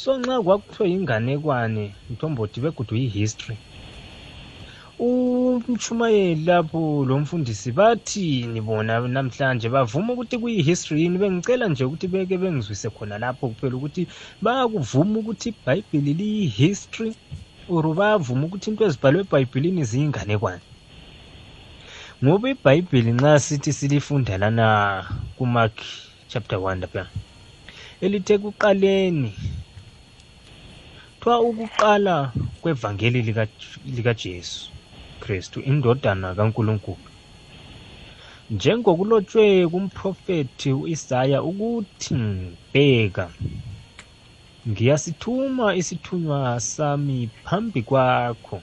so 0.00 0.10
nxa 0.20 0.36
kwakuthiwe 0.44 0.88
inganekwane 0.96 1.84
mthombothi 2.10 2.58
begudwe 2.64 2.96
yi-history 3.02 3.56
umshumayeli 5.08 6.44
lapho 6.48 7.04
lo 7.08 7.14
mfundisi 7.22 7.70
bathini 7.78 8.58
bona 8.66 8.92
namhlanje 9.14 9.68
bavuma 9.74 10.08
ukuthi 10.14 10.36
kuyi-history 10.42 10.98
yini 11.02 11.18
bengicela 11.22 11.66
nje 11.70 11.82
ukuthi 11.86 12.06
beke 12.12 12.34
bengizwise 12.42 12.88
khona 12.94 13.16
lapho 13.22 13.42
kuphela 13.52 13.74
ukuthi 13.78 14.02
bayakuvuma 14.42 15.14
ukuthi 15.22 15.48
ibhayibhili 15.54 16.12
liyi-history 16.20 17.12
or 17.74 17.84
bayavuma 17.98 18.42
ukuthi 18.48 18.66
into 18.70 18.82
ezibhalwe 18.88 19.20
ebhayibhilini 19.24 19.82
ziyinganekwane 19.90 20.62
ngoba 22.22 22.46
ibhayibhili 22.52 23.10
nxa 23.14 23.32
sithi 23.46 23.70
silifunda 23.78 24.34
lana 24.42 24.66
kumark 25.36 25.76
chapter 26.30 26.58
1 26.58 26.82
lapha 26.82 27.04
elithe 28.04 28.34
kuqaleni 28.42 29.30
kuthiwa 31.24 31.40
ukuqala 31.50 32.16
kwevangeli 32.62 33.18
likaJesu 33.96 34.58
Kristu 35.22 35.58
indodana 35.70 36.26
kaNkulunkulu 36.38 37.08
njengokulotshwe 38.56 39.44
kumprofethi 39.72 40.68
u-Isaya 40.80 41.38
ukuthi 41.50 42.14
bheka 42.72 43.24
ngiyasithuma 44.68 45.66
isithunywa 45.80 46.40
sami 46.72 47.16
phambi 47.44 47.80
kwakho 47.88 48.58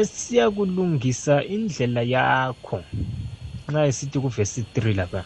esiyakulungisa 0.00 1.34
indlela 1.54 2.02
yakho 2.14 2.78
nxa 3.68 3.80
esithi 3.90 4.18
kuvesi 4.24 4.60
3 4.74 4.94
lapha 5.00 5.22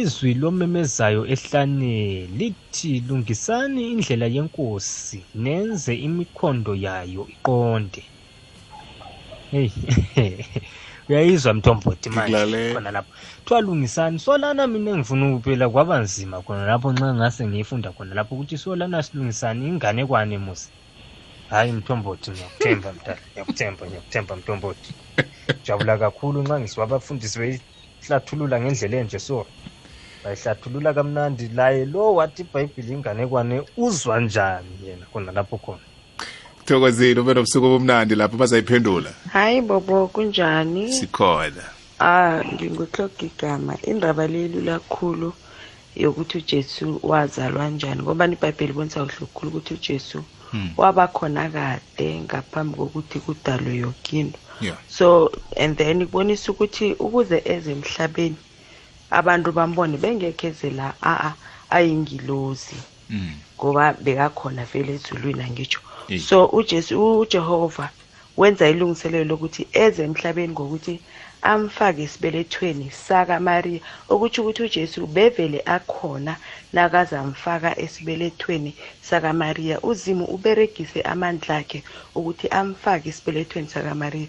Izwi 0.00 0.30
lomemezayo 0.42 1.22
ehlane 1.34 1.94
lithi 2.38 2.92
lungisani 3.06 3.82
indlela 3.92 4.26
yeNkosi 4.34 5.18
nenze 5.42 5.92
imikhondo 6.06 6.72
yayo 6.84 7.22
iqonde. 7.34 8.02
Hey. 9.50 9.68
Uyayizwa 11.08 11.52
Mthombothi 11.56 12.08
manje 12.10 12.72
khona 12.74 12.90
lapho. 12.96 13.10
Kuthiwa 13.44 13.60
lungisani 13.66 14.18
solana 14.26 14.62
mina 14.72 14.88
engifuna 14.94 15.24
ukuphela 15.32 15.66
kwaba 15.72 15.94
nzima 16.04 16.36
khona 16.46 16.62
lapho 16.70 16.88
nxa 16.94 17.08
ngase 17.18 17.42
ngiyifunda 17.48 17.88
khona 17.96 18.12
lapho 18.18 18.30
ukuthi 18.34 18.56
solana 18.64 18.96
silungisani 19.06 19.62
ingane 19.70 20.02
kwane 20.08 20.36
musi. 20.44 20.68
Hayi 21.50 21.70
Mthombothi 21.78 22.28
ngiyakuthemba 22.30 22.88
mntana 22.94 23.20
ngiyakuthemba 23.32 23.82
ngiyakuthemba 23.86 24.32
Mthombothi. 24.38 24.90
Jabula 25.64 25.94
kakhulu 26.02 26.38
nxa 26.44 26.56
ngisiwa 26.60 26.82
abafundisi 26.86 27.36
beyihlathulula 27.40 28.56
ngendlela 28.60 28.96
enje 29.04 29.18
so. 29.28 29.40
bayihlathulula 30.24 30.90
kamnandi 30.96 31.44
laye 31.58 31.82
lo 31.92 32.02
wathi 32.18 32.40
ibhayibhile 32.44 32.90
inganekwane 32.96 33.56
uzwa 33.86 34.14
njani 34.24 34.72
yena 34.84 35.04
kunalapho 35.12 35.56
khona 35.64 35.84
thokozile 36.66 37.18
ube 37.22 37.32
nobusuku 37.34 37.64
obumnandi 37.68 38.12
lapho 38.20 38.36
bazayiphendula 38.42 39.10
hayi 39.36 39.58
bobo 39.68 39.94
kunjani 40.14 40.82
sikhona 40.98 41.64
ah 42.08 42.36
nginguhloga 42.52 43.20
igama 43.30 43.72
indaba 43.90 44.24
lelula 44.34 44.74
kakhulu 44.86 45.28
yokuthi 46.02 46.34
ujesu 46.42 46.84
wazalwa 47.10 47.64
njani 47.74 48.00
ngoba 48.02 48.22
ibhayibheli 48.34 48.72
bonisa 48.76 49.00
kuhle 49.02 49.18
kukhulu 49.26 49.48
ukuthi 49.52 49.72
ujesu 49.78 50.18
hmm. 50.52 50.68
waba 50.80 51.04
khona 51.16 51.44
kade 51.54 52.06
ngaphambi 52.24 52.74
kokuthi 52.80 53.16
kudalwe 53.24 53.72
yokinto 53.84 54.38
yeah. 54.66 54.78
so 54.96 55.06
and 55.62 55.72
then 55.80 55.98
kubonisa 56.06 56.46
ukuthi 56.54 56.86
ukuze 57.06 57.36
eze 57.54 57.68
emhlabeni 57.76 58.38
abantu 59.18 59.48
bambone 59.58 59.94
bengekho 60.04 60.44
eze 60.50 60.68
la 60.78 60.88
a-a 61.12 61.30
ayingilozi 61.76 62.76
mm. 63.14 63.32
ngoba 63.58 63.84
bekakhona 64.04 64.62
vele 64.70 64.92
ezulwini 64.98 65.42
angitsho 65.48 65.80
so 66.28 66.36
ujesu 66.58 66.92
ujehova 67.22 67.86
wenza 68.40 68.64
ilungiselelo 68.72 69.24
lokuthi 69.30 69.62
eze 69.84 70.00
emhlabeni 70.08 70.50
ngokuthi 70.54 70.94
amfake 71.52 72.00
esibelethweni 72.06 72.86
sakamariya 73.06 73.78
okutsho 74.12 74.38
ukuthi 74.40 74.60
ujesu 74.68 74.98
bevele 75.14 75.58
akhona 75.76 76.34
nakazamfaka 76.74 77.70
esibelethweni 77.84 78.70
sakamariya 79.08 79.76
uzimu 79.90 80.24
uberegise 80.36 80.98
amandla 81.12 81.52
akhe 81.62 81.78
ukuthi 82.18 82.46
amfake 82.60 83.06
esibelethweni 83.12 83.68
sakamariya 83.74 84.28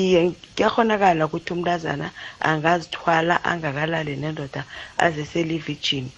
iye 0.00 0.20
kuyakhonakala 0.54 1.22
ukuthi 1.28 1.50
umntazana 1.54 2.06
angazithwala 2.50 3.34
angakalali 3.50 4.14
nendoda 4.22 4.60
azeselivijini 5.06 6.10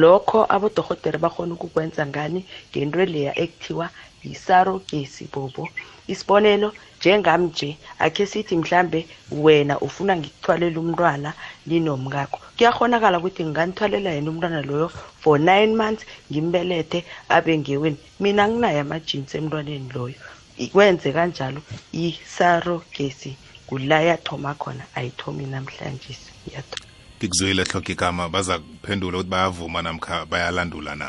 lokho 0.00 0.38
abodorhotere 0.54 1.18
bakhona 1.24 1.52
ukukwenza 1.56 2.02
ngani 2.10 2.40
ngento 2.70 3.04
leya 3.12 3.32
ekuthiwa 3.44 3.86
yisarogesi 4.26 5.24
bobo 5.32 5.64
isibonelo 6.12 6.68
njengam 6.98 7.42
nje 7.48 7.68
akhe 8.04 8.24
sithi 8.30 8.54
mhlambe 8.60 9.00
wena 9.44 9.74
ufuna 9.86 10.12
ngikuthwalele 10.18 10.76
umntwana 10.84 11.30
ninomngakho 11.68 12.38
kuyakhonakala 12.56 13.16
ukuthi 13.20 13.42
nginganithwalela 13.48 14.08
yena 14.16 14.28
umntwana 14.32 14.60
loyo 14.68 14.88
for 15.22 15.36
nine 15.50 15.72
months 15.80 16.02
ngimbelethe 16.30 16.98
abe 17.36 17.52
ngeweni 17.60 17.98
mina 18.22 18.40
anginayo 18.44 18.78
amajinsi 18.84 19.32
emntwaneni 19.40 19.90
loyo 19.96 20.20
ikwenze 20.64 21.08
kanjalo 21.16 21.60
isarogesi 22.04 23.30
kula 23.66 23.98
yathoma 24.08 24.50
khona 24.60 24.84
ayithomi 24.98 25.44
namhlanje 25.52 26.12
iyatho 26.48 26.76
ngikuzuyile 27.18 27.62
hloko 27.70 27.90
igama 27.94 28.24
baza 28.34 28.54
kuphendula 28.64 29.14
ukuthi 29.18 29.30
bayavuma 29.32 29.78
namkha 29.84 30.16
bayalandula 30.30 30.92
na 31.00 31.06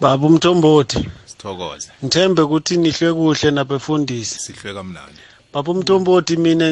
baba 0.00 0.24
umthombothi 0.30 1.00
sithokoze 1.28 1.88
ngithembe 2.04 2.40
ukuthi 2.44 2.74
nihlwe 2.82 3.10
kuhle 3.18 3.48
nabefundisi 3.56 4.34
sihlwe 4.44 4.70
kamnandi 4.76 5.20
baba 5.52 5.68
umthombothi 5.74 6.34
mina 6.44 6.66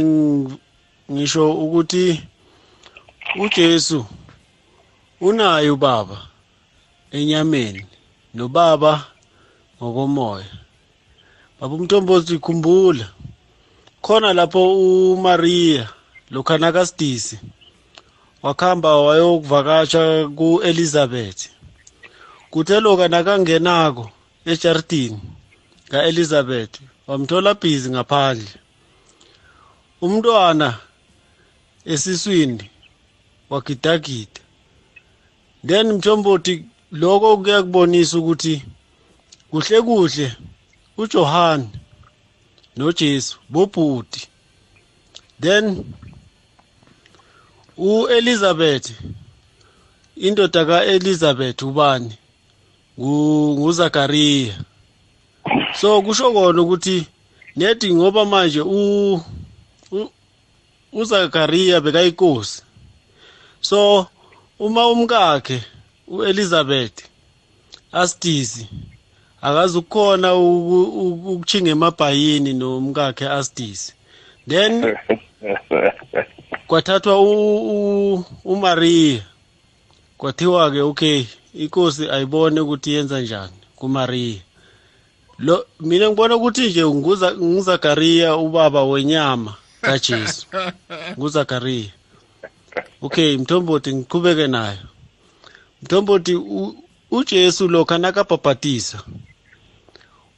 ngisho 1.12 1.44
ukuthi 1.64 2.04
uJesu 3.44 4.00
unayo 5.28 5.74
baba 5.84 6.18
enyameni 7.18 7.82
nobaba 8.36 8.92
ngokomoya 9.80 10.48
baba 11.60 11.74
umthombozi 11.76 12.34
khumbula 12.44 13.06
khona 14.04 14.30
lapho 14.38 14.60
uMaria 15.12 15.84
lokhana 16.34 16.68
kasidisi 16.76 17.36
wakhamba 18.44 18.90
wayokuvakasha 19.06 20.02
kuElizabeth 20.36 21.40
kuthe 22.52 22.76
loka 22.84 23.06
nakangenako 23.12 24.04
ejardini 24.52 25.20
kaElizabeth 25.90 26.74
wamthola 27.08 27.50
busy 27.60 27.88
ngaphandle 27.94 28.52
umntwana 30.04 30.68
esiswini 31.92 32.64
wagidagida 33.52 34.40
then 35.68 35.86
mthombothi 35.96 36.54
lokho 37.00 37.30
kuyakubonisa 37.40 38.14
ukuthi 38.20 38.56
kuhle 39.50 39.82
kuhle 39.82 40.36
uJohane 40.96 41.68
noJesu 42.76 43.38
bobhuti 43.48 44.28
then 45.40 45.84
uElizabeth 47.76 48.90
indoda 50.16 50.64
kaElizabeth 50.68 51.62
ubani 51.62 52.14
nguZakaria 53.00 54.54
so 55.80 56.02
kusho 56.02 56.32
kona 56.32 56.62
ukuthi 56.62 57.06
nedi 57.56 57.94
ngoba 57.94 58.22
manje 58.24 58.60
u 58.60 58.78
uZakaria 60.92 61.80
bekayinkosi 61.80 62.62
so 63.68 64.06
uma 64.58 64.82
umkakhe 64.88 65.58
uElizabeth 66.14 66.96
asidisi 67.92 68.64
akazi 69.50 69.74
ukukhona 69.78 70.28
ukutshinga 70.34 71.70
emabhayini 71.76 72.52
nomkakhe 72.60 73.26
asidise 73.38 73.92
then 74.50 74.72
kwathathwa 76.68 77.14
umaria 78.52 79.20
kwathiwa-ke 80.20 80.80
okay 80.90 81.20
inkosi 81.62 82.04
ayibone 82.14 82.58
ukuthi 82.64 82.88
yenza 82.94 83.16
njani 83.24 83.58
kumaria 83.78 84.40
lo 85.46 85.56
mina 85.88 86.06
ngibona 86.08 86.34
ukuthi 86.38 86.62
nje 86.68 86.82
nguzakariya 87.48 88.28
ubaba 88.44 88.80
wenyama 88.90 89.52
kajesu 89.80 90.46
nguzakariya 91.18 91.92
okay 93.04 93.30
mthombothi 93.38 93.88
ngiqhubeke 93.96 94.46
nayo 94.46 94.86
mthombothi 95.82 96.34
ujesu 97.18 97.64
lokho 97.68 97.98
nakabhabhatisa 97.98 98.98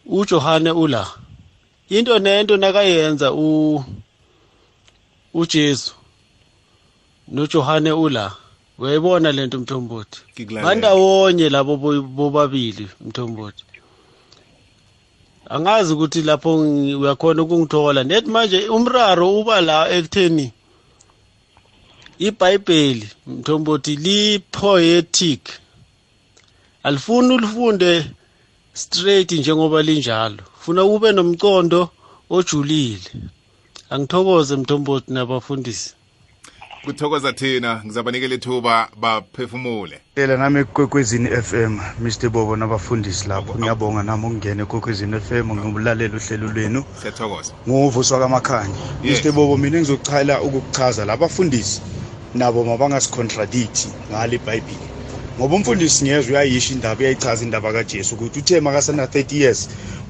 uJohane 0.09 0.71
ula 0.71 1.07
into 1.89 2.19
nento 2.19 2.57
nakayenza 2.57 3.33
u 3.33 3.85
uJesu 5.35 5.95
noJohane 7.29 7.93
ula 7.93 8.33
uyayibona 8.79 9.33
lento 9.33 9.59
mthombothi 9.61 10.19
bandawonye 10.65 11.49
labo 11.49 11.77
bobabili 12.03 12.89
mthombothi 13.07 13.65
angazi 15.51 15.93
ukuthi 15.95 16.23
lapho 16.29 16.53
uyakhona 17.01 17.43
ukungithola 17.43 18.05
nethi 18.05 18.31
manje 18.31 18.69
umraro 18.69 19.39
uba 19.41 19.61
la 19.61 19.77
ekutheni 19.97 20.47
ibhayibheli 22.19 23.09
mthombothi 23.27 23.97
li-poetic 23.97 25.43
alifuni 26.83 27.35
ulifunde 27.35 27.93
straight 28.79 29.31
njengoba 29.33 29.83
linjalo 29.89 30.43
funa 30.65 30.83
ube 30.95 31.11
nomcondo 31.13 31.81
ojulile 32.37 33.11
angithokoze 33.95 34.55
mthombothi 34.61 35.09
nabafundisi 35.17 35.91
kuthokoza 36.85 37.31
thina 37.39 37.71
ngizabanikela 37.85 38.35
ithuba 38.39 38.75
baphefumule 39.03 39.97
lela 40.17 40.35
nami 40.43 40.59
ekwekwezini 40.65 41.29
FM 41.49 41.73
Mr 42.05 42.29
Bobo 42.35 42.55
nabafundisi 42.61 43.23
lapho 43.31 43.53
ngiyabonga 43.59 44.03
nami 44.09 44.25
ukungena 44.27 44.63
ekwekwezini 44.67 45.15
FM 45.27 45.47
ngimulalela 45.59 46.15
uhlelo 46.21 46.47
lwenu 46.55 46.81
siyathokoza 47.01 47.53
nguvuswa 47.69 48.17
kamakhanya 48.23 48.79
Mr 49.05 49.31
Bobo 49.37 49.55
mina 49.63 49.77
ngizochayela 49.79 50.35
ukukuchaza 50.47 51.03
labafundisi 51.11 51.75
nabo 52.41 52.59
mabangasicondradicti 52.71 53.87
ngale 54.11 54.37
iBhayibheli 54.39 54.87
ngoba 55.39 55.55
umfundisi 55.63 56.03
nyezwe 56.05 56.31
uyayisho 56.33 56.71
indaba 56.77 57.01
uyayichaza 57.01 57.43
indaba 57.47 57.69
kajesu 57.77 58.11
ukuthi 58.15 58.39
uthe 58.43 58.57
makasena 58.61 59.05
30 59.07 59.35
years 59.43 59.61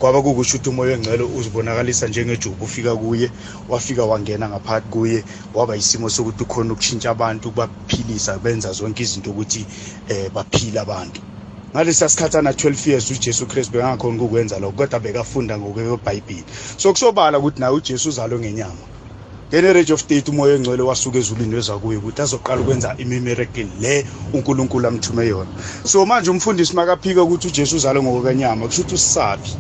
kwaba 0.01 0.19
kukusho 0.25 0.57
ukuthi 0.57 0.69
umoya 0.73 0.93
engcwele 0.97 1.25
uzibonakalisa 1.39 2.05
njengejubu 2.09 2.65
ufika 2.69 2.93
kuye 3.01 3.29
wafika 3.73 4.03
wangena 4.11 4.47
ngaphakathi 4.51 4.89
kuye 4.93 5.19
waba 5.55 5.73
yisimo 5.77 6.07
sokuthi 6.17 6.41
ukhona 6.47 6.71
ukushintsha 6.73 7.09
abantu 7.15 7.47
baphilisa 7.59 8.33
benza 8.45 8.69
zonke 8.79 9.01
izinto 9.07 9.29
ukuthi 9.35 9.63
eh 10.13 10.27
baphila 10.35 10.79
abantu 10.87 11.21
ngalesa 11.73 12.09
sikhathana 12.13 12.51
12 12.57 12.89
years 12.91 13.07
uJesu 13.15 13.45
Christ 13.51 13.69
bengakhona 13.75 14.17
ukukwenza 14.17 14.57
lokho 14.63 14.75
kodwa 14.79 14.99
bekafunda 15.05 15.53
ngokwebhayibheli 15.61 16.43
so 16.81 16.89
kusobala 16.95 17.37
ukuthi 17.41 17.61
naye 17.61 17.73
uJesu 17.77 18.07
uzalwe 18.13 18.37
ngenyama 18.43 18.85
ngenerage 19.53 19.93
of 19.93 20.01
state 20.01 20.29
umoya 20.31 20.57
engcwele 20.57 20.83
wasuka 20.83 21.19
ezulwini 21.19 21.55
weza 21.55 21.79
kuye 21.79 21.97
ukuthi 21.99 22.23
azoqala 22.23 22.61
ukwenza 22.61 22.95
imimirekile 22.99 23.71
le 23.81 24.05
unkulunkulu 24.33 24.89
amthume 24.89 25.27
yona 25.27 25.51
so 25.85 26.07
manje 26.07 26.31
umfundisi 26.31 26.77
makaphika 26.77 27.23
ukuthi 27.25 27.49
ujesu 27.49 27.77
uzalwe 27.81 28.03
ngokwenyama 28.03 28.67
kusho 28.69 28.81
ukuthi 28.83 28.95
usisaphi 28.95 29.57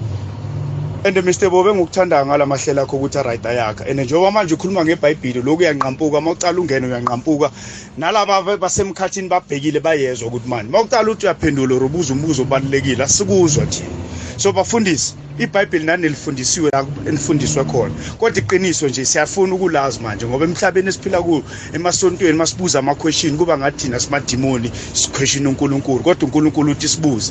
and 1.08 1.16
mr 1.24 1.48
bobe 1.50 1.72
ngokuthandayo 1.74 2.26
ngala 2.28 2.44
mahlela 2.46 2.82
akho 2.84 2.96
ukuthi 3.00 3.18
arayida 3.18 3.52
yakhe 3.52 3.84
and 3.90 4.00
njengoba 4.00 4.30
manje 4.30 4.54
ukhuluma 4.54 4.84
ngebhayibhili 4.84 5.40
lokhu 5.42 5.62
uyanqampuka 5.64 6.18
uma 6.18 6.30
ucala 6.36 6.60
ungene 6.60 6.86
uyanqampuka 6.86 7.50
nalaba 7.98 8.44
basemkhathini 8.60 9.28
babhekile 9.32 9.80
bayezwa 9.80 10.28
ukuthi 10.28 10.48
manje 10.48 10.68
uma 10.68 10.82
ucala 10.84 11.08
uthi 11.10 11.24
uyaphendula 11.24 11.72
or 11.76 11.84
ubuza 11.88 12.12
umbuzo 12.12 12.42
obalulekile 12.44 13.04
asikuzwa 13.08 13.64
thina 13.66 13.96
so 14.36 14.52
bafundisi 14.52 15.14
ibhayibheli 15.38 15.84
nanilifundisiwe 15.84 16.70
la 16.72 16.86
enifundiswe 17.08 17.62
khona 17.70 17.94
kodwa 18.20 18.38
iqiniso 18.42 18.88
nje 18.88 19.04
siyafuna 19.10 19.54
ukulazi 19.56 19.96
manje 20.04 20.24
ngoba 20.28 20.44
emhlabeni 20.48 20.88
esiphila 20.92 21.18
kuwo 21.26 21.40
emasontweni 21.76 22.36
masibuza 22.42 22.76
ama-question 22.82 23.34
kuba 23.40 23.54
ngathina 23.60 23.96
simadimoni 24.04 24.68
siquestion 25.00 25.46
unkulunkulu 25.50 26.00
kodwa 26.06 26.24
unkulunkulu 26.28 26.68
uthi 26.74 26.88
sibuze 26.94 27.28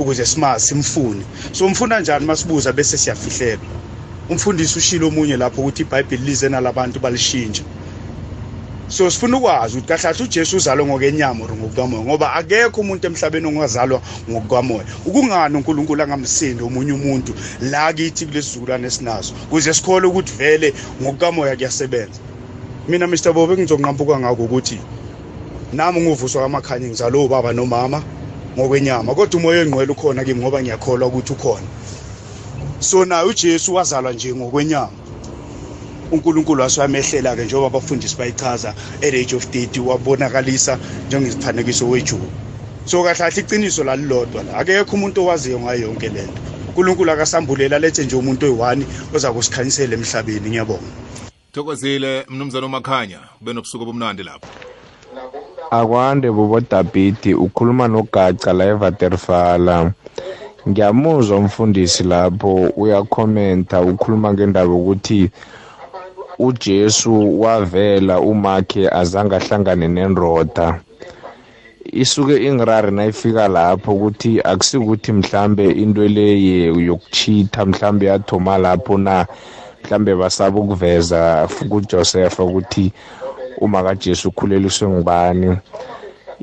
ukuze 0.00 0.24
simazi 0.32 0.64
simfune 0.68 1.22
so 1.56 1.68
mfuna 1.68 2.00
njani 2.00 2.26
masibuza 2.26 2.72
bese 2.76 2.96
siyafihlelwa 3.02 3.66
umfundisi 4.30 4.72
ushilo 4.80 5.04
omunye 5.10 5.36
lapho 5.40 5.58
ukuthi 5.60 5.82
ibhayibheli 5.84 6.24
lize 6.26 6.46
nalabantu 6.48 6.96
balishintshe 7.04 7.62
so 8.90 9.10
sifuna 9.10 9.36
ukwazi 9.36 9.78
ukuthi 9.78 9.88
kahlahle 9.88 10.24
uJesu 10.24 10.56
uzalwe 10.56 10.84
ngokwenyama 10.86 11.44
or 11.44 11.52
ngokukamoya 11.54 12.02
ngoba 12.02 12.32
akekho 12.34 12.80
umuntu 12.80 13.06
emhlabeni 13.06 13.46
ongazalwa 13.46 14.02
ngokukamoya 14.28 14.84
ukungani 15.06 15.54
uNkulunkulu 15.56 16.02
angamsindi 16.02 16.62
omunye 16.66 16.92
umuntu 16.98 17.32
la 17.70 17.92
kithi 17.94 18.26
kulesizukulwane 18.26 18.86
esinazo 18.90 19.32
kuze 19.48 19.70
sikhole 19.74 20.08
ukuthi 20.10 20.32
vele 20.36 20.74
ngokukamoya 21.02 21.54
kuyasebenza 21.54 22.18
mina 22.88 23.06
Mr 23.06 23.30
Bobe 23.32 23.54
ngizonqampuka 23.62 24.18
ngako 24.20 24.42
ukuthi 24.44 24.78
nami 25.72 26.00
nguvuswa 26.02 26.40
kwamakhanya 26.42 26.88
ngizalo 26.90 27.24
ubaba 27.24 27.52
nomama 27.54 28.02
ngokwenyama 28.58 29.14
kodwa 29.14 29.38
umoya 29.40 29.62
engcwele 29.62 29.90
ukhona 29.94 30.24
kimi 30.26 30.42
ngoba 30.42 30.58
ngiyakholwa 30.62 31.06
ukuthi 31.06 31.32
ukhona 31.38 31.68
so 32.82 33.04
naye 33.06 33.24
uJesu 33.30 33.70
wazalwa 33.74 34.12
nje 34.12 34.34
ngokwenyama 34.34 34.90
uNkulunkulu 36.10 36.60
wasiwamehlela-ke 36.62 37.44
njengoba 37.44 37.66
abafundisi 37.66 38.16
bayichaza 38.16 38.74
at 39.02 39.14
age 39.14 39.36
of 39.36 39.46
30 39.46 39.80
wabonakalisa 39.86 40.78
njengesifanekiso 41.08 41.88
wejuba 41.88 42.24
so 42.84 43.02
kahlahle 43.02 43.40
iciniso 43.42 43.84
lalilodwa 43.84 44.42
la 44.42 44.56
akekho 44.58 44.96
umuntu 44.96 45.22
owaziyo 45.24 45.60
ngayo 45.60 45.80
yonke 45.82 46.08
lento 46.08 46.34
uNkulunkulu 46.68 47.10
akasambulela 47.10 47.78
lethe 47.78 48.04
nje 48.04 48.16
umuntu 48.16 48.46
oyi-one 48.46 48.86
oza 49.14 49.32
kusikhanyisela 49.32 49.94
emhlabeni 49.94 50.48
ngiyabonga 50.48 50.90
thokozile 51.54 52.24
mnumzana 52.28 52.66
umakhanya 52.66 53.18
kube 53.38 53.52
nobusuku 53.52 53.82
obumnandi 53.84 54.22
lapho 54.22 54.48
akwande 55.70 56.30
bobodabhidi 56.30 57.34
ukhuluma 57.34 57.88
nogaca 57.88 58.52
la 58.52 58.64
evaterfala 58.64 59.92
ngiyamuzwa 60.68 61.38
umfundisi 61.38 62.02
lapho 62.02 62.52
uyakhomenta 62.76 63.80
ukhuluma 63.80 64.34
ngendaba 64.34 64.72
ukuthi 64.74 65.30
uJesu 66.40 67.40
wavela 67.40 68.20
umakhe 68.20 68.88
azange 68.88 69.36
ahlangane 69.36 69.88
nendoda 69.88 70.80
isuke 71.84 72.36
ingirari 72.48 72.90
nayifika 72.90 73.48
lapho 73.48 73.92
ukuthi 73.94 74.40
akusikuthi 74.40 75.12
mhlambe 75.12 75.70
into 75.72 76.08
le 76.08 76.26
yokuchitha 76.86 77.66
mhlambe 77.66 78.06
yathoma 78.06 78.58
lapho 78.58 78.98
na 78.98 79.26
mhlambe 79.84 80.14
basaba 80.14 80.60
ukuveza 80.60 81.48
kuJosepha 81.68 82.42
ukuthi 82.44 82.92
uma 83.58 83.82
kaJesu 83.82 84.28
ukhuleliswe 84.28 84.88
ngubani 84.88 85.56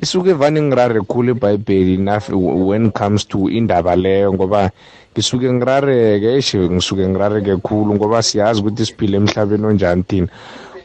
isuke 0.01 0.33
vani 0.33 0.61
ngirare 0.61 1.01
khulu 1.01 1.31
ibhayibheli 1.33 1.97
when 2.37 2.91
comes 2.91 3.25
to 3.27 3.49
indaba 3.49 3.95
leyo 3.95 4.33
ngoba 4.33 4.71
ngisuke 5.17 5.49
ngirareke 5.49 6.29
eshe 6.37 6.61
ngisuke 6.69 7.03
ngirareke 7.09 7.51
khulu 7.65 7.95
ngoba 7.97 8.21
siyazi 8.21 8.61
ukuthi 8.61 8.83
siphile 8.87 9.17
emhlabeni 9.17 9.65
onjani 9.69 10.03
thina 10.09 10.29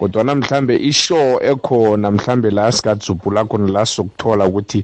kodwana 0.01 0.33
mhlambe 0.41 0.75
ishow 0.91 1.29
ekhona 1.53 2.09
mhlambe 2.17 2.49
la 2.57 2.67
sikadzubhula 2.75 3.41
khona 3.49 3.69
la 3.77 3.83
sokuthola 3.95 4.45
ukuthi 4.49 4.81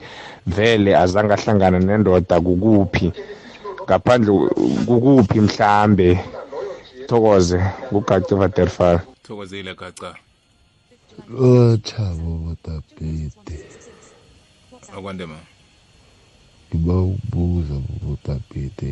vele 0.54 0.92
azange 1.02 1.32
ahlangana 1.36 1.78
nendoda 1.88 2.36
kukuphi 2.46 3.06
ngaphandle 3.88 4.32
kukuphi 4.88 5.38
mhlambe 5.48 6.08
thokoze 7.08 7.58
ngugaca 7.90 8.34
vaderfal 8.40 8.96
thokozile 9.26 9.72
gaca 9.80 10.10
o 11.40 11.76
chavo 11.86 12.30
botapete 12.44 13.56
akwande 14.96 15.24
ma 15.32 15.40
Ibawubuza 16.76 17.74
ngobotapete 17.84 18.88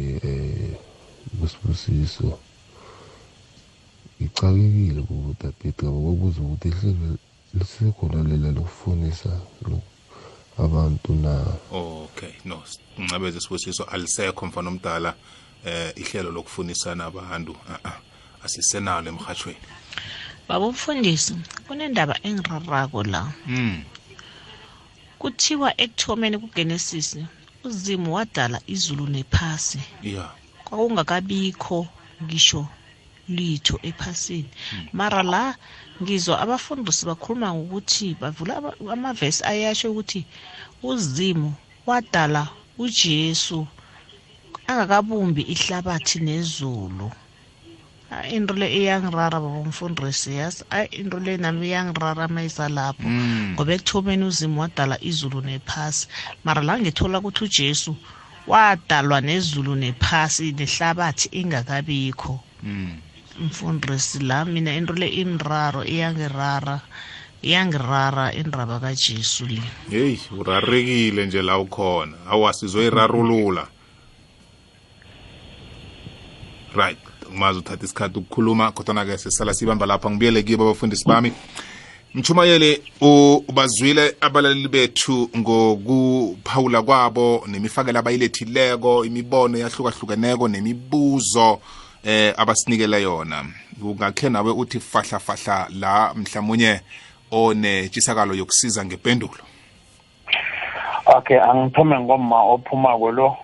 usibusiso 1.45 2.29
eh, 2.33 2.39
ngicakekile 4.21 5.01
ngobotapete 5.07 5.83
ngoba 5.85 6.01
babuza 6.07 6.39
ukuthi 6.45 6.69
hleze 6.77 7.09
lisekhona 7.57 8.19
lela 8.31 8.49
lokufunisa 8.57 9.31
abantu 10.65 11.11
na 11.25 11.33
okay 12.05 12.35
no 12.49 12.57
ncabeze 13.05 13.39
sibusiso 13.45 13.83
alisekho 13.95 14.43
mfana 14.49 14.69
omdala 14.73 15.11
eh 15.71 15.91
ihlelo 16.03 16.31
lokufunisana 16.37 17.03
abantu 17.11 17.53
asisenalo 18.45 19.07
emhathweni 19.13 19.65
baba 20.49 20.65
umfundisi 20.73 21.33
kunendaba 21.67 22.15
engirarako 22.27 22.99
la 23.13 23.21
mm. 23.53 23.77
kuthiwa 25.21 25.69
ekuthomeni 25.85 26.37
kugenesis 26.43 27.11
uzimu 27.67 28.09
wadala 28.17 28.59
izulu 28.75 29.05
nephasi 29.17 29.81
yeah 30.15 30.31
kwakungakabikho 30.67 31.79
ngisho 32.25 32.63
litho 33.37 33.77
ephasini 33.91 34.51
mara 34.99 35.21
la 35.33 35.43
ngizwa 36.03 36.35
abafundisi 36.45 37.03
bakhuluma 37.09 37.49
ngokuthi 37.57 38.09
bavula 38.21 38.55
amavesi 38.95 39.41
ayasho 39.53 39.87
ukuthi 39.93 40.21
uzimo 40.93 41.51
wadala 41.89 42.43
uJesu 42.85 43.59
angakabumbi 44.71 45.43
ihlabathi 45.55 46.19
nezulu 46.29 47.07
hayi 48.11 48.33
ah, 48.35 48.37
into 48.37 48.55
le 48.55 48.71
iyangirara 48.77 49.41
baba 49.41 49.59
umfundisi 49.61 50.37
yazi 50.37 50.65
hayi 50.71 50.87
into 50.93 51.19
le 51.19 51.37
nami 51.37 51.67
iyangirara 51.67 52.29
mayisa 52.31 52.69
lapho 52.71 53.03
mm. 53.09 53.53
ngoba 53.59 53.73
ekuthomeni 53.75 54.25
uzimo 54.25 54.61
wadala 54.63 54.95
izulu 55.03 55.41
nephasi 55.43 56.07
mara 56.45 56.63
la 56.63 56.79
ngithola 56.79 57.19
ukuthi 57.19 57.45
ujesu 57.45 57.97
wadalwa 58.47 59.19
nezulu 59.21 59.75
nephasi 59.75 60.53
nehlabathi 60.59 61.29
ingakabikho 61.35 62.35
mm. 62.63 62.95
mfundisi 63.45 64.19
la 64.23 64.45
mina 64.45 64.71
into 64.77 64.93
le 64.95 65.09
imraro 65.11 65.83
iyangirara 65.85 66.81
iyangirara 67.43 68.31
indaba 68.39 68.79
kajesu 68.81 69.47
le 69.51 69.63
heyi 69.91 70.21
urarekile 70.39 71.27
nje 71.27 71.43
la 71.43 71.59
ukhona 71.59 72.15
awasizoyirarulula 72.33 73.67
right 76.77 77.06
umazi 77.35 77.59
uthatha 77.59 77.85
isikhathi 77.85 78.19
ukukhuluma 78.19 78.73
kodwana-ke 78.73 79.19
sesisala 79.19 79.55
sibamba 79.55 79.87
lapha 79.87 80.11
ngibuyele 80.11 80.43
kibo 80.43 80.65
abafundisi 80.65 81.09
bami 81.09 81.33
mchumayeli 82.15 82.83
ubazwile 83.49 84.17
abalaleli 84.21 84.69
bethu 84.69 85.31
ngokuphawula 85.39 86.83
kwabo 86.83 87.45
nemifakela 87.49 87.99
abayilethileko 87.99 89.05
imibono 89.05 89.59
yahlukahlukeneko 89.59 90.49
nemibuzo 90.49 91.61
eh 92.05 92.35
abasinikele 92.37 93.03
yona 93.03 93.45
kungakhe 93.81 94.29
nawe 94.29 94.51
uthi 94.53 94.81
fahla 94.81 95.19
fahla 95.19 95.67
la 95.81 96.15
mhlawumunye 96.15 96.81
onetshisakalo 97.31 98.35
yokusiza 98.35 98.85
ngempendulo 98.85 99.45
okay 101.07 101.41
angithome 101.41 102.01
ngoma 102.01 102.39
ophuma 102.43 102.95
lo 103.13 103.37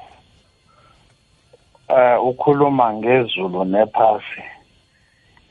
eh 1.93 2.21
ukhuluma 2.25 2.87
ngezulu 2.99 3.65
nephasi 3.65 4.43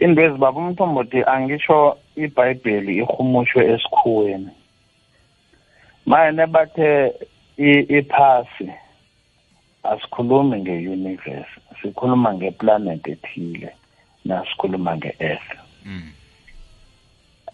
into 0.04 0.20
ezibaba 0.26 0.58
umthombothi 0.66 1.20
angisho 1.34 1.78
ibhayibheli 2.24 2.92
ihumushwe 3.02 3.62
esikhuweni 3.74 4.50
maye 6.10 6.30
bathe 6.54 6.90
iphasi 7.98 8.68
asikhulumi 9.92 10.56
ngeuniverse 10.62 11.58
sikhuluma 11.82 12.30
ngeplanet 12.38 13.04
ethile 13.14 13.70
nasikhuluma 14.28 14.92
ngeearth 14.98 15.50
mm. 15.86 16.08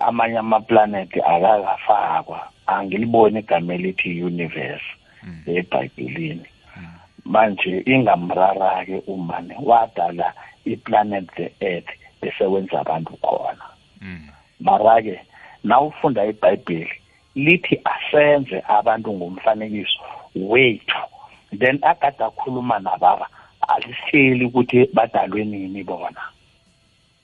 amanye 0.10 0.38
amaplanethi 0.46 1.20
akakafakwa 1.30 2.40
angiliboni 2.76 3.40
igama 3.44 3.72
elithi 3.76 4.10
universe 4.32 4.86
mm. 5.24 5.40
ebhayibhelini 5.60 6.48
manje 7.28 7.82
ingamrara-ke 7.86 9.02
umane 9.08 9.56
wadala 9.64 10.34
iplanet 10.66 11.28
the 11.36 11.52
earth 11.62 11.92
besewenza 12.22 12.80
abantu 12.80 13.12
khona 13.24 13.66
mm. 14.02 14.28
mara-ke 14.60 15.20
na 15.64 15.82
ufunda 15.82 16.26
ibhayibheli 16.26 16.92
lithi 17.36 17.76
asenze 17.94 18.64
abantu 18.78 19.10
ngomfanekiso 19.14 20.02
wethu 20.36 21.00
then 21.60 21.80
akade 21.82 22.24
akhuluma 22.24 22.80
nababa 22.80 23.28
aliseli 23.68 24.46
ukuthi 24.46 24.88
badalwe 24.94 25.44
nini 25.46 25.84
bona 25.84 26.22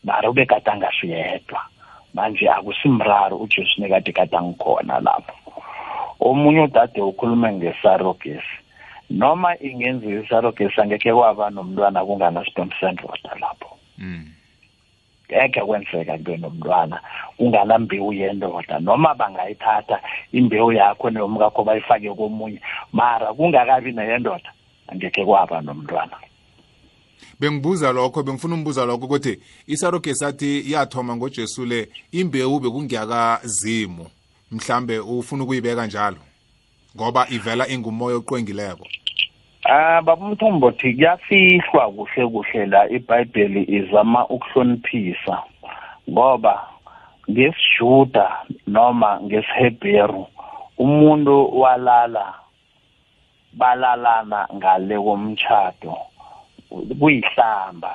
mara 0.03 0.29
ube 0.29 0.45
kade 0.45 0.71
angasiyedwa 0.71 1.61
manje 2.13 2.49
akusimraro 2.49 3.37
ujesu 3.37 3.81
nekade 3.81 4.11
kade 4.11 4.37
angikhona 4.37 4.99
lapho 4.99 5.35
omunye 6.19 6.61
udade 6.61 7.01
ukhulume 7.01 7.53
ngesarogesi 7.53 8.62
noma 9.09 9.55
ingenziwa 9.59 10.23
isarogesi 10.23 10.81
angekhe 10.81 11.13
kwaba 11.13 11.49
nomntwana 11.49 12.05
kunganasidombi 12.05 12.75
sendoda 12.79 13.35
lapho 13.41 13.77
mm. 13.97 14.29
ngekhe 15.31 15.61
kwenzeka 15.61 16.17
kube 16.17 16.37
nomntwana 16.37 17.01
unganambewu 17.39 18.13
yendoda 18.13 18.79
noma 18.79 19.15
bangayithatha 19.15 19.99
imbewu 20.31 20.71
yakho 20.71 21.09
neyomkakho 21.09 21.63
bayifake 21.63 22.09
komunye 22.13 22.61
mara 22.93 23.33
kungakabi 23.33 23.91
neyendoda 23.91 24.51
angekhe 24.87 25.25
kwaba 25.25 25.61
nomntwana 25.61 26.17
bengibuza 27.39 27.91
lokho 27.91 28.23
bengifuna 28.23 28.55
umbuza 28.55 28.85
lokho 28.85 29.05
ukuthi 29.05 29.39
isaroge 29.67 30.13
sathi 30.15 30.71
yathoma 30.71 31.15
ngojesu 31.15 31.65
le 31.65 31.89
imbewu 32.11 32.59
bekungiyakazimu 32.59 34.07
mhlambe 34.51 34.99
ufuna 34.99 35.43
ukuyibeka 35.43 35.85
njalo 35.85 36.17
ngoba 36.95 37.21
ivela 37.35 37.63
ingumoya 37.75 38.15
oqwengileko 38.21 38.85
Ah 39.75 39.99
babumthombothi 40.05 40.87
kuyafihlwa 40.95 41.83
kuhle 41.95 42.23
kuhle 42.33 42.63
la 42.73 42.81
iBhayibheli 42.95 43.61
izama 43.77 44.21
ukuhloniphisa 44.35 45.35
ngoba 46.11 46.55
ngesiJuda 47.31 48.25
noma 48.75 49.09
ngesiHebheru 49.25 50.23
umuntu 50.83 51.35
walala 51.61 52.25
balalana 53.59 54.39
ngale 54.55 54.95
komtchado 55.05 55.93
kuyihlamba 56.99 57.91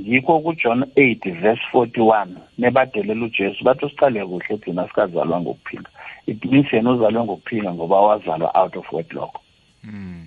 ngikho 0.00 0.34
kuJohn 0.44 0.80
8 0.80 1.40
verse 1.42 1.64
41 1.72 2.26
nebadelela 2.60 3.24
uJesu 3.26 3.58
bathi 3.66 3.86
siqale 3.90 4.20
kuhle 4.30 4.54
thina 4.62 4.82
sikazalwa 4.88 5.36
ngokuphila 5.40 5.88
it 6.26 6.44
means 6.44 6.72
yena 6.72 6.92
uzalwe 6.92 7.24
ngokuphila 7.24 7.74
ngoba 7.74 8.00
wazalwa 8.00 8.52
out 8.54 8.76
of 8.76 8.92
wedlock 8.92 9.36
mm. 9.84 10.26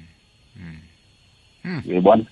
mm. 1.65 1.81
uyibona 1.89 2.25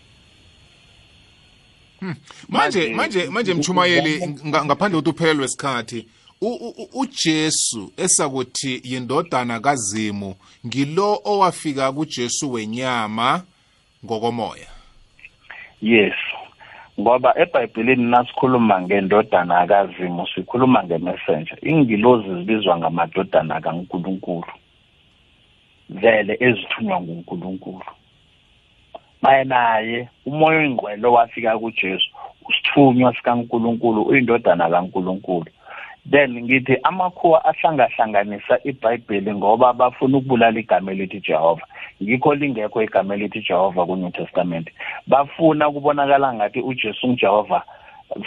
hmm. 1.99 2.15
manje 2.49 2.93
manje 2.93 3.25
manje 3.29 3.53
mchumayeli 3.53 4.27
ngaphandle 4.27 5.01
kokuthi 5.01 5.09
uphelelwe 5.09 5.45
isikhathi 5.45 6.07
uJesu 6.93 7.93
esakuthi 7.97 8.81
yindodana 8.83 9.59
kaZimu 9.59 10.35
ngilo 10.67 11.21
owafika 11.23 11.91
kuJesu 11.91 12.51
wenyama 12.51 13.43
ngokomoya 14.05 14.67
yes 15.81 16.13
ngoba 17.01 17.30
ebhayibhelini 17.43 18.05
nasikhuluma 18.11 18.76
ngendodana 18.81 19.53
akazimo 19.63 20.23
sikhuluma 20.34 20.80
ngemessenger 20.88 21.57
ingilozi 21.72 22.30
zibizwa 22.38 22.73
ngamadodana 22.80 23.55
kaNkuluNkulu 23.65 24.51
vele 25.89 26.34
ezithunywa 26.47 26.97
nguNkulunkulu 27.01 27.85
maye 29.22 29.43
naye 29.51 29.97
umoya 30.26 30.57
oyingcwele 30.59 31.05
owafika 31.11 31.51
kuJesu 31.61 32.09
usithunywa 32.47 33.11
sikaNkulunkulu 33.17 33.99
uyindodana 34.09 34.65
kaNkulunkulu 34.73 35.49
then 36.10 36.32
ngithi 36.44 36.77
amakhuwa 36.84 37.44
ahlangahlanganisa 37.45 38.60
ibhayibheli 38.64 39.34
ngoba 39.34 39.73
bafuna 39.73 40.18
ukubulala 40.18 40.60
igama 40.60 40.91
elithi 40.91 41.19
jehova 41.22 41.65
ngikho 42.03 42.36
lingekho 42.36 42.84
igama 42.84 43.14
elithi 43.14 43.41
jehova 43.41 43.86
kwenew 43.86 44.11
testament 44.11 44.69
bafuna 45.07 45.72
kubonakala 45.72 46.34
ngathi 46.34 46.61
ujesu 46.61 47.07
ngujehova 47.07 47.64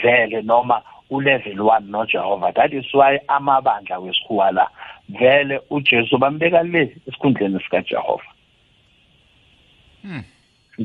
vele 0.02 0.42
noma 0.42 0.82
ulevel 1.10 1.60
one 1.62 1.86
nojehova 1.86 2.52
that 2.54 2.72
is 2.72 2.84
why 2.94 3.18
amabandla 3.28 3.98
wesikhuwa 3.98 4.50
la 4.52 4.68
vele 5.08 5.60
ujesu 5.70 6.18
bambeka 6.18 6.62
le 6.62 6.96
esikhundleni 7.06 7.60
sikajehova 7.62 8.24
hmm. 10.02 10.24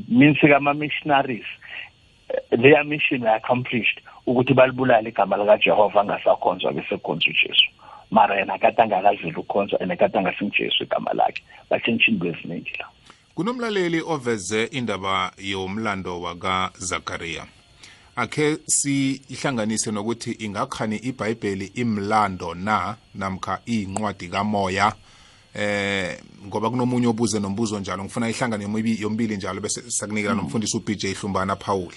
means 0.09 0.37
kama-missionaries 0.39 1.45
their 2.61 2.83
mission 2.83 3.21
were 3.21 3.33
accomplished 3.35 3.99
ukuthi 4.25 4.53
balibulale 4.53 5.09
igama 5.09 5.37
likaJehova 5.37 6.01
angasakhonzwa 6.01 6.73
bese 6.73 6.97
khonza 6.97 7.29
uJesu 7.29 7.65
mara 8.11 8.39
yena 8.39 8.57
kade 8.57 8.81
angakazeli 8.81 9.35
ukhonzwa 9.37 9.79
and 9.81 9.91
kade 9.97 10.17
angasingujesu 10.17 10.83
igama 10.83 11.11
lakhe 11.13 11.43
batshentsha 11.69 12.11
into 12.11 12.27
eziningi 12.27 12.71
la 12.79 12.85
kunomlaleli 13.35 14.01
oveze 14.07 14.63
indaba 14.65 15.31
yomlando 15.37 16.21
wakazakariya 16.21 17.45
akhe 18.15 18.57
sihlanganise 18.65 19.91
nokuthi 19.91 20.31
ingakhani 20.31 20.95
ibhayibheli 20.97 21.65
imlando 21.75 22.53
na 22.55 22.95
namkha 23.15 23.59
iyincwadi 23.67 24.27
kamoya 24.27 24.93
eh 25.53 26.19
ngoba 26.47 26.69
kunomunye 26.69 27.07
obuze 27.07 27.39
nombuzo 27.39 27.79
njalo 27.79 28.03
ngifuna 28.03 28.29
ihlangano 28.29 28.63
yomibili 28.63 29.37
njalo 29.37 29.61
bese 29.61 29.83
sakunikela 29.91 30.33
hmm. 30.33 30.41
nomfundisi 30.41 30.77
uBJ 30.77 31.05
Hlumbana 31.05 31.55
Paul 31.55 31.91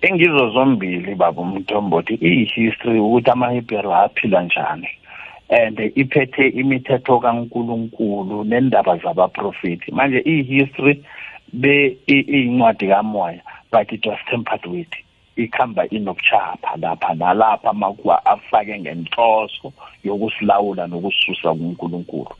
engizo 0.00 0.50
zombili 0.50 1.14
baba 1.14 1.42
umthombothi 1.42 2.14
iyihistory 2.14 3.00
ukuthi 3.00 3.30
amaHebheru 3.30 3.94
aphila 3.94 4.42
njani 4.42 4.88
and 5.48 5.78
iphethe 5.94 6.48
imithetho 6.48 7.20
kaNkuluNkulu 7.20 8.44
nendaba 8.44 8.96
zabaprofeti 8.96 9.92
manje 9.92 10.18
ihistory 10.18 11.04
be 11.52 11.96
incwadi 12.06 12.86
kamoya 12.88 13.42
but 13.72 13.92
it 13.92 14.06
was 14.06 14.18
tempered 14.30 14.66
with 14.66 14.92
ikhamba 15.36 15.88
inokuchapha 15.88 16.76
lapha 16.80 17.14
nalapha 17.14 17.72
makuwa 17.72 18.26
afake 18.26 18.80
ngenhloso 18.80 19.72
yokusilawula 20.04 20.86
nokususa 20.86 21.54
kuNkulunkulu 21.54 22.32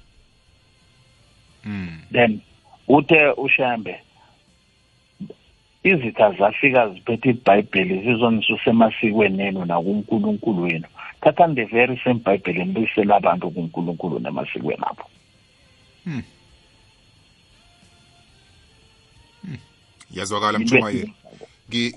mm 1.64 1.98
then 2.12 2.40
uthe 2.89 3.30
ushembe 3.36 4.01
izitha 5.84 6.32
zafika 6.32 6.88
ziphethe 6.88 7.30
ibhayibheli 7.30 8.02
zizonisusa 8.02 8.70
emasikweni 8.70 9.42
enu 9.42 9.64
nakunkulunkulu 9.64 10.62
wenu 10.62 10.86
thathani 11.20 11.55
the 11.55 11.64
very 11.64 12.00
same 12.05 12.18
bhayibheli 12.24 12.64
nibuyisele 12.64 13.14
abantu 13.14 13.50
kunkulunkulu 13.50 14.18
nemasikweni 14.18 14.82
abo 14.90 15.02
hmm. 16.05 16.22
hmm. 19.44 19.59
yazwakala 20.10 20.59
mchumayeli 20.59 21.12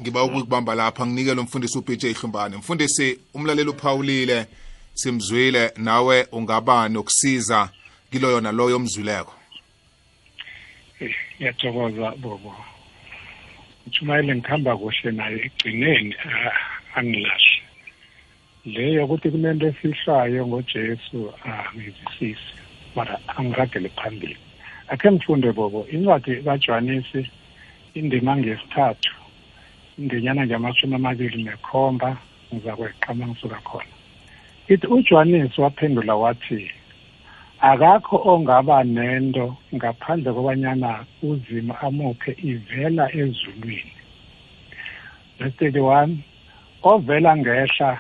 ngiba 0.02 0.24
ukukubamba 0.24 0.76
lapha 0.76 1.06
nginike 1.08 1.34
lo 1.36 1.44
mfundisi 1.44 1.78
uPJ 1.78 2.06
Hlumbane 2.06 2.58
mfundisi 2.58 3.20
umlaleli 3.34 3.70
uPaulile 3.70 4.46
simzwile 4.94 5.72
nawe 5.78 6.28
ungaba 6.32 6.90
nokusiza 6.90 7.70
kiloyo 8.12 8.42
naloyo 8.42 8.76
omzwileko 8.76 9.34
eh, 11.00 11.16
yathokoza 11.40 12.12
bobo 12.12 12.56
uJumayeli 13.88 14.34
ngihamba 14.38 14.72
kuhle 14.78 15.12
naye 15.18 15.38
egcineni 15.48 16.14
ah, 16.28 16.58
angilahle 16.98 17.58
le 18.74 18.84
yokuthi 18.98 19.28
kunento 19.34 19.64
efihlwayo 19.72 20.42
ngojesu 20.50 21.20
angizisisi 21.50 22.54
ah, 22.62 22.64
mara 22.96 23.14
angiragele 23.38 23.90
phambili 23.98 24.38
akhe 24.92 25.08
ngifunde 25.12 25.50
bobo 25.58 25.80
incwadi 25.96 26.32
kajohanisi 26.46 27.22
indima 28.00 28.32
ngesithathu 28.38 29.14
indinyana 30.00 30.42
ngamashumi 30.48 30.96
amabili 30.96 31.38
nekhomba 31.48 32.10
ngiza 32.54 32.74
kweqama 32.78 33.24
ngisuka 33.28 33.60
khona 33.70 33.94
ithi 34.74 34.86
ujohanisi 34.96 35.58
waphendula 35.62 36.14
wathi 36.24 36.60
akakho 37.62 38.18
ongaba 38.26 38.84
nento 38.84 39.54
ngaphandle 39.78 40.34
kobanyana 40.34 41.06
uzima 41.24 41.74
amuphe 41.88 42.32
ivela 42.52 43.06
ezulwini 43.22 43.94
verse 45.38 45.70
31 45.70 46.26
ovela 46.92 47.32
ngehla 47.38 47.92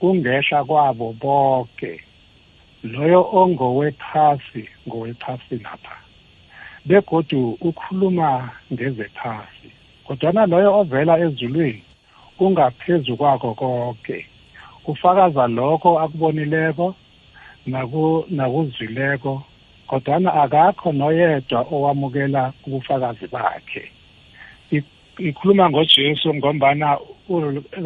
kungehla 0.00 0.58
kwabo 0.68 1.06
bonke 1.22 1.92
loyo 2.92 3.20
ongowephasi 3.38 4.64
ngowephasi 4.88 5.54
lapha 5.64 5.96
begodu 6.88 7.40
ukhuluma 7.68 8.30
ngezephasi 8.72 9.68
kodwana 10.08 10.42
loyo 10.48 10.70
ovela 10.80 11.18
ezulwini 11.24 11.82
kungaphezu 12.36 13.12
kwakho 13.16 13.54
konke 13.54 14.18
ufakaza 14.90 15.44
lokho 15.46 15.98
akubonileko 16.04 16.86
nakuzwileko 17.66 19.42
kodwana 19.86 20.30
akakho 20.42 20.92
noyedwa 20.92 21.62
owamukela 21.70 22.52
ubufakazi 22.66 23.26
bakhe 23.30 23.84
ikhuluma 25.18 25.70
ngojesu 25.70 26.34
ngombana 26.34 26.98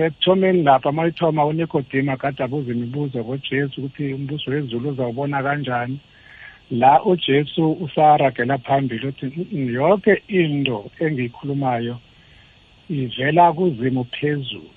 ekuthomeni 0.05 0.63
lapha 0.67 0.89
uma 0.91 1.07
ithoma 1.07 1.45
unikodima 1.47 2.17
kade 2.17 2.43
abuza 2.45 2.73
imibuzo 2.73 3.19
ngojesu 3.23 3.81
ukuthi 3.85 4.13
umbuso 4.15 4.51
wezulu 4.51 4.89
uzawubona 4.91 5.43
kanjani 5.43 5.99
la 6.71 7.03
ujesu 7.05 7.73
usaragela 7.73 8.59
phambili 8.59 9.07
uthi 9.07 9.47
yonke 9.53 10.23
into 10.29 10.79
engiyikhulumayo 11.01 11.97
ivela 12.91 13.53
kuzimo 13.53 14.05
phezulu 14.15 14.71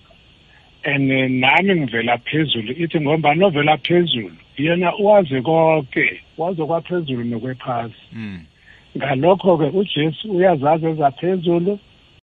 and 0.85 1.11
eh, 1.11 1.27
nami 1.29 1.75
ngivela 1.75 2.17
phezulu 2.17 2.71
ithi 2.77 2.99
ngoba 3.01 3.35
novela 3.35 3.77
phezulu 3.77 4.35
yena 4.57 4.95
uwazi 4.95 5.41
konke 5.41 6.21
wazi 6.37 6.63
kwaphezulu 6.65 7.23
nokwephasi 7.23 7.99
hmm. 8.13 8.39
ngalokho-ke 8.97 9.67
ujesu 9.79 10.27
uyazazi 10.37 10.85
ezaphezulu 10.91 11.73